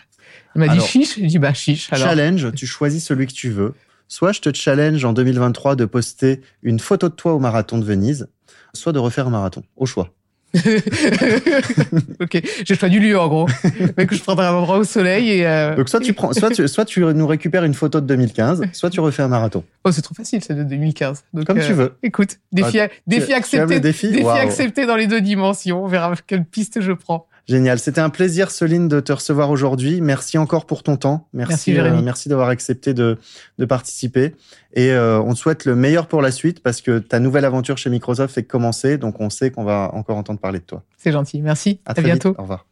Elle 0.56 0.60
m'a 0.60 0.68
dit 0.68 0.74
Alors, 0.74 0.86
chiche. 0.86 1.16
J'ai 1.16 1.28
dit 1.28 1.40
bah 1.40 1.54
chiche. 1.54 1.92
Alors, 1.94 2.08
Challenge, 2.08 2.52
tu 2.56 2.68
choisis 2.68 3.06
celui 3.06 3.28
que 3.28 3.34
tu 3.34 3.50
veux. 3.50 3.74
Soit 4.10 4.32
je 4.34 4.42
te 4.42 4.54
challenge 4.54 5.06
en 5.06 5.14
2023 5.14 5.76
de 5.76 5.86
poster 5.86 6.42
une 6.62 6.80
photo 6.80 7.08
de 7.10 7.14
toi 7.14 7.34
au 7.34 7.40
marathon 7.40 7.78
de 7.78 7.86
Venise, 7.86 8.28
soit 8.74 8.92
de 8.92 9.00
refaire 9.00 9.28
un 9.28 9.32
marathon, 9.32 9.64
au 9.78 9.86
choix. 9.86 10.10
ok, 12.22 12.42
j'ai 12.66 12.76
choisi 12.76 12.94
du 12.96 13.00
lieu 13.00 13.20
en 13.20 13.28
gros. 13.28 13.48
Mais 13.98 14.06
que 14.06 14.16
je 14.16 14.22
prendrai 14.22 14.46
un 14.48 14.54
endroit 14.54 14.78
au 14.78 14.84
soleil 14.84 15.30
et. 15.30 15.46
euh, 15.48 15.76
Donc 15.76 15.90
soit 15.90 16.00
tu 16.00 16.14
prends, 16.14 16.34
soit 16.34 16.50
tu, 16.52 16.68
soit 16.68 16.86
tu 16.86 17.02
nous 17.02 17.28
récupères 17.28 17.64
une 17.64 17.74
photo 17.74 18.02
de 18.02 18.06
2015, 18.08 18.64
soit 18.74 18.90
tu 18.90 19.00
refais 19.00 19.22
un 19.24 19.28
marathon. 19.28 19.64
Oh, 19.84 19.92
c'est 19.92 20.02
trop 20.02 20.16
facile, 20.16 20.44
c'est 20.44 20.56
de 20.56 20.64
2015. 20.64 21.24
Donc, 21.34 21.46
Comme 21.46 21.60
tu 21.60 21.74
veux. 21.74 21.94
Écoute, 22.04 22.38
défi, 22.52 22.80
défi 23.08 23.26
tu 23.28 23.32
aimes 23.32 23.38
accepté. 23.38 23.80
défi? 23.80 24.12
défi 24.12 24.26
accepté 24.28 24.86
dans 24.86 24.96
les 24.96 25.08
deux 25.08 25.22
dimensions. 25.22 25.84
On 25.84 25.88
verra 25.88 26.14
quelle 26.28 26.46
piste 26.46 26.82
je 26.82 26.92
prends. 26.92 27.28
Génial. 27.50 27.80
C'était 27.80 28.00
un 28.02 28.10
plaisir, 28.12 28.52
Soline, 28.52 28.88
de 28.88 29.00
te 29.00 29.12
recevoir 29.12 29.50
aujourd'hui. 29.50 30.02
Merci 30.02 30.38
encore 30.38 30.66
pour 30.68 30.84
ton 30.84 30.98
temps. 30.98 31.28
Merci, 31.34 31.50
Merci, 31.52 31.74
Jérémy. 31.74 31.98
euh, 31.98 32.02
merci 32.04 32.30
d'avoir 32.30 32.50
accepté 32.50 32.94
de, 32.94 33.18
de 33.58 33.66
participer. 33.66 34.36
Et 34.74 34.92
euh, 34.92 35.20
on 35.20 35.34
te 35.34 35.40
souhaite 35.40 35.66
le 35.66 35.76
meilleur 35.76 36.06
pour 36.08 36.22
la 36.22 36.32
suite 36.32 36.62
parce 36.62 36.82
que 36.82 37.00
ta 37.00 37.20
nouvelle 37.20 37.46
aventure 37.46 37.78
chez 37.78 37.90
Microsoft 37.90 38.36
fait 38.36 38.44
que 38.44 38.52
commencer. 38.52 38.98
Donc 39.00 39.20
on 39.20 39.30
sait 39.32 39.50
qu'on 39.50 39.64
va 39.64 39.90
encore 39.94 40.18
entendre 40.18 40.40
parler 40.40 40.60
de 40.60 40.66
toi. 40.66 40.84
C'est 40.98 41.12
gentil. 41.12 41.42
Merci. 41.42 41.80
À, 41.86 41.92
À, 41.92 41.94
très 41.96 42.04
bientôt. 42.04 42.30
vite. 42.30 42.40
Au 42.40 42.44
revoir. 42.44 42.66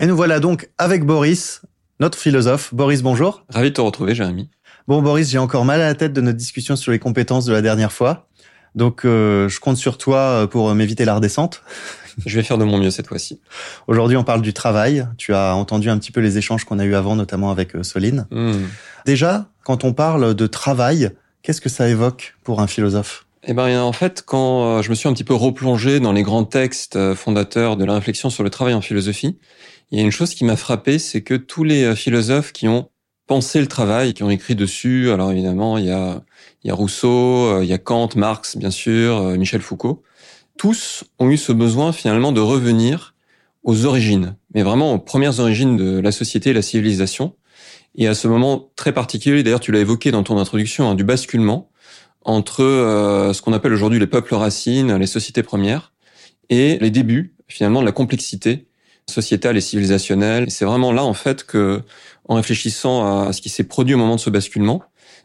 Et 0.00 0.06
nous 0.06 0.16
voilà 0.16 0.40
donc 0.40 0.68
avec 0.78 1.04
Boris, 1.04 1.62
notre 2.00 2.18
philosophe. 2.18 2.74
Boris, 2.74 3.02
bonjour. 3.02 3.44
Ravi 3.48 3.70
de 3.70 3.74
te 3.74 3.80
retrouver, 3.80 4.14
Jérémy. 4.14 4.50
Bon, 4.86 5.00
Boris, 5.00 5.30
j'ai 5.30 5.38
encore 5.38 5.64
mal 5.64 5.80
à 5.80 5.86
la 5.86 5.94
tête 5.94 6.12
de 6.12 6.20
notre 6.20 6.36
discussion 6.36 6.76
sur 6.76 6.92
les 6.92 6.98
compétences 6.98 7.46
de 7.46 7.54
la 7.54 7.62
dernière 7.62 7.90
fois. 7.90 8.28
Donc, 8.74 9.06
euh, 9.06 9.48
je 9.48 9.58
compte 9.58 9.78
sur 9.78 9.96
toi 9.96 10.18
euh, 10.18 10.46
pour 10.46 10.68
euh, 10.68 10.74
m'éviter 10.74 11.06
la 11.06 11.14
redescente. 11.14 11.62
Je 12.26 12.36
vais 12.36 12.44
faire 12.44 12.58
de 12.58 12.64
mon 12.64 12.78
mieux 12.78 12.90
cette 12.90 13.08
fois-ci. 13.08 13.40
Aujourd'hui, 13.88 14.16
on 14.16 14.24
parle 14.24 14.42
du 14.42 14.52
travail. 14.52 15.08
Tu 15.16 15.34
as 15.34 15.56
entendu 15.56 15.88
un 15.88 15.98
petit 15.98 16.12
peu 16.12 16.20
les 16.20 16.38
échanges 16.38 16.64
qu'on 16.64 16.78
a 16.78 16.84
eu 16.84 16.94
avant, 16.94 17.16
notamment 17.16 17.50
avec 17.50 17.74
euh, 17.74 17.82
Soline. 17.82 18.26
Hmm. 18.30 18.66
Déjà, 19.06 19.48
quand 19.64 19.84
on 19.84 19.94
parle 19.94 20.34
de 20.34 20.46
travail, 20.46 21.10
qu'est-ce 21.42 21.62
que 21.62 21.70
ça 21.70 21.88
évoque 21.88 22.36
pour 22.44 22.60
un 22.60 22.66
philosophe? 22.66 23.26
Eh 23.42 23.54
ben, 23.54 23.80
en 23.80 23.92
fait, 23.92 24.22
quand 24.24 24.80
je 24.82 24.90
me 24.90 24.94
suis 24.94 25.08
un 25.08 25.12
petit 25.12 25.24
peu 25.24 25.34
replongé 25.34 25.98
dans 25.98 26.12
les 26.12 26.22
grands 26.22 26.44
textes 26.44 27.14
fondateurs 27.14 27.76
de 27.76 27.84
la 27.84 27.94
réflexion 27.94 28.30
sur 28.30 28.42
le 28.42 28.48
travail 28.48 28.72
en 28.74 28.80
philosophie, 28.80 29.38
il 29.90 29.98
y 29.98 30.00
a 30.00 30.04
une 30.04 30.12
chose 30.12 30.34
qui 30.34 30.44
m'a 30.44 30.56
frappé, 30.56 30.98
c'est 30.98 31.22
que 31.22 31.34
tous 31.34 31.62
les 31.62 31.94
philosophes 31.94 32.52
qui 32.52 32.68
ont 32.68 32.88
pensé 33.26 33.60
le 33.60 33.66
travail, 33.66 34.14
qui 34.14 34.22
ont 34.22 34.30
écrit 34.30 34.54
dessus, 34.54 35.10
alors 35.10 35.32
évidemment, 35.32 35.78
il 35.78 35.86
y 35.86 35.90
a, 35.90 36.22
y 36.62 36.70
a 36.70 36.74
Rousseau, 36.74 37.46
euh, 37.46 37.64
il 37.64 37.68
y 37.68 37.72
a 37.72 37.78
Kant, 37.78 38.10
Marx, 38.16 38.56
bien 38.56 38.70
sûr, 38.70 39.16
euh, 39.16 39.36
Michel 39.36 39.60
Foucault, 39.60 40.02
tous 40.58 41.04
ont 41.18 41.30
eu 41.30 41.36
ce 41.36 41.52
besoin 41.52 41.92
finalement 41.92 42.32
de 42.32 42.40
revenir 42.40 43.14
aux 43.62 43.86
origines, 43.86 44.36
mais 44.54 44.62
vraiment 44.62 44.94
aux 44.94 44.98
premières 44.98 45.40
origines 45.40 45.76
de 45.76 45.98
la 45.98 46.12
société 46.12 46.50
et 46.50 46.52
la 46.52 46.62
civilisation. 46.62 47.34
Et 47.96 48.08
à 48.08 48.14
ce 48.14 48.28
moment 48.28 48.70
très 48.76 48.92
particulier, 48.92 49.42
d'ailleurs 49.42 49.60
tu 49.60 49.72
l'as 49.72 49.80
évoqué 49.80 50.10
dans 50.10 50.22
ton 50.22 50.38
introduction, 50.38 50.90
hein, 50.90 50.94
du 50.94 51.04
basculement 51.04 51.70
entre 52.22 52.62
euh, 52.62 53.32
ce 53.32 53.42
qu'on 53.42 53.52
appelle 53.52 53.72
aujourd'hui 53.72 53.98
les 53.98 54.06
peuples 54.06 54.34
racines, 54.34 54.96
les 54.96 55.06
sociétés 55.06 55.42
premières, 55.42 55.92
et 56.50 56.78
les 56.78 56.90
débuts 56.90 57.34
finalement 57.48 57.80
de 57.80 57.86
la 57.86 57.92
complexité 57.92 58.66
sociétale 59.10 59.56
et 59.56 59.60
civilisationnelle. 59.60 60.50
C'est 60.50 60.64
vraiment 60.64 60.92
là 60.92 61.04
en 61.04 61.14
fait 61.14 61.44
que, 61.44 61.82
en 62.28 62.36
réfléchissant 62.36 63.26
à 63.26 63.32
ce 63.32 63.40
qui 63.40 63.48
s'est 63.48 63.64
produit 63.64 63.94
au 63.94 63.98
moment 63.98 64.16
de 64.16 64.20
ce 64.20 64.30
basculement, 64.30 64.82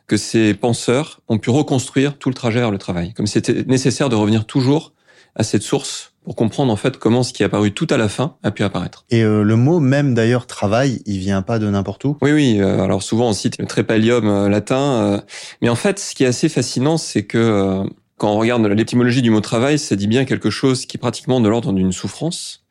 que 0.07 0.17
ces 0.17 0.53
penseurs 0.53 1.21
ont 1.29 1.37
pu 1.37 1.49
reconstruire 1.49 2.17
tout 2.17 2.29
le 2.29 2.35
trajet 2.35 2.59
vers 2.59 2.71
le 2.71 2.77
travail. 2.77 3.13
Comme 3.13 3.27
c'était 3.27 3.63
nécessaire 3.63 4.09
de 4.09 4.15
revenir 4.15 4.45
toujours 4.45 4.93
à 5.35 5.43
cette 5.43 5.61
source 5.61 6.13
pour 6.23 6.35
comprendre 6.35 6.73
en 6.73 6.75
fait 6.75 6.97
comment 6.97 7.23
ce 7.23 7.31
qui 7.31 7.43
est 7.43 7.45
apparu 7.45 7.71
tout 7.71 7.87
à 7.89 7.97
la 7.97 8.09
fin 8.09 8.35
a 8.43 8.51
pu 8.51 8.63
apparaître. 8.63 9.05
Et 9.09 9.23
euh, 9.23 9.43
le 9.43 9.55
mot 9.55 9.79
même 9.79 10.13
d'ailleurs 10.13 10.47
travail, 10.47 11.01
il 11.05 11.19
vient 11.19 11.41
pas 11.41 11.59
de 11.59 11.69
n'importe 11.69 12.03
où? 12.05 12.17
Oui, 12.21 12.31
oui. 12.31 12.57
Euh, 12.59 12.81
alors 12.81 13.03
souvent 13.03 13.29
on 13.29 13.33
cite 13.33 13.57
le 13.59 13.65
trépalium 13.65 14.27
euh, 14.27 14.49
latin, 14.49 15.23
mais 15.61 15.69
en 15.69 15.75
fait, 15.75 15.99
ce 15.99 16.13
qui 16.13 16.23
est 16.23 16.27
assez 16.27 16.49
fascinant, 16.49 16.97
c'est 16.97 17.23
que 17.23 17.83
quand 18.17 18.31
on 18.31 18.37
regarde 18.37 18.65
l'étymologie 18.65 19.21
du 19.21 19.29
mot 19.29 19.39
travail, 19.39 19.79
ça 19.79 19.95
dit 19.95 20.07
bien 20.07 20.25
quelque 20.25 20.49
chose 20.49 20.85
qui 20.85 20.97
est 20.97 20.99
pratiquement 20.99 21.39
de 21.39 21.47
l'ordre 21.47 21.71
d'une 21.71 21.93
souffrance. 21.93 22.65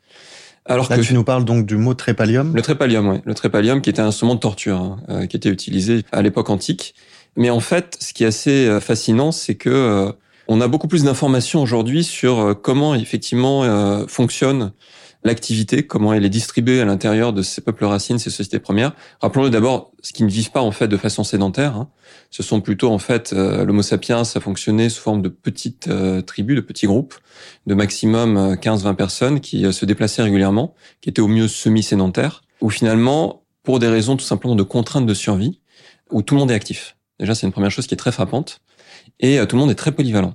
Alors 0.69 0.89
Là, 0.91 0.97
que 0.97 1.03
tu 1.03 1.15
nous 1.15 1.25
parles 1.25 1.45
donc 1.45 1.67
du 1.67 1.77
mot 1.77 1.95
trépalium. 1.95 2.55
Le 2.55 2.63
trépalium, 2.63 3.09
oui. 3.09 3.17
Le 3.25 3.35
trépalium, 3.35 3.81
qui 3.81 3.91
était 3.91 4.01
un 4.03 4.09
instrument 4.09 4.35
de 4.35 4.41
torture, 4.41 4.99
hein, 5.09 5.27
qui 5.27 5.37
était 5.37 5.49
utilisé 5.49 6.05
à 6.13 6.23
l'époque 6.23 6.51
antique. 6.51 6.95
Mais 7.37 7.51
en 7.51 7.61
fait, 7.61 7.97
ce 8.01 8.13
qui 8.13 8.25
est 8.25 8.27
assez 8.27 8.79
fascinant, 8.81 9.33
c'est 9.33 9.55
que 9.55 10.13
on 10.49 10.63
a 10.63 10.69
beaucoup 10.69 10.89
plus 10.89 11.05
d'informations 11.05 11.61
aujourd'hui 11.63 12.03
sur 12.03 12.41
euh, 12.41 12.55
comment 12.55 12.95
effectivement 12.95 13.65
euh, 13.65 14.07
fonctionne 14.09 14.73
l'activité, 15.25 15.87
comment 15.87 16.13
elle 16.13 16.25
est 16.25 16.31
distribuée 16.31 16.81
à 16.81 16.85
l'intérieur 16.85 17.33
de 17.33 17.43
ces 17.43 17.61
peuples 17.61 17.85
racines, 17.85 18.19
ces 18.19 18.31
sociétés 18.31 18.59
premières. 18.59 18.95
Rappelons-le 19.21 19.51
d'abord, 19.51 19.93
ce 20.03 20.13
qui 20.13 20.23
ne 20.23 20.31
vivent 20.31 20.51
pas 20.51 20.63
en 20.63 20.71
fait 20.71 20.89
de 20.89 20.97
façon 20.97 21.25
sédentaire. 21.25 21.77
Hein. 21.77 21.89
Ce 22.31 22.43
sont 22.43 22.61
plutôt 22.61 22.91
en 22.91 22.99
fait 22.99 23.33
euh, 23.33 23.65
l'Homo 23.65 23.83
sapiens 23.83 24.21
a 24.21 24.41
fonctionné 24.41 24.89
sous 24.89 25.03
forme 25.03 25.23
de 25.23 25.29
petites 25.29 25.91
tribus, 26.27 26.57
de 26.57 26.61
petits 26.61 26.87
groupes, 26.87 27.15
de 27.67 27.75
maximum 27.75 28.55
15-20 28.55 28.95
personnes 28.95 29.41
qui 29.41 29.73
se 29.73 29.85
déplaçaient 29.85 30.23
régulièrement, 30.23 30.75
qui 31.01 31.09
étaient 31.09 31.23
au 31.23 31.29
mieux 31.29 31.49
semi-sédentaires, 31.49 32.43
ou 32.61 32.71
finalement 32.71 33.43
pour 33.63 33.79
des 33.79 33.89
raisons 33.89 34.17
tout 34.17 34.25
simplement 34.25 34.55
de 34.55 34.63
contraintes 34.63 35.07
de 35.07 35.15
survie, 35.15 35.61
où 36.11 36.23
tout 36.23 36.35
le 36.35 36.41
monde 36.41 36.51
est 36.51 36.55
actif. 36.55 36.97
Déjà, 37.21 37.35
c'est 37.35 37.47
une 37.47 37.53
première 37.53 37.71
chose 37.71 37.87
qui 37.87 37.95
est 37.95 37.99
très 37.99 38.13
frappante 38.13 38.61
et 39.21 39.39
euh, 39.39 39.47
tout 39.47 39.57
le 39.57 39.61
monde 39.61 39.71
est 39.71 39.77
très 39.77 39.93
polyvalent. 39.93 40.35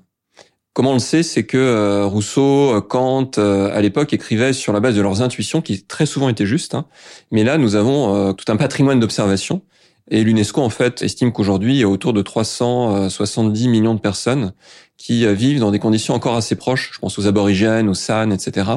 Comment 0.74 0.92
on 0.92 0.94
le 0.94 1.00
sait, 1.00 1.22
c'est 1.22 1.44
que 1.44 1.58
euh, 1.58 2.06
Rousseau, 2.06 2.76
euh, 2.76 2.82
Kant, 2.82 3.32
à 3.38 3.80
l'époque, 3.82 4.12
écrivaient 4.12 4.54
sur 4.54 4.74
la 4.74 4.80
base 4.80 4.96
de 4.96 5.02
leurs 5.02 5.22
intuitions, 5.22 5.62
qui 5.62 5.84
très 5.84 6.08
souvent 6.08 6.30
étaient 6.30 6.48
justes. 6.48 6.74
Hein. 6.74 6.86
Mais 7.32 7.44
là, 7.44 7.58
nous 7.58 7.76
avons 7.76 8.34
tout 8.34 8.52
un 8.52 8.56
patrimoine 8.56 9.00
d'observation. 9.00 9.62
Et 10.10 10.24
l'UNESCO, 10.24 10.62
en 10.62 10.70
fait, 10.70 11.02
estime 11.02 11.32
qu'aujourd'hui, 11.32 11.76
il 11.76 11.80
y 11.80 11.84
a 11.84 11.88
autour 11.88 12.12
de 12.12 12.22
370 12.22 13.68
millions 13.70 13.94
de 13.94 14.00
personnes 14.00 14.54
qui 14.98 15.26
vivent 15.34 15.60
dans 15.60 15.72
des 15.72 15.80
conditions 15.80 16.14
encore 16.14 16.36
assez 16.36 16.56
proches. 16.56 16.92
Je 16.94 17.00
pense 17.00 17.18
aux 17.18 17.28
aborigènes, 17.28 17.88
aux 17.88 17.94
San, 17.94 18.34
etc. 18.34 18.70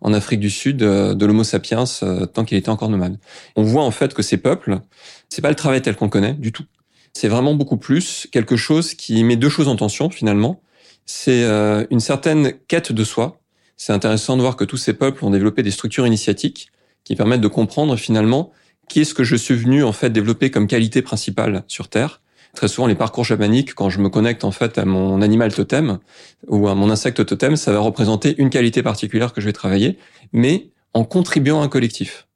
En 0.00 0.12
Afrique 0.12 0.40
du 0.40 0.50
Sud, 0.50 0.76
de 0.76 1.26
l'Homo 1.26 1.44
sapiens, 1.44 1.84
tant 2.32 2.44
qu'il 2.44 2.56
était 2.56 2.68
encore 2.68 2.90
nomade. 2.90 3.18
On 3.56 3.64
voit 3.64 3.82
en 3.82 3.90
fait 3.90 4.14
que 4.14 4.22
ces 4.22 4.36
peuples, 4.36 4.78
c'est 5.28 5.42
pas 5.42 5.50
le 5.50 5.56
travail 5.56 5.82
tel 5.82 5.96
qu'on 5.96 6.08
connaît 6.08 6.34
du 6.34 6.52
tout 6.52 6.64
c'est 7.18 7.28
vraiment 7.28 7.54
beaucoup 7.54 7.76
plus 7.76 8.28
quelque 8.30 8.56
chose 8.56 8.94
qui 8.94 9.24
met 9.24 9.36
deux 9.36 9.48
choses 9.48 9.68
en 9.68 9.76
tension 9.76 10.08
finalement. 10.10 10.60
C'est 11.10 11.42
euh, 11.44 11.86
une 11.88 12.00
certaine 12.00 12.52
quête 12.68 12.92
de 12.92 13.02
soi. 13.02 13.40
C'est 13.78 13.94
intéressant 13.94 14.36
de 14.36 14.42
voir 14.42 14.56
que 14.56 14.64
tous 14.64 14.76
ces 14.76 14.92
peuples 14.92 15.24
ont 15.24 15.30
développé 15.30 15.62
des 15.62 15.70
structures 15.70 16.06
initiatiques 16.06 16.70
qui 17.02 17.16
permettent 17.16 17.40
de 17.40 17.48
comprendre 17.48 17.96
finalement 17.96 18.52
qui 18.90 19.00
est-ce 19.00 19.14
que 19.14 19.24
je 19.24 19.34
suis 19.34 19.54
venu 19.54 19.82
en 19.82 19.92
fait 19.92 20.10
développer 20.10 20.50
comme 20.50 20.66
qualité 20.66 21.00
principale 21.00 21.64
sur 21.66 21.88
Terre. 21.88 22.20
Très 22.54 22.68
souvent, 22.68 22.86
les 22.86 22.94
parcours 22.94 23.24
chamaniques, 23.24 23.72
quand 23.72 23.88
je 23.88 24.00
me 24.00 24.10
connecte 24.10 24.44
en 24.44 24.50
fait 24.50 24.76
à 24.76 24.84
mon 24.84 25.22
animal 25.22 25.54
totem 25.54 25.98
ou 26.46 26.68
à 26.68 26.74
mon 26.74 26.90
insecte 26.90 27.24
totem, 27.24 27.56
ça 27.56 27.72
va 27.72 27.78
représenter 27.78 28.34
une 28.36 28.50
qualité 28.50 28.82
particulière 28.82 29.32
que 29.32 29.40
je 29.40 29.46
vais 29.46 29.54
travailler, 29.54 29.96
mais 30.34 30.72
en 30.92 31.04
contribuant 31.04 31.62
à 31.62 31.64
un 31.64 31.68
collectif. 31.68 32.28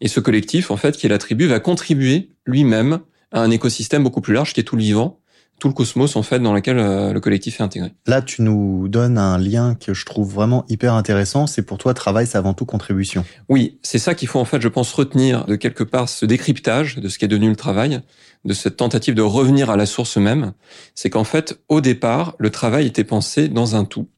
Et 0.00 0.08
ce 0.08 0.20
collectif, 0.20 0.70
en 0.70 0.78
fait, 0.78 0.96
qui 0.96 1.04
est 1.04 1.10
la 1.10 1.18
tribu, 1.18 1.46
va 1.46 1.60
contribuer 1.60 2.30
lui-même 2.46 3.00
à 3.32 3.42
un 3.42 3.50
écosystème 3.50 4.02
beaucoup 4.02 4.22
plus 4.22 4.32
large 4.32 4.54
qui 4.54 4.60
est 4.60 4.64
tout 4.64 4.76
le 4.76 4.82
vivant, 4.82 5.20
tout 5.58 5.68
le 5.68 5.74
cosmos 5.74 6.16
en 6.16 6.22
fait 6.22 6.38
dans 6.38 6.52
lequel 6.52 6.78
euh, 6.78 7.12
le 7.12 7.20
collectif 7.20 7.60
est 7.60 7.62
intégré. 7.62 7.92
Là, 8.06 8.22
tu 8.22 8.42
nous 8.42 8.88
donnes 8.88 9.18
un 9.18 9.38
lien 9.38 9.74
que 9.74 9.94
je 9.94 10.04
trouve 10.04 10.32
vraiment 10.32 10.64
hyper 10.68 10.94
intéressant. 10.94 11.46
C'est 11.46 11.62
pour 11.62 11.78
toi, 11.78 11.94
travail, 11.94 12.26
c'est 12.26 12.38
avant 12.38 12.54
tout 12.54 12.64
contribution. 12.64 13.24
Oui, 13.48 13.78
c'est 13.82 13.98
ça 13.98 14.14
qu'il 14.14 14.28
faut 14.28 14.38
en 14.38 14.44
fait, 14.44 14.60
je 14.60 14.68
pense, 14.68 14.92
retenir 14.92 15.46
de 15.46 15.56
quelque 15.56 15.84
part 15.84 16.08
ce 16.08 16.26
décryptage 16.26 16.96
de 16.96 17.08
ce 17.08 17.18
qui 17.18 17.24
est 17.24 17.28
devenu 17.28 17.48
le 17.48 17.56
travail, 17.56 18.00
de 18.44 18.54
cette 18.54 18.76
tentative 18.76 19.14
de 19.14 19.22
revenir 19.22 19.70
à 19.70 19.76
la 19.76 19.86
source 19.86 20.16
même. 20.16 20.52
C'est 20.94 21.10
qu'en 21.10 21.24
fait, 21.24 21.60
au 21.68 21.80
départ, 21.80 22.34
le 22.38 22.50
travail 22.50 22.86
était 22.86 23.04
pensé 23.04 23.48
dans 23.48 23.76
un 23.76 23.84
tout 23.84 24.08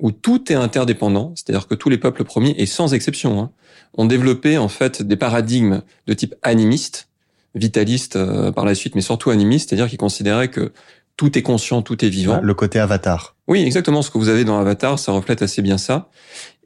où 0.00 0.10
tout 0.10 0.50
est 0.52 0.56
interdépendant, 0.56 1.32
c'est-à-dire 1.36 1.66
que 1.66 1.74
tous 1.74 1.88
les 1.88 1.98
peuples 1.98 2.24
premiers, 2.24 2.54
et 2.58 2.66
sans 2.66 2.94
exception, 2.94 3.40
hein, 3.40 3.50
ont 3.96 4.06
développé 4.06 4.58
en 4.58 4.68
fait 4.68 5.02
des 5.02 5.16
paradigmes 5.16 5.82
de 6.06 6.14
type 6.14 6.34
animiste, 6.42 7.08
vitaliste 7.54 8.16
euh, 8.16 8.52
par 8.52 8.64
la 8.64 8.74
suite, 8.74 8.94
mais 8.94 9.00
surtout 9.00 9.30
animiste, 9.30 9.70
c'est-à-dire 9.70 9.88
qu'il 9.88 9.98
considérait 9.98 10.48
que 10.48 10.72
tout 11.16 11.38
est 11.38 11.42
conscient, 11.42 11.82
tout 11.82 12.04
est 12.04 12.08
vivant. 12.08 12.40
Le 12.42 12.54
côté 12.54 12.78
avatar. 12.78 13.36
Oui, 13.46 13.62
exactement. 13.62 14.02
Ce 14.02 14.10
que 14.10 14.18
vous 14.18 14.28
avez 14.28 14.44
dans 14.44 14.58
Avatar, 14.58 14.98
ça 14.98 15.12
reflète 15.12 15.42
assez 15.42 15.62
bien 15.62 15.78
ça. 15.78 16.08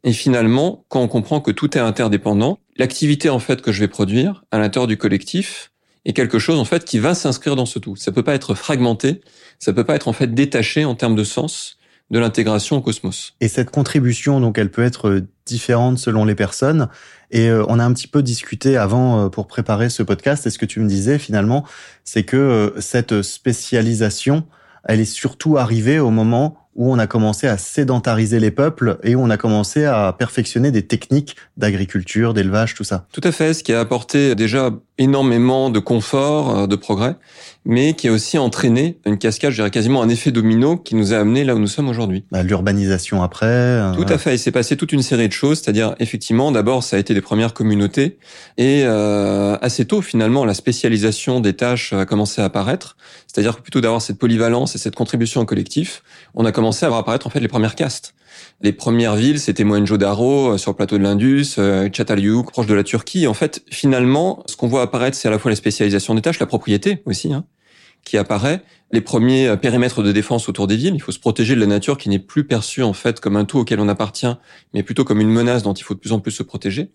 Et 0.05 0.12
finalement, 0.12 0.85
quand 0.88 1.01
on 1.01 1.09
comprend 1.09 1.40
que 1.40 1.51
tout 1.51 1.77
est 1.77 1.81
interdépendant, 1.81 2.59
l'activité 2.77 3.31
en 3.31 3.40
fait 3.40 3.61
que 3.61 3.72
je 3.72 3.81
vais 3.81 3.88
produire 3.88 4.44
à 4.51 4.59
l'intérieur 4.59 4.87
du 4.87 4.96
collectif 4.96 5.72
est 6.05 6.12
quelque 6.12 6.38
chose 6.38 6.59
en 6.59 6.64
fait 6.64 6.85
qui 6.85 6.98
va 6.98 7.14
s'inscrire 7.14 7.57
dans 7.57 7.66
ce 7.66 7.79
tout. 7.79 7.96
Ça 7.96 8.12
peut 8.12 8.22
pas 8.22 8.35
être 8.35 8.55
fragmenté, 8.55 9.20
ça 9.59 9.72
peut 9.72 9.85
pas 9.85 9.96
être 9.96 10.09
en 10.09 10.12
fait 10.12 10.33
détaché 10.33 10.85
en 10.85 10.94
termes 10.94 11.16
de 11.16 11.24
sens 11.24 11.77
de 12.11 12.18
l'intégration 12.18 12.77
au 12.77 12.81
cosmos. 12.81 13.35
Et 13.40 13.49
cette 13.49 13.71
contribution, 13.71 14.40
donc, 14.40 14.59
elle 14.59 14.71
peut 14.71 14.85
être 14.85 15.23
différente 15.47 15.99
selon 15.99 16.25
les 16.25 16.35
personnes. 16.35 16.88
Et 17.31 17.49
euh, 17.49 17.64
on 17.68 17.79
a 17.79 17.85
un 17.85 17.92
petit 17.92 18.07
peu 18.09 18.23
discuté 18.23 18.77
avant 18.77 19.27
euh, 19.27 19.29
pour 19.29 19.47
préparer 19.47 19.90
ce 19.90 20.03
podcast. 20.03 20.47
Et 20.47 20.51
ce 20.51 20.59
que 20.59 20.66
tu 20.66 20.81
me 20.81 20.88
disais 20.88 21.18
finalement, 21.18 21.64
c'est 22.05 22.25
que 22.25 22.37
euh, 22.37 22.81
cette 22.81 23.23
spécialisation, 23.23 24.44
elle 24.85 25.01
est 25.01 25.05
surtout 25.05 25.59
arrivée 25.59 25.99
au 25.99 26.11
moment 26.11 26.57
où 26.75 26.92
on 26.92 26.99
a 26.99 27.09
commencé 27.09 27.49
à 27.49 27.59
sédentariser 27.59 28.38
les 28.38 28.53
peuples 28.53 28.99
et 29.03 29.16
où 29.16 29.21
on 29.21 29.31
a 29.31 29.37
commencé 29.37 29.85
à 29.85 30.14
perfectionner 30.16 30.71
des 30.71 30.87
techniques 30.87 31.35
d'agriculture, 31.57 32.35
d'élevage, 32.35 32.75
tout 32.75 32.85
ça. 32.85 33.07
Tout 33.12 33.21
à 33.25 33.33
fait, 33.33 33.53
ce 33.53 33.64
qui 33.64 33.73
a 33.73 33.81
apporté 33.81 34.37
déjà 34.37 34.71
énormément 34.98 35.70
de 35.70 35.78
confort, 35.78 36.68
de 36.68 36.76
progrès, 36.76 37.16
mais 37.64 37.94
qui 37.94 38.08
a 38.08 38.12
aussi 38.12 38.38
entraîné 38.38 38.98
une 39.06 39.18
cascade, 39.18 39.50
je 39.50 39.56
dirais 39.56 39.70
quasiment 39.70 40.02
un 40.02 40.08
effet 40.08 40.30
domino 40.30 40.76
qui 40.76 40.94
nous 40.94 41.12
a 41.12 41.18
amené 41.18 41.44
là 41.44 41.54
où 41.54 41.58
nous 41.58 41.66
sommes 41.66 41.88
aujourd'hui. 41.88 42.24
Bah, 42.30 42.42
L'urbanisation 42.42 43.22
après. 43.22 43.80
Tout 43.94 44.06
à 44.08 44.18
fait, 44.18 44.34
il 44.34 44.38
s'est 44.38 44.52
passé 44.52 44.76
toute 44.76 44.92
une 44.92 45.02
série 45.02 45.28
de 45.28 45.32
choses, 45.32 45.61
c'est-à-dire 45.61 45.94
effectivement, 45.98 46.50
d'abord 46.52 46.82
ça 46.82 46.96
a 46.96 46.98
été 46.98 47.14
des 47.14 47.20
premières 47.20 47.54
communautés 47.54 48.18
et 48.56 48.82
euh, 48.84 49.56
assez 49.61 49.84
tôt 49.84 50.02
finalement 50.02 50.44
la 50.44 50.54
spécialisation 50.54 51.40
des 51.40 51.52
tâches 51.52 51.92
a 51.92 52.06
commencé 52.06 52.40
à 52.40 52.44
apparaître, 52.44 52.96
c'est-à-dire 53.26 53.56
que 53.56 53.62
plutôt 53.62 53.80
d'avoir 53.80 54.02
cette 54.02 54.18
polyvalence 54.18 54.75
et 54.75 54.79
cette 54.79 54.94
contribution 54.94 55.40
au 55.40 55.44
collectif, 55.44 56.02
on 56.35 56.44
a 56.44 56.52
commencé 56.52 56.87
à 56.87 56.88
voir 56.88 57.00
apparaître 57.00 57.27
en 57.27 57.31
fait 57.31 57.40
les 57.40 57.48
premières 57.48 57.75
castes. 57.75 58.14
Les 58.60 58.72
premières 58.72 59.14
villes, 59.14 59.38
c'était 59.38 59.64
Mohenjo-Daro, 59.64 60.54
euh, 60.54 60.58
sur 60.58 60.72
le 60.72 60.76
plateau 60.76 60.98
de 60.98 61.02
l'Indus, 61.02 61.54
euh, 61.58 61.88
Çatalhöyük, 61.88 62.50
proche 62.50 62.66
de 62.66 62.74
la 62.74 62.82
Turquie. 62.82 63.26
En 63.28 63.34
fait, 63.34 63.62
finalement, 63.70 64.42
ce 64.46 64.56
qu'on 64.56 64.66
voit 64.66 64.82
apparaître, 64.82 65.16
c'est 65.16 65.28
à 65.28 65.30
la 65.30 65.38
fois 65.38 65.50
la 65.50 65.56
spécialisation 65.56 66.14
des 66.14 66.22
tâches, 66.22 66.40
la 66.40 66.46
propriété 66.46 67.02
aussi, 67.04 67.32
hein, 67.32 67.44
qui 68.04 68.18
apparaît. 68.18 68.62
Les 68.90 69.00
premiers 69.00 69.46
euh, 69.46 69.56
périmètres 69.56 70.02
de 70.02 70.10
défense 70.10 70.48
autour 70.48 70.66
des 70.66 70.76
villes. 70.76 70.94
Il 70.94 71.02
faut 71.02 71.12
se 71.12 71.20
protéger 71.20 71.54
de 71.54 71.60
la 71.60 71.66
nature 71.66 71.98
qui 71.98 72.08
n'est 72.08 72.18
plus 72.18 72.44
perçue 72.44 72.82
en 72.82 72.92
fait 72.92 73.20
comme 73.20 73.36
un 73.36 73.44
tout 73.44 73.58
auquel 73.58 73.78
on 73.78 73.88
appartient, 73.88 74.34
mais 74.74 74.82
plutôt 74.82 75.04
comme 75.04 75.20
une 75.20 75.30
menace 75.30 75.62
dont 75.62 75.74
il 75.74 75.84
faut 75.84 75.94
de 75.94 76.00
plus 76.00 76.12
en 76.12 76.18
plus 76.18 76.32
se 76.32 76.42
protéger. 76.42 76.90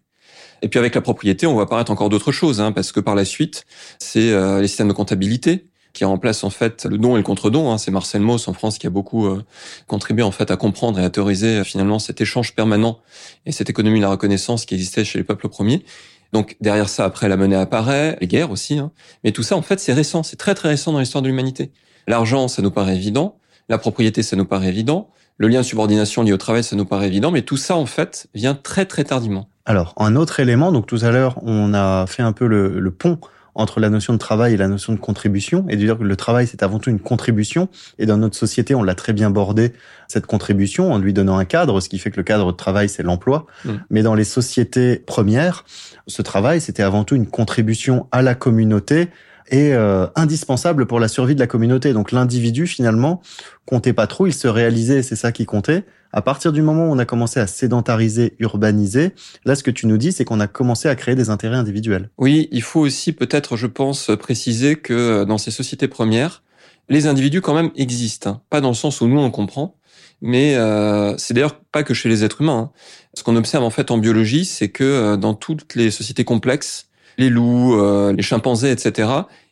Et 0.62 0.68
puis 0.68 0.80
avec 0.80 0.96
la 0.96 1.02
propriété, 1.02 1.48
on 1.48 1.54
voit 1.54 1.64
apparaître 1.64 1.92
encore 1.92 2.10
d'autres 2.10 2.32
choses, 2.32 2.60
hein, 2.60 2.72
parce 2.72 2.92
que 2.92 3.00
par 3.00 3.16
la 3.16 3.26
suite, 3.26 3.66
c'est 4.00 4.32
les 4.62 4.68
systèmes 4.68 4.88
de 4.88 4.94
comptabilité, 4.94 5.68
qui 5.94 6.06
remplace 6.06 6.44
en 6.44 6.50
fait 6.50 6.86
le 6.86 6.98
don 6.98 7.16
et 7.16 7.20
le 7.20 7.24
contre-don. 7.24 7.72
Hein. 7.72 7.78
C'est 7.78 7.92
Marcel 7.92 8.22
Mauss 8.22 8.48
en 8.48 8.54
France 8.54 8.80
qui 8.80 8.88
a 8.88 8.90
beaucoup 8.90 9.28
euh, 9.28 9.44
contribué 9.88 10.24
en 10.24 10.32
fait 10.32 10.50
à 10.50 10.58
comprendre 10.58 11.00
et 11.00 11.04
à 11.04 11.10
théoriser 11.10 11.60
euh, 11.60 11.64
finalement 11.64 12.00
cet 12.00 12.20
échange 12.20 12.56
permanent 12.56 13.00
et 13.46 13.52
cette 13.52 13.70
économie 13.70 14.00
de 14.00 14.04
la 14.04 14.10
reconnaissance 14.10 14.66
qui 14.66 14.74
existait 14.74 15.06
chez 15.06 15.20
les 15.20 15.24
peuples 15.24 15.48
premiers. 15.48 15.86
Donc 16.34 16.58
derrière 16.62 16.90
ça, 16.90 17.06
après 17.06 17.30
la 17.30 17.38
monnaie 17.38 17.56
apparaît, 17.56 18.18
les 18.20 18.28
guerres 18.28 18.50
aussi. 18.50 18.80
Hein. 18.80 18.92
Mais 19.24 19.32
tout 19.32 19.44
ça 19.44 19.56
en 19.56 19.62
fait 19.62 19.80
c'est 19.80 19.94
récent, 19.94 20.24
c'est 20.24 20.36
très 20.36 20.56
très 20.56 20.70
récent 20.70 20.92
dans 20.92 21.00
l'histoire 21.00 21.22
de 21.22 21.28
l'humanité. 21.28 21.72
L'argent, 22.08 22.48
ça 22.48 22.62
nous 22.62 22.72
paraît 22.72 22.96
évident. 22.96 23.38
La 23.70 23.78
propriété, 23.78 24.24
ça 24.24 24.36
nous 24.36 24.46
paraît 24.46 24.68
évident. 24.70 25.10
Le 25.38 25.48
lien 25.48 25.62
de 25.62 25.66
subordination 25.66 26.24
lié 26.24 26.34
au 26.34 26.38
travail, 26.38 26.64
ça 26.64 26.76
nous 26.76 26.86
paraît 26.86 27.08
évident. 27.08 27.32
Mais 27.32 27.44
tout 27.44 27.56
ça 27.56 27.76
en 27.76 27.86
fait 27.86 28.28
vient 28.34 28.56
très 28.56 28.86
très 28.86 29.04
tardivement. 29.04 29.48
Alors 29.66 29.94
un 29.98 30.16
autre 30.16 30.40
élément, 30.40 30.72
donc 30.72 30.88
tout 30.88 31.00
à 31.04 31.12
l'heure 31.12 31.38
on 31.44 31.76
a 31.76 32.08
fait 32.08 32.24
un 32.24 32.34
peu 32.34 32.48
le, 32.48 32.80
le 32.80 32.92
pont 32.92 33.20
entre 33.56 33.80
la 33.80 33.90
notion 33.90 34.14
de 34.14 34.18
travail 34.18 34.54
et 34.54 34.58
la 34.58 34.68
notion 34.68 34.94
de 34.94 35.00
contribution, 35.00 35.66
et 35.70 35.76
de 35.76 35.82
dire 35.82 35.98
que 35.98 36.04
le 36.04 36.16
travail, 36.16 36.48
c'est 36.48 36.64
avant 36.64 36.80
tout 36.80 36.90
une 36.90 37.00
contribution. 37.00 37.70
Et 38.00 38.06
dans 38.06 38.18
notre 38.18 38.36
société, 38.36 38.76
on 38.76 38.84
l'a 38.84 38.96
très 38.96 39.14
bien 39.14 39.30
bordé, 39.30 39.74
cette 40.08 40.26
contribution, 40.26 40.92
en 40.92 40.98
lui 40.98 41.14
donnant 41.14 41.38
un 41.38 41.46
cadre, 41.46 41.80
ce 41.80 41.90
qui 41.90 42.00
fait 42.00 42.12
que 42.12 42.18
le 42.18 42.24
cadre 42.24 42.52
de 42.52 42.58
travail, 42.58 42.90
c'est 42.90 43.04
l'emploi. 43.04 43.46
Mm. 43.66 43.72
Mais 43.90 44.02
dans 44.02 44.16
les 44.16 44.24
sociétés 44.24 44.98
premières, 44.98 45.66
ce 46.08 46.22
travail, 46.22 46.62
c'était 46.62 46.84
avant 46.84 47.04
tout 47.04 47.16
une 47.16 47.28
contribution 47.28 48.08
à 48.12 48.22
la 48.22 48.36
communauté, 48.36 49.10
et 49.52 49.74
euh, 49.74 50.08
indispensable 50.16 50.86
pour 50.86 51.00
la 51.00 51.08
survie 51.08 51.36
de 51.36 51.40
la 51.40 51.48
communauté. 51.48 51.94
Donc 51.94 52.12
l'individu 52.12 52.66
finalement 52.66 53.22
comptait 53.66 53.94
pas 53.94 54.08
trop, 54.08 54.26
il 54.26 54.34
se 54.34 54.48
réalisait, 54.48 55.04
c'est 55.04 55.16
ça 55.16 55.32
qui 55.32 55.46
comptait. 55.46 55.84
À 56.14 56.22
partir 56.22 56.54
du 56.54 56.62
moment 56.62 56.86
où 56.86 56.92
on 56.92 57.00
a 57.00 57.06
commencé 57.06 57.40
à 57.40 57.48
sédentariser, 57.48 58.36
urbaniser, 58.40 59.12
là, 59.44 59.56
ce 59.56 59.64
que 59.64 59.72
tu 59.72 59.88
nous 59.88 59.98
dis, 59.98 60.12
c'est 60.12 60.24
qu'on 60.24 60.40
a 60.40 60.48
commencé 60.48 60.88
à 60.88 60.96
créer 60.96 61.16
des 61.16 61.30
intérêts 61.30 61.58
individuels. 61.58 62.10
Oui, 62.18 62.48
il 62.52 62.62
faut 62.62 62.82
aussi 62.82 63.12
peut-être, 63.12 63.58
je 63.58 63.68
pense, 63.68 64.12
préciser 64.20 64.76
que 64.76 64.94
euh, 64.94 65.26
dans 65.26 65.38
ces 65.38 65.52
sociétés 65.52 65.88
premières, 65.88 66.44
les 66.88 67.08
individus 67.08 67.42
quand 67.42 67.54
même 67.54 67.72
existent. 67.76 68.30
Hein. 68.30 68.42
Pas 68.50 68.62
dans 68.62 68.70
le 68.70 68.76
sens 68.76 69.02
où 69.02 69.08
nous 69.08 69.20
on 69.20 69.32
comprend, 69.32 69.76
mais 70.22 70.56
euh, 70.56 71.16
c'est 71.18 71.34
d'ailleurs 71.34 71.60
pas 71.60 71.84
que 71.84 71.94
chez 71.94 72.10
les 72.10 72.24
êtres 72.24 72.42
humains. 72.42 72.72
Hein. 72.74 72.80
Ce 73.14 73.24
qu'on 73.24 73.36
observe 73.36 73.64
en 73.64 73.70
fait 73.70 73.92
en 73.92 73.98
biologie, 73.98 74.46
c'est 74.46 74.70
que 74.70 74.84
euh, 74.84 75.18
dans 75.18 75.34
toutes 75.34 75.76
les 75.76 75.92
sociétés 75.92 76.24
complexes, 76.24 76.88
les 77.18 77.30
loups, 77.30 77.80
euh, 77.80 78.14
les 78.14 78.24
chimpanzés, 78.24 78.72
etc., 78.72 79.10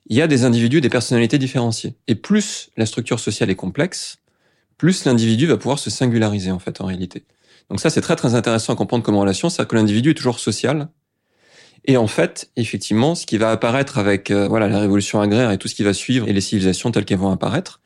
il 0.07 0.17
y 0.17 0.21
a 0.21 0.27
des 0.27 0.45
individus, 0.45 0.81
des 0.81 0.89
personnalités 0.89 1.37
différenciées. 1.37 1.95
Et 2.07 2.15
plus 2.15 2.69
la 2.75 2.85
structure 2.85 3.19
sociale 3.19 3.49
est 3.49 3.55
complexe, 3.55 4.17
plus 4.81 5.05
l'individu 5.05 5.45
va 5.45 5.57
pouvoir 5.57 5.77
se 5.77 5.91
singulariser 5.91 6.49
en 6.49 6.57
fait 6.57 6.81
en 6.81 6.85
réalité. 6.85 7.23
Donc 7.69 7.79
ça 7.79 7.91
c'est 7.91 8.01
très 8.01 8.15
très 8.15 8.33
intéressant 8.33 8.73
à 8.73 8.75
comprendre 8.75 9.03
comme 9.03 9.15
relation, 9.15 9.47
c'est-à-dire 9.47 9.67
que 9.67 9.75
l'individu 9.75 10.09
est 10.09 10.13
toujours 10.15 10.39
social. 10.39 10.87
Et 11.85 11.97
en 11.97 12.07
fait, 12.07 12.49
effectivement, 12.55 13.13
ce 13.13 13.27
qui 13.27 13.37
va 13.37 13.51
apparaître 13.51 13.99
avec 13.99 14.31
euh, 14.31 14.47
voilà 14.47 14.67
la 14.67 14.79
révolution 14.79 15.21
agraire 15.21 15.51
et 15.51 15.59
tout 15.59 15.67
ce 15.67 15.75
qui 15.75 15.83
va 15.83 15.93
suivre 15.93 16.27
et 16.27 16.33
les 16.33 16.41
civilisations 16.41 16.89
telles 16.89 17.05
qu'elles 17.05 17.19
vont 17.19 17.29
apparaître, 17.29 17.79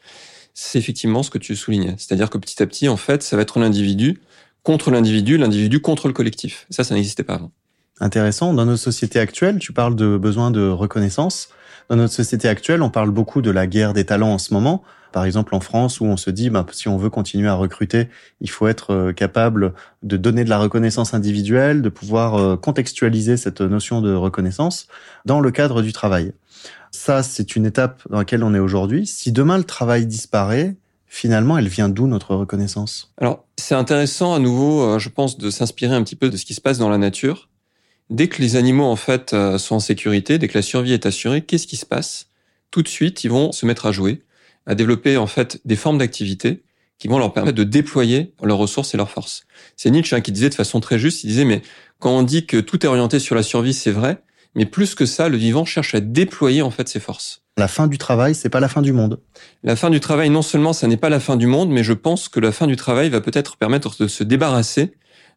c'est 0.54 0.80
effectivement 0.80 1.22
ce 1.22 1.30
que 1.30 1.38
tu 1.38 1.58
soulignais. 1.58 1.96
C'est-à-dire 1.98 2.30
que 2.30 2.38
petit 2.38 2.64
à 2.64 2.66
petit, 2.66 2.88
en 2.88 2.96
fait, 2.96 3.24
ça 3.24 3.36
va 3.36 3.42
être 3.42 3.60
l'individu 3.60 4.22
contre 4.64 4.90
l'individu, 4.90 5.38
l'individu 5.38 5.82
contre 5.82 6.08
le 6.08 6.14
collectif. 6.14 6.66
Ça, 6.70 6.86
ça 6.86 6.96
n'existait 6.96 7.24
pas 7.24 7.34
avant. 7.34 7.52
Intéressant. 8.00 8.54
Dans 8.54 8.66
nos 8.66 8.78
sociétés 8.78 9.20
actuelles, 9.20 9.60
tu 9.60 9.74
parles 9.74 9.98
de 9.98 10.16
besoin 10.16 10.50
de 10.50 10.66
reconnaissance. 10.66 11.50
Dans 11.90 11.98
notre 11.98 12.14
société 12.14 12.48
actuelle, 12.48 12.82
on 12.82 12.90
parle 12.90 13.12
beaucoup 13.12 13.42
de 13.42 13.52
la 13.52 13.68
guerre 13.68 13.92
des 13.92 14.06
talents 14.06 14.32
en 14.32 14.38
ce 14.38 14.54
moment 14.54 14.82
par 15.16 15.24
exemple 15.24 15.56
en 15.56 15.62
France 15.62 16.02
où 16.02 16.06
on 16.06 16.18
se 16.18 16.30
dit 16.30 16.50
bah, 16.50 16.66
si 16.74 16.90
on 16.90 16.98
veut 16.98 17.10
continuer 17.10 17.48
à 17.48 17.54
recruter, 17.54 18.10
il 18.42 18.50
faut 18.50 18.68
être 18.68 18.92
euh, 18.92 19.14
capable 19.14 19.74
de 20.04 20.18
donner 20.18 20.44
de 20.44 20.50
la 20.50 20.58
reconnaissance 20.58 21.14
individuelle, 21.14 21.82
de 21.82 21.88
pouvoir 21.88 22.36
euh, 22.36 22.58
contextualiser 22.58 23.38
cette 23.38 23.62
notion 23.62 24.02
de 24.02 24.14
reconnaissance 24.14 24.88
dans 25.24 25.40
le 25.40 25.52
cadre 25.52 25.82
du 25.82 25.94
travail. 25.94 26.34
Ça, 26.92 27.24
c'est 27.24 27.56
une 27.56 27.66
étape 27.66 28.04
dans 28.10 28.18
laquelle 28.18 28.44
on 28.44 28.54
est 28.54 28.60
aujourd'hui. 28.60 29.08
Si 29.08 29.32
demain 29.32 29.58
le 29.58 29.64
travail 29.64 30.06
disparaît, 30.06 30.76
finalement, 31.08 31.58
elle 31.58 31.70
vient 31.70 31.88
d'où 31.88 32.08
notre 32.08 32.36
reconnaissance? 32.36 33.14
Alors, 33.18 33.46
c'est 33.58 33.76
intéressant 33.76 34.34
à 34.34 34.40
nouveau, 34.40 34.82
euh, 34.82 35.00
je 35.00 35.08
pense, 35.08 35.38
de 35.38 35.50
s'inspirer 35.50 35.96
un 35.96 36.04
petit 36.04 36.18
peu 36.18 36.30
de 36.30 36.36
ce 36.36 36.44
qui 36.44 36.56
se 36.56 36.62
passe 36.62 36.78
dans 36.78 36.90
la 36.90 36.98
nature. 36.98 37.48
Dès 38.10 38.28
que 38.28 38.42
les 38.42 38.58
animaux, 38.58 38.84
en 38.84 38.98
fait, 38.98 39.34
sont 39.58 39.76
en 39.76 39.80
sécurité, 39.80 40.40
dès 40.40 40.50
que 40.50 40.58
la 40.58 40.62
survie 40.62 40.92
est 40.92 41.06
assurée, 41.06 41.42
qu'est-ce 41.42 41.68
qui 41.68 41.78
se 41.78 41.86
passe? 41.86 42.28
Tout 42.70 42.82
de 42.82 42.90
suite, 42.90 43.24
ils 43.24 43.32
vont 43.32 43.54
se 43.54 43.66
mettre 43.66 43.86
à 43.86 43.94
jouer 43.94 44.22
à 44.66 44.76
développer 44.76 45.18
en 45.18 45.28
fait 45.28 45.62
des 45.66 45.76
formes 45.76 45.98
d'activité 45.98 46.64
qui 46.98 47.08
vont 47.08 47.20
leur 47.20 47.34
permettre 47.34 47.58
de 47.58 47.64
déployer 47.64 48.34
leurs 48.42 48.58
ressources 48.58 48.94
et 48.94 48.98
leurs 48.98 49.10
forces. 49.10 49.46
C'est 49.76 49.92
Nietzsche 49.92 50.16
hein, 50.16 50.22
qui 50.22 50.32
disait 50.32 50.50
de 50.50 50.56
façon 50.56 50.80
très 50.80 50.98
juste, 50.98 51.24
il 51.24 51.28
disait 51.28 51.46
mais 51.46 51.62
quand 52.00 52.12
on 52.12 52.24
dit 52.24 52.46
que 52.46 52.58
tout 52.58 52.86
est 52.86 52.90
orienté 52.90 53.20
sur 53.20 53.36
la 53.36 53.44
survie, 53.44 53.74
c'est 53.74 53.92
vrai, 53.92 54.22
mais 54.56 54.66
plus 54.66 54.96
que 54.96 55.06
ça, 55.06 55.28
le 55.28 55.38
vivant 55.38 55.66
cherche 55.66 55.96
à 55.96 56.00
déployer 56.00 56.62
en 56.62 56.72
fait 56.72 56.88
ses 56.88 57.00
forces. 57.00 57.44
La 57.58 57.68
fin 57.68 57.88
du 57.88 57.98
travail, 57.98 58.36
c'est 58.36 58.50
pas 58.50 58.60
la 58.60 58.68
fin 58.68 58.82
du 58.82 58.92
monde. 58.92 59.22
La 59.64 59.76
fin 59.76 59.90
du 59.90 60.00
travail, 60.00 60.30
non 60.30 60.42
seulement 60.42 60.74
ça 60.74 60.88
n'est 60.88 60.98
pas 60.98 61.10
la 61.10 61.20
fin 61.20 61.38
du 61.38 61.48
monde, 61.48 61.70
mais 61.70 61.84
je 61.84 61.94
pense 61.94 62.28
que 62.28 62.40
la 62.40 62.52
fin 62.52 62.68
du 62.68 62.76
travail 62.76 63.10
va 63.10 63.22
peut-être 63.22 63.58
permettre 63.58 63.96
de 63.98 64.08
se 64.08 64.24
débarrasser 64.24 64.94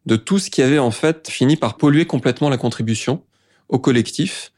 de 0.07 0.16
tout 0.16 0.39
ce 0.39 0.51
qui 0.51 0.62
avait 0.62 0.79
en 0.79 0.91
fait 0.91 1.29
fini 1.29 1.57
par 1.57 1.76
polluer 1.76 2.07
complètement 2.07 2.49
la 2.49 2.57
contribution 2.57 3.22
au 3.68 3.79
collectif 3.79 4.53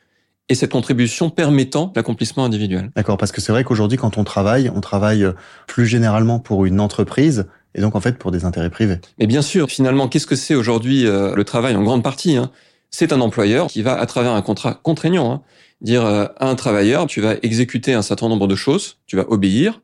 et 0.51 0.55
cette 0.57 0.73
contribution 0.73 1.31
permettant 1.31 1.93
l'accomplissement 1.97 2.45
individuel. 2.45 2.91
D'accord, 2.97 3.17
parce 3.17 3.33
que 3.33 3.41
c'est 3.41 3.53
vrai 3.53 3.65
qu'aujourd'hui, 3.65 3.97
quand 3.97 4.19
on 4.19 4.25
travaille, 4.25 4.71
on 4.75 4.81
travaille 4.81 5.25
plus 5.67 5.87
généralement 5.87 6.41
pour 6.41 6.67
une 6.67 6.81
entreprise 6.81 7.47
et 7.75 7.81
donc 7.81 7.95
en 7.95 8.01
fait 8.01 8.19
pour 8.19 8.33
des 8.33 8.45
intérêts 8.45 8.69
privés. 8.69 8.99
Mais 9.19 9.29
bien 9.29 9.43
sûr, 9.43 9.71
finalement, 9.71 10.09
qu'est-ce 10.09 10.27
que 10.27 10.35
c'est 10.35 10.57
aujourd'hui 10.57 11.07
euh, 11.07 11.35
le 11.37 11.45
travail 11.45 11.77
en 11.77 11.83
grande 11.85 12.03
partie 12.03 12.37
hein? 12.37 12.51
C'est 12.93 13.13
un 13.13 13.21
employeur 13.21 13.69
qui 13.69 13.83
va, 13.83 13.97
à 13.97 14.05
travers 14.07 14.33
un 14.33 14.43
contrat 14.43 14.75
contraignant, 14.83 15.31
hein, 15.31 15.43
dire 15.81 16.05
euh, 16.05 16.27
à 16.39 16.49
un 16.49 16.57
travailleur, 16.57 17.07
tu 17.07 17.21
vas 17.21 17.37
exécuter 17.43 17.95
un 17.95 18.03
certain 18.03 18.29
nombre 18.29 18.49
de 18.49 18.57
choses, 18.57 18.97
tu 19.07 19.15
vas 19.15 19.31
obéir. 19.31 19.81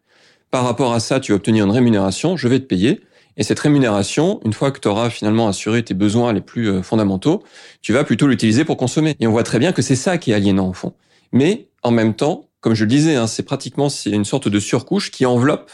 Par 0.50 0.64
rapport 0.64 0.92
à 0.92 0.98
ça, 0.98 1.20
tu 1.20 1.30
vas 1.30 1.36
obtenir 1.36 1.64
une 1.64 1.70
rémunération, 1.70 2.36
je 2.36 2.48
vais 2.48 2.58
te 2.58 2.64
payer. 2.64 3.02
Et 3.36 3.42
cette 3.42 3.60
rémunération, 3.60 4.40
une 4.44 4.52
fois 4.52 4.70
que 4.70 4.80
tu 4.80 4.88
auras 4.88 5.10
finalement 5.10 5.48
assuré 5.48 5.82
tes 5.82 5.94
besoins 5.94 6.32
les 6.32 6.40
plus 6.40 6.68
euh, 6.68 6.82
fondamentaux, 6.82 7.42
tu 7.82 7.92
vas 7.92 8.04
plutôt 8.04 8.26
l'utiliser 8.26 8.64
pour 8.64 8.76
consommer. 8.76 9.14
Et 9.20 9.26
on 9.26 9.30
voit 9.30 9.42
très 9.42 9.58
bien 9.58 9.72
que 9.72 9.82
c'est 9.82 9.96
ça 9.96 10.18
qui 10.18 10.30
est 10.30 10.34
aliénant 10.34 10.68
au 10.68 10.72
fond. 10.72 10.94
Mais 11.32 11.68
en 11.82 11.90
même 11.90 12.14
temps, 12.14 12.48
comme 12.60 12.74
je 12.74 12.84
le 12.84 12.88
disais, 12.88 13.16
hein, 13.16 13.26
c'est 13.26 13.42
pratiquement 13.42 13.88
c'est 13.88 14.10
une 14.10 14.24
sorte 14.24 14.48
de 14.48 14.58
surcouche 14.58 15.10
qui 15.10 15.26
enveloppe 15.26 15.70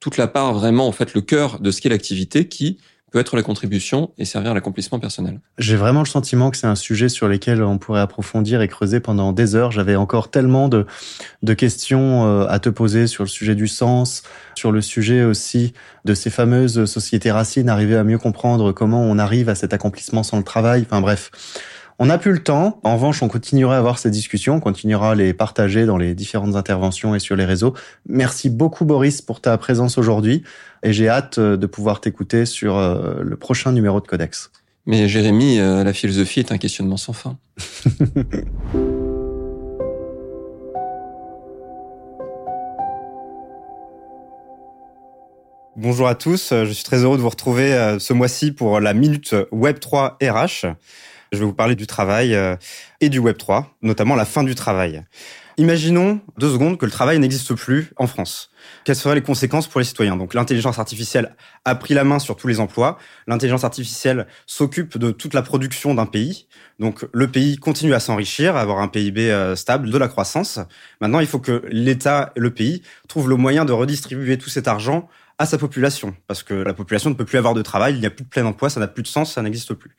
toute 0.00 0.16
la 0.16 0.26
part 0.26 0.52
vraiment 0.52 0.88
en 0.88 0.92
fait 0.92 1.14
le 1.14 1.20
cœur 1.20 1.60
de 1.60 1.70
ce 1.70 1.80
qu'est 1.80 1.88
l'activité 1.88 2.48
qui 2.48 2.78
peut 3.12 3.20
être 3.20 3.36
la 3.36 3.42
contribution 3.42 4.10
et 4.18 4.24
servir 4.24 4.50
à 4.50 4.54
l'accomplissement 4.54 4.98
personnel. 4.98 5.38
J'ai 5.58 5.76
vraiment 5.76 6.00
le 6.00 6.06
sentiment 6.06 6.50
que 6.50 6.56
c'est 6.56 6.66
un 6.66 6.74
sujet 6.74 7.08
sur 7.08 7.28
lequel 7.28 7.62
on 7.62 7.78
pourrait 7.78 8.00
approfondir 8.00 8.62
et 8.62 8.68
creuser 8.68 9.00
pendant 9.00 9.32
des 9.32 9.54
heures. 9.54 9.70
J'avais 9.70 9.96
encore 9.96 10.30
tellement 10.30 10.68
de, 10.68 10.86
de 11.42 11.54
questions 11.54 12.26
euh, 12.26 12.46
à 12.48 12.58
te 12.58 12.70
poser 12.70 13.06
sur 13.06 13.22
le 13.22 13.28
sujet 13.28 13.54
du 13.54 13.68
sens, 13.68 14.22
sur 14.54 14.72
le 14.72 14.80
sujet 14.80 15.24
aussi 15.24 15.74
de 16.04 16.14
ces 16.14 16.30
fameuses 16.30 16.86
sociétés 16.86 17.30
racines, 17.30 17.68
arriver 17.68 17.96
à 17.96 18.02
mieux 18.02 18.18
comprendre 18.18 18.72
comment 18.72 19.02
on 19.02 19.18
arrive 19.18 19.48
à 19.48 19.54
cet 19.54 19.74
accomplissement 19.74 20.22
sans 20.22 20.38
le 20.38 20.44
travail. 20.44 20.84
Enfin 20.86 21.00
bref. 21.00 21.30
On 21.98 22.06
n'a 22.06 22.18
plus 22.18 22.32
le 22.32 22.42
temps. 22.42 22.80
En 22.84 22.94
revanche, 22.94 23.22
on 23.22 23.28
continuera 23.28 23.76
à 23.76 23.78
avoir 23.78 23.98
ces 23.98 24.10
discussions, 24.10 24.56
on 24.56 24.60
continuera 24.60 25.12
à 25.12 25.14
les 25.14 25.34
partager 25.34 25.84
dans 25.86 25.98
les 25.98 26.14
différentes 26.14 26.56
interventions 26.56 27.14
et 27.14 27.18
sur 27.18 27.36
les 27.36 27.44
réseaux. 27.44 27.74
Merci 28.08 28.50
beaucoup, 28.50 28.84
Boris, 28.84 29.20
pour 29.22 29.40
ta 29.40 29.56
présence 29.58 29.98
aujourd'hui. 29.98 30.42
Et 30.82 30.92
j'ai 30.92 31.08
hâte 31.08 31.38
euh, 31.38 31.56
de 31.56 31.66
pouvoir 31.66 32.00
t'écouter 32.00 32.46
sur 32.46 32.76
euh, 32.76 33.22
le 33.22 33.36
prochain 33.36 33.72
numéro 33.72 34.00
de 34.00 34.06
Codex. 34.06 34.50
Mais 34.86 35.08
Jérémy, 35.08 35.60
euh, 35.60 35.84
la 35.84 35.92
philosophie 35.92 36.40
est 36.40 36.50
un 36.50 36.58
questionnement 36.58 36.96
sans 36.96 37.12
fin. 37.12 37.36
Bonjour 45.74 46.06
à 46.06 46.14
tous, 46.14 46.50
je 46.50 46.70
suis 46.70 46.84
très 46.84 47.02
heureux 47.02 47.16
de 47.16 47.22
vous 47.22 47.30
retrouver 47.30 47.96
ce 47.98 48.12
mois-ci 48.12 48.52
pour 48.52 48.78
la 48.78 48.92
Minute 48.92 49.34
Web3 49.52 50.16
RH. 50.22 50.76
Je 51.32 51.38
vais 51.38 51.46
vous 51.46 51.54
parler 51.54 51.76
du 51.76 51.86
travail 51.86 52.34
euh, 52.34 52.56
et 53.00 53.08
du 53.08 53.18
Web 53.18 53.38
3, 53.38 53.78
notamment 53.80 54.14
la 54.14 54.26
fin 54.26 54.44
du 54.44 54.54
travail. 54.54 55.02
Imaginons 55.56 56.20
deux 56.36 56.50
secondes 56.52 56.76
que 56.76 56.84
le 56.84 56.92
travail 56.92 57.18
n'existe 57.18 57.54
plus 57.54 57.90
en 57.96 58.06
France. 58.06 58.50
Quelles 58.84 58.96
seraient 58.96 59.14
les 59.14 59.22
conséquences 59.22 59.66
pour 59.66 59.80
les 59.80 59.86
citoyens? 59.86 60.16
Donc 60.16 60.34
l'intelligence 60.34 60.78
artificielle 60.78 61.34
a 61.64 61.74
pris 61.74 61.94
la 61.94 62.04
main 62.04 62.18
sur 62.18 62.36
tous 62.36 62.48
les 62.48 62.60
emplois. 62.60 62.98
L'intelligence 63.26 63.64
artificielle 63.64 64.26
s'occupe 64.46 64.98
de 64.98 65.10
toute 65.10 65.32
la 65.32 65.40
production 65.40 65.94
d'un 65.94 66.04
pays. 66.04 66.48
Donc 66.78 67.06
le 67.14 67.28
pays 67.28 67.56
continue 67.56 67.94
à 67.94 68.00
s'enrichir, 68.00 68.56
à 68.56 68.60
avoir 68.60 68.80
un 68.80 68.88
PIB 68.88 69.30
euh, 69.30 69.56
stable, 69.56 69.90
de 69.90 69.98
la 69.98 70.08
croissance. 70.08 70.58
Maintenant, 71.00 71.20
il 71.20 71.26
faut 71.26 71.38
que 71.40 71.62
l'État 71.70 72.32
le 72.36 72.52
pays 72.52 72.82
trouvent 73.08 73.30
le 73.30 73.36
moyen 73.36 73.64
de 73.64 73.72
redistribuer 73.72 74.36
tout 74.36 74.50
cet 74.50 74.68
argent 74.68 75.08
à 75.42 75.46
sa 75.46 75.58
population, 75.58 76.14
parce 76.28 76.44
que 76.44 76.54
la 76.54 76.72
population 76.72 77.10
ne 77.10 77.16
peut 77.16 77.24
plus 77.24 77.36
avoir 77.36 77.52
de 77.52 77.62
travail, 77.62 77.94
il 77.94 78.00
n'y 78.00 78.06
a 78.06 78.10
plus 78.10 78.22
de 78.24 78.28
plein 78.28 78.46
emploi, 78.46 78.70
ça 78.70 78.78
n'a 78.78 78.86
plus 78.86 79.02
de 79.02 79.08
sens, 79.08 79.32
ça 79.32 79.42
n'existe 79.42 79.74
plus. 79.74 79.90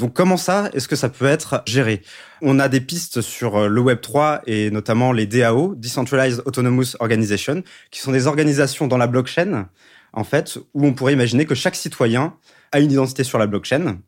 Donc 0.00 0.12
comment 0.12 0.36
ça, 0.36 0.70
est-ce 0.72 0.88
que 0.88 0.96
ça 0.96 1.08
peut 1.08 1.26
être 1.26 1.62
géré? 1.66 2.02
On 2.42 2.58
a 2.58 2.68
des 2.68 2.80
pistes 2.80 3.20
sur 3.20 3.56
euh, 3.56 3.68
le 3.68 3.80
Web 3.80 4.00
3 4.00 4.42
et 4.46 4.72
notamment 4.72 5.12
les 5.12 5.26
DAO, 5.26 5.76
Decentralized 5.76 6.42
Autonomous 6.46 6.96
Organization, 6.98 7.62
qui 7.92 8.00
sont 8.00 8.10
des 8.10 8.26
organisations 8.26 8.88
dans 8.88 8.96
la 8.96 9.06
blockchain, 9.06 9.68
en 10.12 10.24
fait, 10.24 10.58
où 10.74 10.84
on 10.84 10.92
pourrait 10.92 11.12
imaginer 11.12 11.46
que 11.46 11.54
chaque 11.54 11.76
citoyen 11.76 12.34
a 12.72 12.80
une 12.80 12.90
identité 12.90 13.22
sur 13.22 13.38
la 13.38 13.46
blockchain 13.46 13.98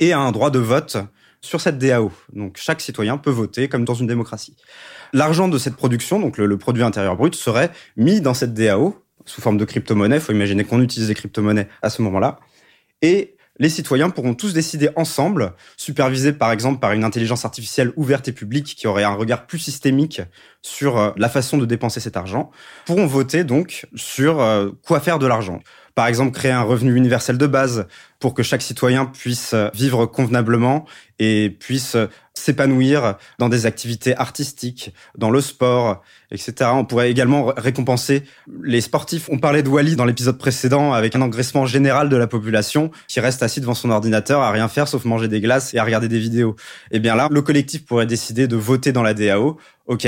et 0.00 0.12
a 0.12 0.18
un 0.18 0.32
droit 0.32 0.50
de 0.50 0.58
vote 0.58 0.96
sur 1.40 1.60
cette 1.60 1.78
DAO. 1.78 2.10
Donc 2.32 2.56
chaque 2.56 2.80
citoyen 2.80 3.16
peut 3.16 3.30
voter 3.30 3.68
comme 3.68 3.84
dans 3.84 3.94
une 3.94 4.08
démocratie. 4.08 4.56
L'argent 5.12 5.46
de 5.46 5.56
cette 5.56 5.76
production, 5.76 6.18
donc 6.18 6.36
le, 6.36 6.46
le 6.46 6.58
produit 6.58 6.82
intérieur 6.82 7.16
brut, 7.16 7.36
serait 7.36 7.70
mis 7.96 8.20
dans 8.20 8.34
cette 8.34 8.54
DAO 8.54 9.05
sous 9.24 9.40
forme 9.40 9.58
de 9.58 9.64
crypto-monnaie. 9.64 10.16
Il 10.16 10.22
faut 10.22 10.32
imaginer 10.32 10.64
qu'on 10.64 10.82
utilise 10.82 11.08
des 11.08 11.14
crypto-monnaies 11.14 11.68
à 11.82 11.90
ce 11.90 12.02
moment-là. 12.02 12.38
Et 13.02 13.36
les 13.58 13.68
citoyens 13.68 14.10
pourront 14.10 14.34
tous 14.34 14.52
décider 14.52 14.90
ensemble, 14.96 15.54
supervisés 15.76 16.32
par 16.32 16.52
exemple 16.52 16.78
par 16.78 16.92
une 16.92 17.04
intelligence 17.04 17.44
artificielle 17.44 17.92
ouverte 17.96 18.28
et 18.28 18.32
publique 18.32 18.74
qui 18.76 18.86
aurait 18.86 19.04
un 19.04 19.14
regard 19.14 19.46
plus 19.46 19.58
systémique 19.58 20.20
sur 20.62 20.98
euh, 20.98 21.10
la 21.16 21.28
façon 21.28 21.56
de 21.56 21.64
dépenser 21.64 22.00
cet 22.00 22.16
argent, 22.16 22.50
pourront 22.84 23.06
voter 23.06 23.44
donc 23.44 23.86
sur 23.94 24.40
euh, 24.40 24.70
quoi 24.84 25.00
faire 25.00 25.18
de 25.18 25.26
l'argent. 25.26 25.60
Par 25.96 26.06
exemple, 26.06 26.32
créer 26.32 26.52
un 26.52 26.62
revenu 26.62 26.94
universel 26.94 27.38
de 27.38 27.46
base 27.46 27.86
pour 28.20 28.34
que 28.34 28.42
chaque 28.42 28.60
citoyen 28.60 29.06
puisse 29.06 29.54
vivre 29.74 30.04
convenablement 30.04 30.84
et 31.18 31.56
puisse 31.58 31.96
s'épanouir 32.34 33.16
dans 33.38 33.48
des 33.48 33.64
activités 33.64 34.14
artistiques, 34.14 34.92
dans 35.16 35.30
le 35.30 35.40
sport, 35.40 36.02
etc. 36.30 36.70
On 36.74 36.84
pourrait 36.84 37.10
également 37.10 37.52
récompenser 37.56 38.24
les 38.62 38.82
sportifs. 38.82 39.30
On 39.30 39.38
parlait 39.38 39.62
de 39.62 39.70
Wally 39.70 39.96
dans 39.96 40.04
l'épisode 40.04 40.36
précédent 40.36 40.92
avec 40.92 41.16
un 41.16 41.22
engraissement 41.22 41.64
général 41.64 42.10
de 42.10 42.16
la 42.16 42.26
population 42.26 42.90
qui 43.08 43.20
reste 43.20 43.42
assis 43.42 43.62
devant 43.62 43.74
son 43.74 43.90
ordinateur 43.90 44.42
à 44.42 44.50
rien 44.50 44.68
faire 44.68 44.88
sauf 44.88 45.06
manger 45.06 45.28
des 45.28 45.40
glaces 45.40 45.72
et 45.72 45.78
à 45.78 45.84
regarder 45.84 46.08
des 46.08 46.18
vidéos. 46.18 46.56
Eh 46.90 47.00
bien 47.00 47.16
là, 47.16 47.28
le 47.30 47.40
collectif 47.40 47.86
pourrait 47.86 48.06
décider 48.06 48.46
de 48.46 48.56
voter 48.56 48.92
dans 48.92 49.02
la 49.02 49.14
DAO. 49.14 49.56
OK, 49.86 50.06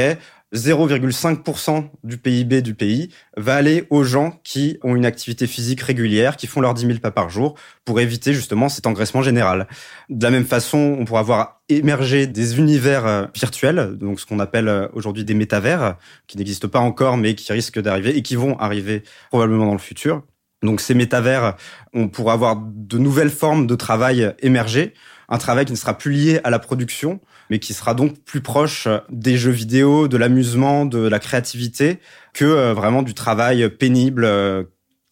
0,5% 0.55 1.90
du 2.05 2.16
PIB 2.16 2.62
du 2.62 2.74
pays 2.74 3.11
va 3.36 3.55
aller 3.55 3.86
aux 3.90 4.03
gens 4.03 4.40
qui 4.44 4.78
ont 4.82 4.96
une 4.96 5.05
activité 5.05 5.46
physique 5.46 5.82
régulière, 5.82 6.36
qui 6.36 6.46
font 6.46 6.61
leurs 6.61 6.74
10 6.74 6.86
000 6.86 6.99
pas 7.01 7.11
par 7.11 7.28
jour, 7.28 7.55
pour 7.84 8.01
éviter 8.01 8.32
justement 8.32 8.68
cet 8.68 8.86
engraissement 8.86 9.22
général. 9.22 9.68
De 10.09 10.24
la 10.24 10.30
même 10.30 10.46
façon, 10.46 10.96
on 10.99 11.05
pourra 11.05 11.22
voir 11.22 11.61
émerger 11.68 12.26
des 12.26 12.59
univers 12.59 13.07
euh, 13.07 13.26
virtuels, 13.34 13.96
donc 13.99 14.20
ce 14.20 14.26
qu'on 14.26 14.38
appelle 14.38 14.68
euh, 14.68 14.88
aujourd'hui 14.94 15.24
des 15.24 15.34
métavers, 15.34 15.96
qui 16.26 16.38
n'existent 16.38 16.68
pas 16.68 16.78
encore, 16.78 17.18
mais 17.18 17.34
qui 17.34 17.53
risquent 17.53 17.80
d'arriver 17.80 18.16
et 18.16 18.22
qui 18.22 18.36
vont 18.36 18.59
arriver 18.59 19.03
probablement 19.28 19.66
dans 19.66 19.72
le 19.72 19.78
futur. 19.78 20.22
Donc 20.62 20.80
ces 20.80 20.94
métavers, 20.94 21.57
on 21.92 22.09
pourra 22.09 22.32
avoir 22.32 22.57
de 22.57 22.99
nouvelles 22.99 23.30
formes 23.30 23.66
de 23.66 23.74
travail 23.74 24.34
émerger, 24.40 24.94
un 25.28 25.38
travail 25.38 25.66
qui 25.66 25.72
ne 25.72 25.76
sera 25.76 25.96
plus 25.96 26.11
lié 26.11 26.40
à 26.42 26.51
la 26.51 26.59
production, 26.59 27.20
mais 27.51 27.59
qui 27.59 27.74
sera 27.74 27.94
donc 27.94 28.22
plus 28.24 28.40
proche 28.40 28.88
des 29.11 29.36
jeux 29.36 29.51
vidéo, 29.51 30.09
de 30.09 30.16
l'amusement, 30.16 30.84
de 30.84 30.99
la 30.99 31.18
créativité, 31.18 31.99
que 32.34 32.44
euh, 32.44 32.74
vraiment 32.74 33.03
du 33.03 33.14
travail 33.14 33.68
pénible, 33.68 34.24
euh, 34.24 34.64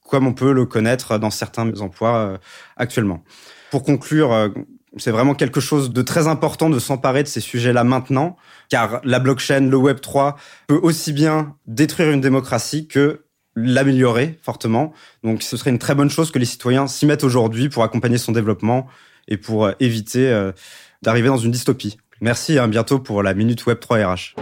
comme 0.08 0.26
on 0.26 0.34
peut 0.34 0.52
le 0.52 0.66
connaître 0.66 1.18
dans 1.18 1.30
certains 1.30 1.80
emplois 1.80 2.16
euh, 2.16 2.38
actuellement. 2.76 3.24
Pour 3.70 3.82
conclure, 3.82 4.52
c'est 4.96 5.10
vraiment 5.10 5.34
quelque 5.34 5.60
chose 5.60 5.90
de 5.90 6.02
très 6.02 6.28
important 6.28 6.70
de 6.70 6.78
s'emparer 6.78 7.24
de 7.24 7.28
ces 7.28 7.40
sujets-là 7.40 7.82
maintenant, 7.82 8.36
car 8.68 9.00
la 9.02 9.18
blockchain, 9.18 9.68
le 9.68 9.76
Web 9.76 10.00
3 10.00 10.36
peut 10.68 10.78
aussi 10.80 11.12
bien 11.12 11.56
détruire 11.66 12.12
une 12.12 12.20
démocratie 12.20 12.86
que 12.86 13.24
l'améliorer 13.56 14.38
fortement. 14.40 14.92
Donc 15.24 15.42
ce 15.42 15.56
serait 15.56 15.70
une 15.70 15.80
très 15.80 15.96
bonne 15.96 16.10
chose 16.10 16.30
que 16.30 16.38
les 16.38 16.44
citoyens 16.44 16.86
s'y 16.86 17.06
mettent 17.06 17.24
aujourd'hui 17.24 17.68
pour 17.68 17.82
accompagner 17.82 18.18
son 18.18 18.30
développement 18.30 18.86
et 19.26 19.36
pour 19.36 19.68
éviter 19.80 20.52
d'arriver 21.02 21.28
dans 21.28 21.38
une 21.38 21.50
dystopie. 21.50 21.98
Merci, 22.22 22.58
à 22.58 22.66
bientôt 22.66 22.98
pour 22.98 23.22
la 23.22 23.34
Minute 23.34 23.66
Web 23.66 23.78
3 23.78 23.98
RH. 23.98 24.34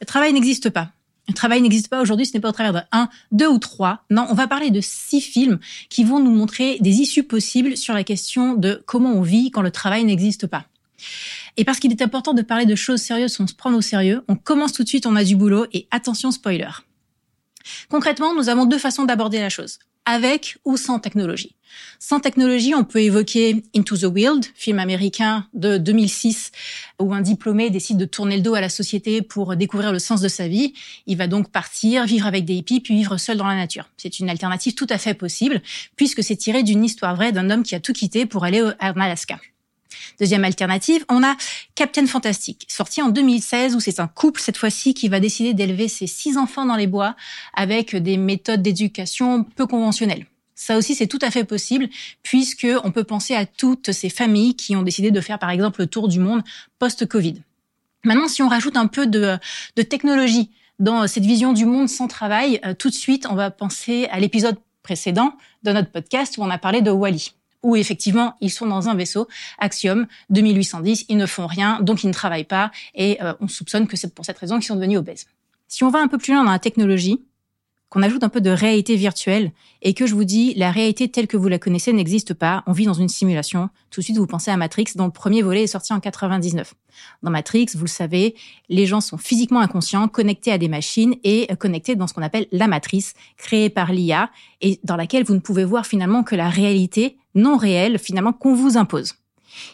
Le 0.00 0.06
travail 0.06 0.32
n'existe 0.32 0.70
pas. 0.70 0.92
Le 1.26 1.34
travail 1.34 1.60
n'existe 1.60 1.88
pas 1.88 2.00
aujourd'hui, 2.00 2.24
ce 2.24 2.34
n'est 2.34 2.40
pas 2.40 2.50
au 2.50 2.52
travers 2.52 2.72
de 2.72 2.80
un, 2.92 3.08
deux 3.32 3.48
ou 3.48 3.58
trois. 3.58 4.04
Non, 4.10 4.26
on 4.30 4.34
va 4.34 4.46
parler 4.46 4.70
de 4.70 4.80
six 4.80 5.20
films 5.20 5.58
qui 5.88 6.04
vont 6.04 6.20
nous 6.20 6.30
montrer 6.30 6.78
des 6.80 7.00
issues 7.00 7.24
possibles 7.24 7.76
sur 7.76 7.94
la 7.94 8.04
question 8.04 8.54
de 8.54 8.82
comment 8.86 9.12
on 9.12 9.22
vit 9.22 9.50
quand 9.50 9.62
le 9.62 9.70
travail 9.72 10.04
n'existe 10.04 10.46
pas. 10.46 10.66
Et 11.56 11.64
parce 11.64 11.80
qu'il 11.80 11.90
est 11.90 12.02
important 12.02 12.32
de 12.32 12.42
parler 12.42 12.66
de 12.66 12.76
choses 12.76 13.00
sérieuses 13.00 13.32
sans 13.32 13.48
se 13.48 13.54
prendre 13.54 13.76
au 13.76 13.80
sérieux, 13.80 14.22
on 14.28 14.36
commence 14.36 14.72
tout 14.72 14.84
de 14.84 14.88
suite, 14.88 15.06
on 15.06 15.16
a 15.16 15.24
du 15.24 15.34
boulot 15.34 15.66
et 15.72 15.88
attention 15.90 16.30
spoiler. 16.30 16.70
Concrètement, 17.88 18.34
nous 18.34 18.48
avons 18.48 18.64
deux 18.64 18.78
façons 18.78 19.04
d'aborder 19.04 19.40
la 19.40 19.48
chose 19.48 19.78
avec 20.06 20.58
ou 20.64 20.76
sans 20.76 20.98
technologie. 20.98 21.54
Sans 22.00 22.18
technologie, 22.18 22.74
on 22.74 22.84
peut 22.84 23.00
évoquer 23.00 23.62
Into 23.76 23.96
the 23.96 24.04
Wild, 24.04 24.44
film 24.54 24.78
américain 24.80 25.46
de 25.54 25.78
2006, 25.78 26.50
où 26.98 27.14
un 27.14 27.20
diplômé 27.20 27.70
décide 27.70 27.96
de 27.96 28.06
tourner 28.06 28.36
le 28.36 28.42
dos 28.42 28.54
à 28.54 28.60
la 28.60 28.68
société 28.68 29.22
pour 29.22 29.54
découvrir 29.54 29.92
le 29.92 30.00
sens 30.00 30.20
de 30.20 30.28
sa 30.28 30.48
vie. 30.48 30.74
Il 31.06 31.16
va 31.16 31.28
donc 31.28 31.52
partir, 31.52 32.06
vivre 32.06 32.26
avec 32.26 32.44
des 32.44 32.54
hippies, 32.54 32.80
puis 32.80 32.96
vivre 32.96 33.18
seul 33.18 33.36
dans 33.36 33.46
la 33.46 33.54
nature. 33.54 33.88
C'est 33.96 34.18
une 34.18 34.28
alternative 34.30 34.74
tout 34.74 34.86
à 34.90 34.98
fait 34.98 35.14
possible, 35.14 35.62
puisque 35.94 36.24
c'est 36.24 36.36
tiré 36.36 36.62
d'une 36.64 36.84
histoire 36.84 37.14
vraie 37.14 37.30
d'un 37.30 37.50
homme 37.50 37.62
qui 37.62 37.76
a 37.76 37.80
tout 37.80 37.92
quitté 37.92 38.26
pour 38.26 38.44
aller 38.44 38.62
en 38.62 39.00
Alaska. 39.00 39.38
Deuxième 40.18 40.44
alternative, 40.44 41.04
on 41.08 41.22
a 41.22 41.36
Captain 41.74 42.06
Fantastic, 42.06 42.66
sorti 42.68 43.02
en 43.02 43.08
2016 43.08 43.76
où 43.76 43.80
c'est 43.80 44.00
un 44.00 44.08
couple 44.08 44.40
cette 44.40 44.56
fois-ci 44.56 44.94
qui 44.94 45.08
va 45.08 45.20
décider 45.20 45.54
d'élever 45.54 45.88
ses 45.88 46.06
six 46.06 46.36
enfants 46.36 46.66
dans 46.66 46.76
les 46.76 46.86
bois 46.86 47.16
avec 47.54 47.94
des 47.94 48.16
méthodes 48.16 48.62
d'éducation 48.62 49.44
peu 49.44 49.66
conventionnelles. 49.66 50.26
Ça 50.54 50.76
aussi, 50.76 50.94
c'est 50.94 51.06
tout 51.06 51.18
à 51.22 51.30
fait 51.30 51.44
possible 51.44 51.88
puisque 52.22 52.66
on 52.84 52.90
peut 52.90 53.04
penser 53.04 53.34
à 53.34 53.46
toutes 53.46 53.92
ces 53.92 54.10
familles 54.10 54.56
qui 54.56 54.76
ont 54.76 54.82
décidé 54.82 55.10
de 55.10 55.20
faire, 55.20 55.38
par 55.38 55.50
exemple, 55.50 55.80
le 55.80 55.86
tour 55.86 56.06
du 56.06 56.18
monde 56.18 56.42
post-Covid. 56.78 57.42
Maintenant, 58.04 58.28
si 58.28 58.42
on 58.42 58.48
rajoute 58.48 58.76
un 58.76 58.86
peu 58.86 59.06
de, 59.06 59.38
de 59.76 59.82
technologie 59.82 60.50
dans 60.78 61.06
cette 61.06 61.24
vision 61.24 61.52
du 61.52 61.64
monde 61.64 61.88
sans 61.88 62.08
travail, 62.08 62.60
euh, 62.64 62.74
tout 62.74 62.90
de 62.90 62.94
suite, 62.94 63.26
on 63.30 63.34
va 63.34 63.50
penser 63.50 64.06
à 64.10 64.20
l'épisode 64.20 64.58
précédent 64.82 65.32
de 65.62 65.72
notre 65.72 65.90
podcast 65.90 66.36
où 66.38 66.42
on 66.42 66.50
a 66.50 66.58
parlé 66.58 66.82
de 66.82 66.90
Wally 66.90 67.32
où 67.62 67.76
effectivement 67.76 68.34
ils 68.40 68.50
sont 68.50 68.66
dans 68.66 68.88
un 68.88 68.94
vaisseau 68.94 69.28
Axiom 69.58 70.06
2810, 70.30 71.06
ils 71.08 71.16
ne 71.16 71.26
font 71.26 71.46
rien, 71.46 71.80
donc 71.80 72.04
ils 72.04 72.08
ne 72.08 72.12
travaillent 72.12 72.44
pas, 72.44 72.70
et 72.94 73.22
euh, 73.22 73.34
on 73.40 73.48
soupçonne 73.48 73.86
que 73.86 73.96
c'est 73.96 74.14
pour 74.14 74.24
cette 74.24 74.38
raison 74.38 74.56
qu'ils 74.56 74.66
sont 74.66 74.76
devenus 74.76 74.98
obèses. 74.98 75.26
Si 75.68 75.84
on 75.84 75.90
va 75.90 76.00
un 76.00 76.08
peu 76.08 76.18
plus 76.18 76.32
loin 76.34 76.44
dans 76.44 76.50
la 76.50 76.58
technologie, 76.58 77.22
qu'on 77.90 78.02
ajoute 78.02 78.22
un 78.22 78.28
peu 78.28 78.40
de 78.40 78.50
réalité 78.50 78.94
virtuelle 78.94 79.52
et 79.82 79.94
que 79.94 80.06
je 80.06 80.14
vous 80.14 80.24
dis 80.24 80.54
la 80.54 80.70
réalité 80.70 81.08
telle 81.08 81.26
que 81.26 81.36
vous 81.36 81.48
la 81.48 81.58
connaissez 81.58 81.92
n'existe 81.92 82.34
pas, 82.34 82.62
on 82.66 82.72
vit 82.72 82.86
dans 82.86 82.94
une 82.94 83.08
simulation. 83.08 83.68
Tout 83.90 84.00
de 84.00 84.04
suite, 84.04 84.16
vous 84.16 84.28
pensez 84.28 84.50
à 84.50 84.56
Matrix, 84.56 84.86
dont 84.94 85.06
le 85.06 85.10
premier 85.10 85.42
volet 85.42 85.64
est 85.64 85.66
sorti 85.66 85.92
en 85.92 85.98
99. 85.98 86.74
Dans 87.22 87.30
Matrix, 87.30 87.66
vous 87.74 87.84
le 87.84 87.88
savez, 87.88 88.36
les 88.68 88.86
gens 88.86 89.00
sont 89.00 89.18
physiquement 89.18 89.60
inconscients, 89.60 90.06
connectés 90.06 90.52
à 90.52 90.58
des 90.58 90.68
machines 90.68 91.16
et 91.24 91.48
connectés 91.58 91.96
dans 91.96 92.06
ce 92.06 92.14
qu'on 92.14 92.22
appelle 92.22 92.46
la 92.52 92.68
matrice, 92.68 93.14
créée 93.36 93.70
par 93.70 93.92
l'IA 93.92 94.30
et 94.60 94.78
dans 94.84 94.96
laquelle 94.96 95.24
vous 95.24 95.34
ne 95.34 95.40
pouvez 95.40 95.64
voir 95.64 95.84
finalement 95.84 96.22
que 96.22 96.36
la 96.36 96.48
réalité 96.48 97.16
non 97.34 97.56
réelle 97.56 97.98
finalement 97.98 98.32
qu'on 98.32 98.54
vous 98.54 98.76
impose. 98.76 99.14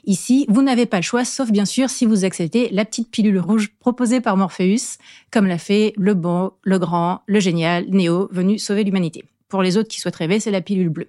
Ici, 0.05 0.47
vous 0.49 0.63
n'avez 0.63 0.87
pas 0.87 0.99
le 0.99 1.03
choix, 1.03 1.25
sauf 1.25 1.51
bien 1.51 1.65
sûr 1.65 1.91
si 1.91 2.07
vous 2.07 2.25
acceptez 2.25 2.69
la 2.71 2.85
petite 2.85 3.11
pilule 3.11 3.39
rouge 3.39 3.73
proposée 3.79 4.21
par 4.21 4.37
Morpheus, 4.37 4.99
comme 5.31 5.47
l'a 5.47 5.59
fait 5.59 5.93
le 5.97 6.15
bon, 6.15 6.53
le 6.63 6.79
grand, 6.79 7.23
le 7.27 7.41
génial, 7.41 7.87
Néo, 7.89 8.29
venu 8.31 8.59
sauver 8.59 8.85
l'humanité. 8.85 9.25
Pour 9.49 9.63
les 9.63 9.77
autres 9.77 9.89
qui 9.89 10.01
souhaitent 10.01 10.17
rêver, 10.17 10.41
c'est 10.41 10.51
la 10.51 10.61
pilule 10.61 10.89
bleue. 10.89 11.09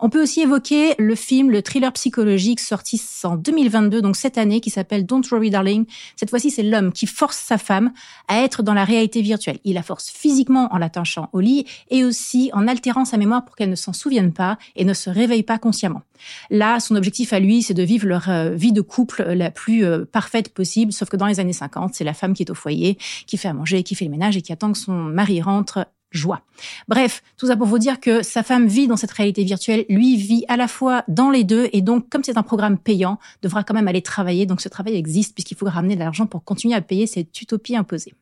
On 0.00 0.10
peut 0.10 0.22
aussi 0.22 0.42
évoquer 0.42 0.94
le 0.98 1.14
film, 1.16 1.50
le 1.50 1.60
thriller 1.60 1.92
psychologique 1.92 2.60
sorti 2.60 3.02
en 3.24 3.36
2022, 3.36 4.00
donc 4.00 4.14
cette 4.14 4.38
année, 4.38 4.60
qui 4.60 4.70
s'appelle 4.70 5.04
Don't 5.04 5.22
Worry 5.30 5.50
Darling. 5.50 5.86
Cette 6.14 6.30
fois-ci, 6.30 6.50
c'est 6.50 6.62
l'homme 6.62 6.92
qui 6.92 7.06
force 7.06 7.36
sa 7.36 7.58
femme 7.58 7.92
à 8.28 8.42
être 8.42 8.62
dans 8.62 8.74
la 8.74 8.84
réalité 8.84 9.22
virtuelle. 9.22 9.58
Il 9.64 9.74
la 9.74 9.82
force 9.82 10.08
physiquement 10.08 10.68
en 10.72 10.78
l'attachant 10.78 11.28
au 11.32 11.40
lit 11.40 11.66
et 11.90 12.04
aussi 12.04 12.50
en 12.52 12.68
altérant 12.68 13.04
sa 13.04 13.16
mémoire 13.16 13.44
pour 13.44 13.56
qu'elle 13.56 13.70
ne 13.70 13.76
s'en 13.76 13.92
souvienne 13.92 14.32
pas 14.32 14.56
et 14.76 14.84
ne 14.84 14.94
se 14.94 15.10
réveille 15.10 15.42
pas 15.42 15.58
consciemment. 15.58 16.02
Là, 16.50 16.80
son 16.80 16.96
objectif 16.96 17.32
à 17.32 17.40
lui, 17.40 17.62
c'est 17.62 17.74
de 17.74 17.82
vivre 17.82 18.06
leur 18.06 18.28
euh, 18.28 18.50
vie 18.50 18.72
de 18.72 18.80
couple 18.80 19.22
la 19.22 19.50
plus 19.50 19.84
euh, 19.84 20.04
parfaite 20.04 20.54
possible, 20.54 20.92
sauf 20.92 21.08
que 21.08 21.16
dans 21.16 21.26
les 21.26 21.40
années 21.40 21.52
50, 21.52 21.94
c'est 21.94 22.04
la 22.04 22.14
femme 22.14 22.34
qui 22.34 22.42
est 22.42 22.50
au 22.50 22.54
foyer, 22.54 22.98
qui 23.26 23.36
fait 23.36 23.48
à 23.48 23.52
manger, 23.52 23.82
qui 23.82 23.94
fait 23.94 24.04
le 24.04 24.10
ménage 24.10 24.36
et 24.36 24.42
qui 24.42 24.52
attend 24.52 24.72
que 24.72 24.78
son 24.78 24.92
mari 24.92 25.40
rentre 25.40 25.86
joie. 26.10 26.42
Bref, 26.88 27.22
tout 27.36 27.46
ça 27.46 27.56
pour 27.56 27.66
vous 27.66 27.78
dire 27.78 28.00
que 28.00 28.22
sa 28.22 28.42
femme 28.42 28.66
vit 28.66 28.86
dans 28.86 28.96
cette 28.96 29.10
réalité 29.10 29.44
virtuelle, 29.44 29.84
lui 29.88 30.16
vit 30.16 30.44
à 30.48 30.56
la 30.56 30.68
fois 30.68 31.04
dans 31.08 31.30
les 31.30 31.44
deux, 31.44 31.68
et 31.72 31.82
donc 31.82 32.08
comme 32.08 32.24
c'est 32.24 32.38
un 32.38 32.42
programme 32.42 32.78
payant, 32.78 33.18
devra 33.42 33.64
quand 33.64 33.74
même 33.74 33.88
aller 33.88 34.02
travailler. 34.02 34.46
Donc 34.46 34.60
ce 34.60 34.68
travail 34.68 34.96
existe 34.96 35.34
puisqu'il 35.34 35.56
faut 35.56 35.66
ramener 35.66 35.94
de 35.94 36.00
l'argent 36.00 36.26
pour 36.26 36.44
continuer 36.44 36.74
à 36.74 36.80
payer 36.80 37.06
cette 37.06 37.40
utopie 37.40 37.76
imposée. 37.76 38.14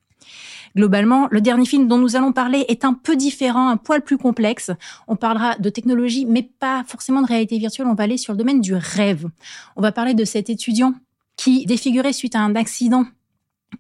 Globalement, 0.77 1.29
le 1.31 1.41
dernier 1.41 1.65
film 1.65 1.89
dont 1.89 1.99
nous 1.99 2.17
allons 2.17 2.33
parler 2.33 2.65
est 2.69 2.85
un 2.85 2.93
peu 2.93 3.17
différent, 3.17 3.69
un 3.69 3.77
poil 3.77 4.03
plus 4.03 4.19
complexe. 4.19 4.71
On 5.09 5.17
parlera 5.17 5.57
de 5.57 5.71
technologie, 5.71 6.27
mais 6.27 6.43
pas 6.43 6.85
forcément 6.87 7.23
de 7.23 7.27
réalité 7.27 7.59
virtuelle. 7.59 7.87
On 7.87 7.95
va 7.95 8.05
aller 8.05 8.19
sur 8.19 8.33
le 8.33 8.39
domaine 8.39 8.61
du 8.61 8.75
rêve. 8.75 9.27
On 9.77 9.83
va 9.83 9.93
parler 9.93 10.13
de 10.13 10.25
cet 10.25 10.51
étudiant 10.51 10.95
qui, 11.37 11.65
défiguré 11.65 12.13
suite 12.13 12.35
à 12.35 12.41
un 12.41 12.55
accident, 12.57 13.07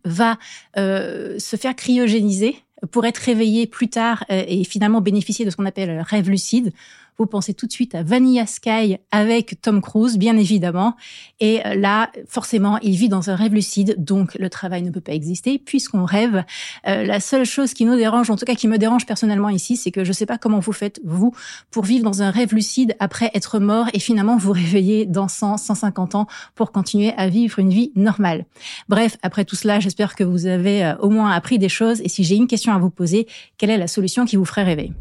va 0.04 0.38
euh, 0.76 1.38
se 1.38 1.56
faire 1.56 1.76
cryogéniser 1.76 2.62
pour 2.90 3.06
être 3.06 3.18
réveillé 3.18 3.66
plus 3.66 3.88
tard 3.88 4.24
euh, 4.30 4.44
et 4.46 4.64
finalement 4.64 5.00
bénéficier 5.00 5.44
de 5.44 5.50
ce 5.50 5.56
qu'on 5.56 5.66
appelle 5.66 6.00
rêve 6.00 6.28
lucide 6.28 6.72
vous 7.18 7.26
pensez 7.26 7.54
tout 7.54 7.66
de 7.66 7.72
suite 7.72 7.94
à 7.94 8.02
Vanilla 8.02 8.46
Sky 8.46 8.98
avec 9.10 9.60
Tom 9.62 9.80
Cruise, 9.80 10.18
bien 10.18 10.36
évidemment. 10.36 10.96
Et 11.40 11.64
euh, 11.66 11.74
là, 11.74 12.10
forcément, 12.28 12.78
il 12.82 12.96
vit 12.96 13.08
dans 13.08 13.30
un 13.30 13.36
rêve 13.36 13.54
lucide, 13.54 13.96
donc 13.98 14.34
le 14.34 14.50
travail 14.50 14.82
ne 14.82 14.90
peut 14.90 15.00
pas 15.00 15.12
exister 15.12 15.58
puisqu'on 15.58 16.04
rêve. 16.04 16.44
Euh, 16.86 17.04
la 17.04 17.20
seule 17.20 17.44
chose 17.44 17.74
qui 17.74 17.84
nous 17.84 17.96
dérange, 17.96 18.30
en 18.30 18.36
tout 18.36 18.44
cas 18.44 18.54
qui 18.54 18.68
me 18.68 18.78
dérange 18.78 19.06
personnellement 19.06 19.48
ici, 19.48 19.76
c'est 19.76 19.90
que 19.90 20.04
je 20.04 20.10
ne 20.10 20.14
sais 20.14 20.26
pas 20.26 20.38
comment 20.38 20.58
vous 20.58 20.72
faites, 20.72 21.00
vous, 21.04 21.32
pour 21.70 21.84
vivre 21.84 22.04
dans 22.04 22.22
un 22.22 22.30
rêve 22.30 22.54
lucide 22.54 22.94
après 23.00 23.30
être 23.34 23.58
mort 23.58 23.86
et 23.92 23.98
finalement 23.98 24.36
vous 24.36 24.52
réveiller 24.56 25.06
dans 25.06 25.28
100, 25.28 25.58
150 25.58 26.14
ans 26.14 26.26
pour 26.54 26.72
continuer 26.72 27.12
à 27.16 27.28
vivre 27.28 27.58
une 27.58 27.70
vie 27.70 27.92
normale. 27.94 28.46
Bref, 28.88 29.16
après 29.22 29.44
tout 29.44 29.56
cela, 29.56 29.80
j'espère 29.80 30.14
que 30.14 30.24
vous 30.24 30.46
avez 30.46 30.84
euh, 30.84 30.96
au 30.98 31.10
moins 31.10 31.30
appris 31.30 31.58
des 31.58 31.68
choses 31.68 32.00
et 32.00 32.08
si 32.08 32.24
j'ai 32.24 32.36
une 32.36 32.46
question 32.46 32.72
à 32.72 32.78
vous 32.78 32.90
poser, 32.90 33.26
quelle 33.58 33.70
est 33.70 33.78
la 33.78 33.88
solution 33.88 34.24
qui 34.24 34.36
vous 34.36 34.44
ferait 34.44 34.64
rêver? 34.64 34.92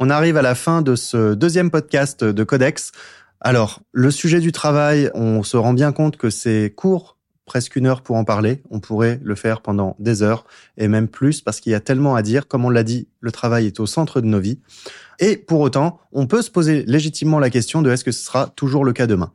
On 0.00 0.08
arrive 0.08 0.38
à 0.38 0.42
la 0.42 0.54
fin 0.54 0.80
de 0.80 0.96
ce 0.96 1.34
deuxième 1.34 1.70
podcast 1.70 2.24
de 2.24 2.42
Codex. 2.42 2.92
Alors, 3.42 3.80
le 3.92 4.10
sujet 4.10 4.40
du 4.40 4.50
travail, 4.50 5.10
on 5.12 5.42
se 5.42 5.58
rend 5.58 5.74
bien 5.74 5.92
compte 5.92 6.16
que 6.16 6.30
c'est 6.30 6.72
court, 6.74 7.18
presque 7.44 7.76
une 7.76 7.86
heure 7.86 8.00
pour 8.00 8.16
en 8.16 8.24
parler. 8.24 8.62
On 8.70 8.80
pourrait 8.80 9.20
le 9.22 9.34
faire 9.34 9.60
pendant 9.60 9.96
des 9.98 10.22
heures 10.22 10.46
et 10.78 10.88
même 10.88 11.06
plus 11.06 11.42
parce 11.42 11.60
qu'il 11.60 11.72
y 11.72 11.74
a 11.74 11.80
tellement 11.80 12.14
à 12.14 12.22
dire. 12.22 12.48
Comme 12.48 12.64
on 12.64 12.70
l'a 12.70 12.82
dit, 12.82 13.08
le 13.20 13.30
travail 13.30 13.66
est 13.66 13.78
au 13.78 13.84
centre 13.84 14.22
de 14.22 14.26
nos 14.26 14.40
vies. 14.40 14.58
Et 15.18 15.36
pour 15.36 15.60
autant, 15.60 16.00
on 16.12 16.26
peut 16.26 16.40
se 16.40 16.50
poser 16.50 16.82
légitimement 16.86 17.38
la 17.38 17.50
question 17.50 17.82
de 17.82 17.90
est-ce 17.90 18.04
que 18.04 18.12
ce 18.12 18.24
sera 18.24 18.46
toujours 18.56 18.86
le 18.86 18.94
cas 18.94 19.06
demain? 19.06 19.34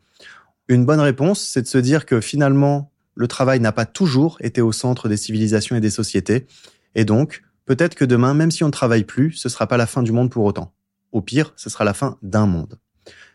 Une 0.68 0.84
bonne 0.84 1.00
réponse, 1.00 1.42
c'est 1.42 1.62
de 1.62 1.68
se 1.68 1.78
dire 1.78 2.08
que 2.08 2.22
finalement, 2.22 2.92
le 3.14 3.28
travail 3.28 3.60
n'a 3.60 3.72
pas 3.72 3.86
toujours 3.86 4.38
été 4.42 4.62
au 4.62 4.72
centre 4.72 5.10
des 5.10 5.18
civilisations 5.18 5.76
et 5.76 5.80
des 5.80 5.92
sociétés. 5.92 6.48
Et 6.96 7.06
donc, 7.06 7.44
peut-être 7.66 7.96
que 7.96 8.06
demain, 8.06 8.34
même 8.34 8.52
si 8.52 8.64
on 8.64 8.68
ne 8.68 8.72
travaille 8.72 9.04
plus, 9.04 9.34
ce 9.34 9.50
sera 9.50 9.68
pas 9.68 9.78
la 9.78 9.88
fin 9.88 10.04
du 10.04 10.12
monde 10.12 10.30
pour 10.30 10.46
autant. 10.46 10.74
Au 11.12 11.22
pire, 11.22 11.54
ce 11.56 11.70
sera 11.70 11.84
la 11.84 11.94
fin 11.94 12.18
d'un 12.22 12.46
monde. 12.46 12.80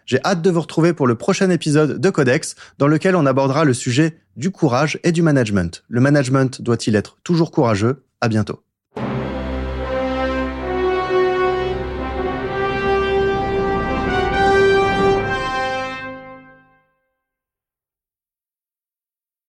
J'ai 0.07 0.21
hâte 0.25 0.43
de 0.43 0.51
vous 0.51 0.61
retrouver 0.61 0.93
pour 0.93 1.07
le 1.07 1.15
prochain 1.15 1.51
épisode 1.51 2.01
de 2.01 2.11
Codex, 2.11 2.57
dans 2.79 2.89
lequel 2.89 3.15
on 3.15 3.27
abordera 3.27 3.65
le 3.65 3.75
sujet 3.75 4.19
du 4.37 4.51
courage 4.51 4.99
et 5.05 5.13
du 5.13 5.23
management. 5.23 5.85
Le 5.89 6.01
management 6.01 6.61
doit-il 6.63 6.97
être 6.97 7.19
toujours 7.23 7.51
courageux? 7.51 8.05
À 8.21 8.29
bientôt. 8.29 8.63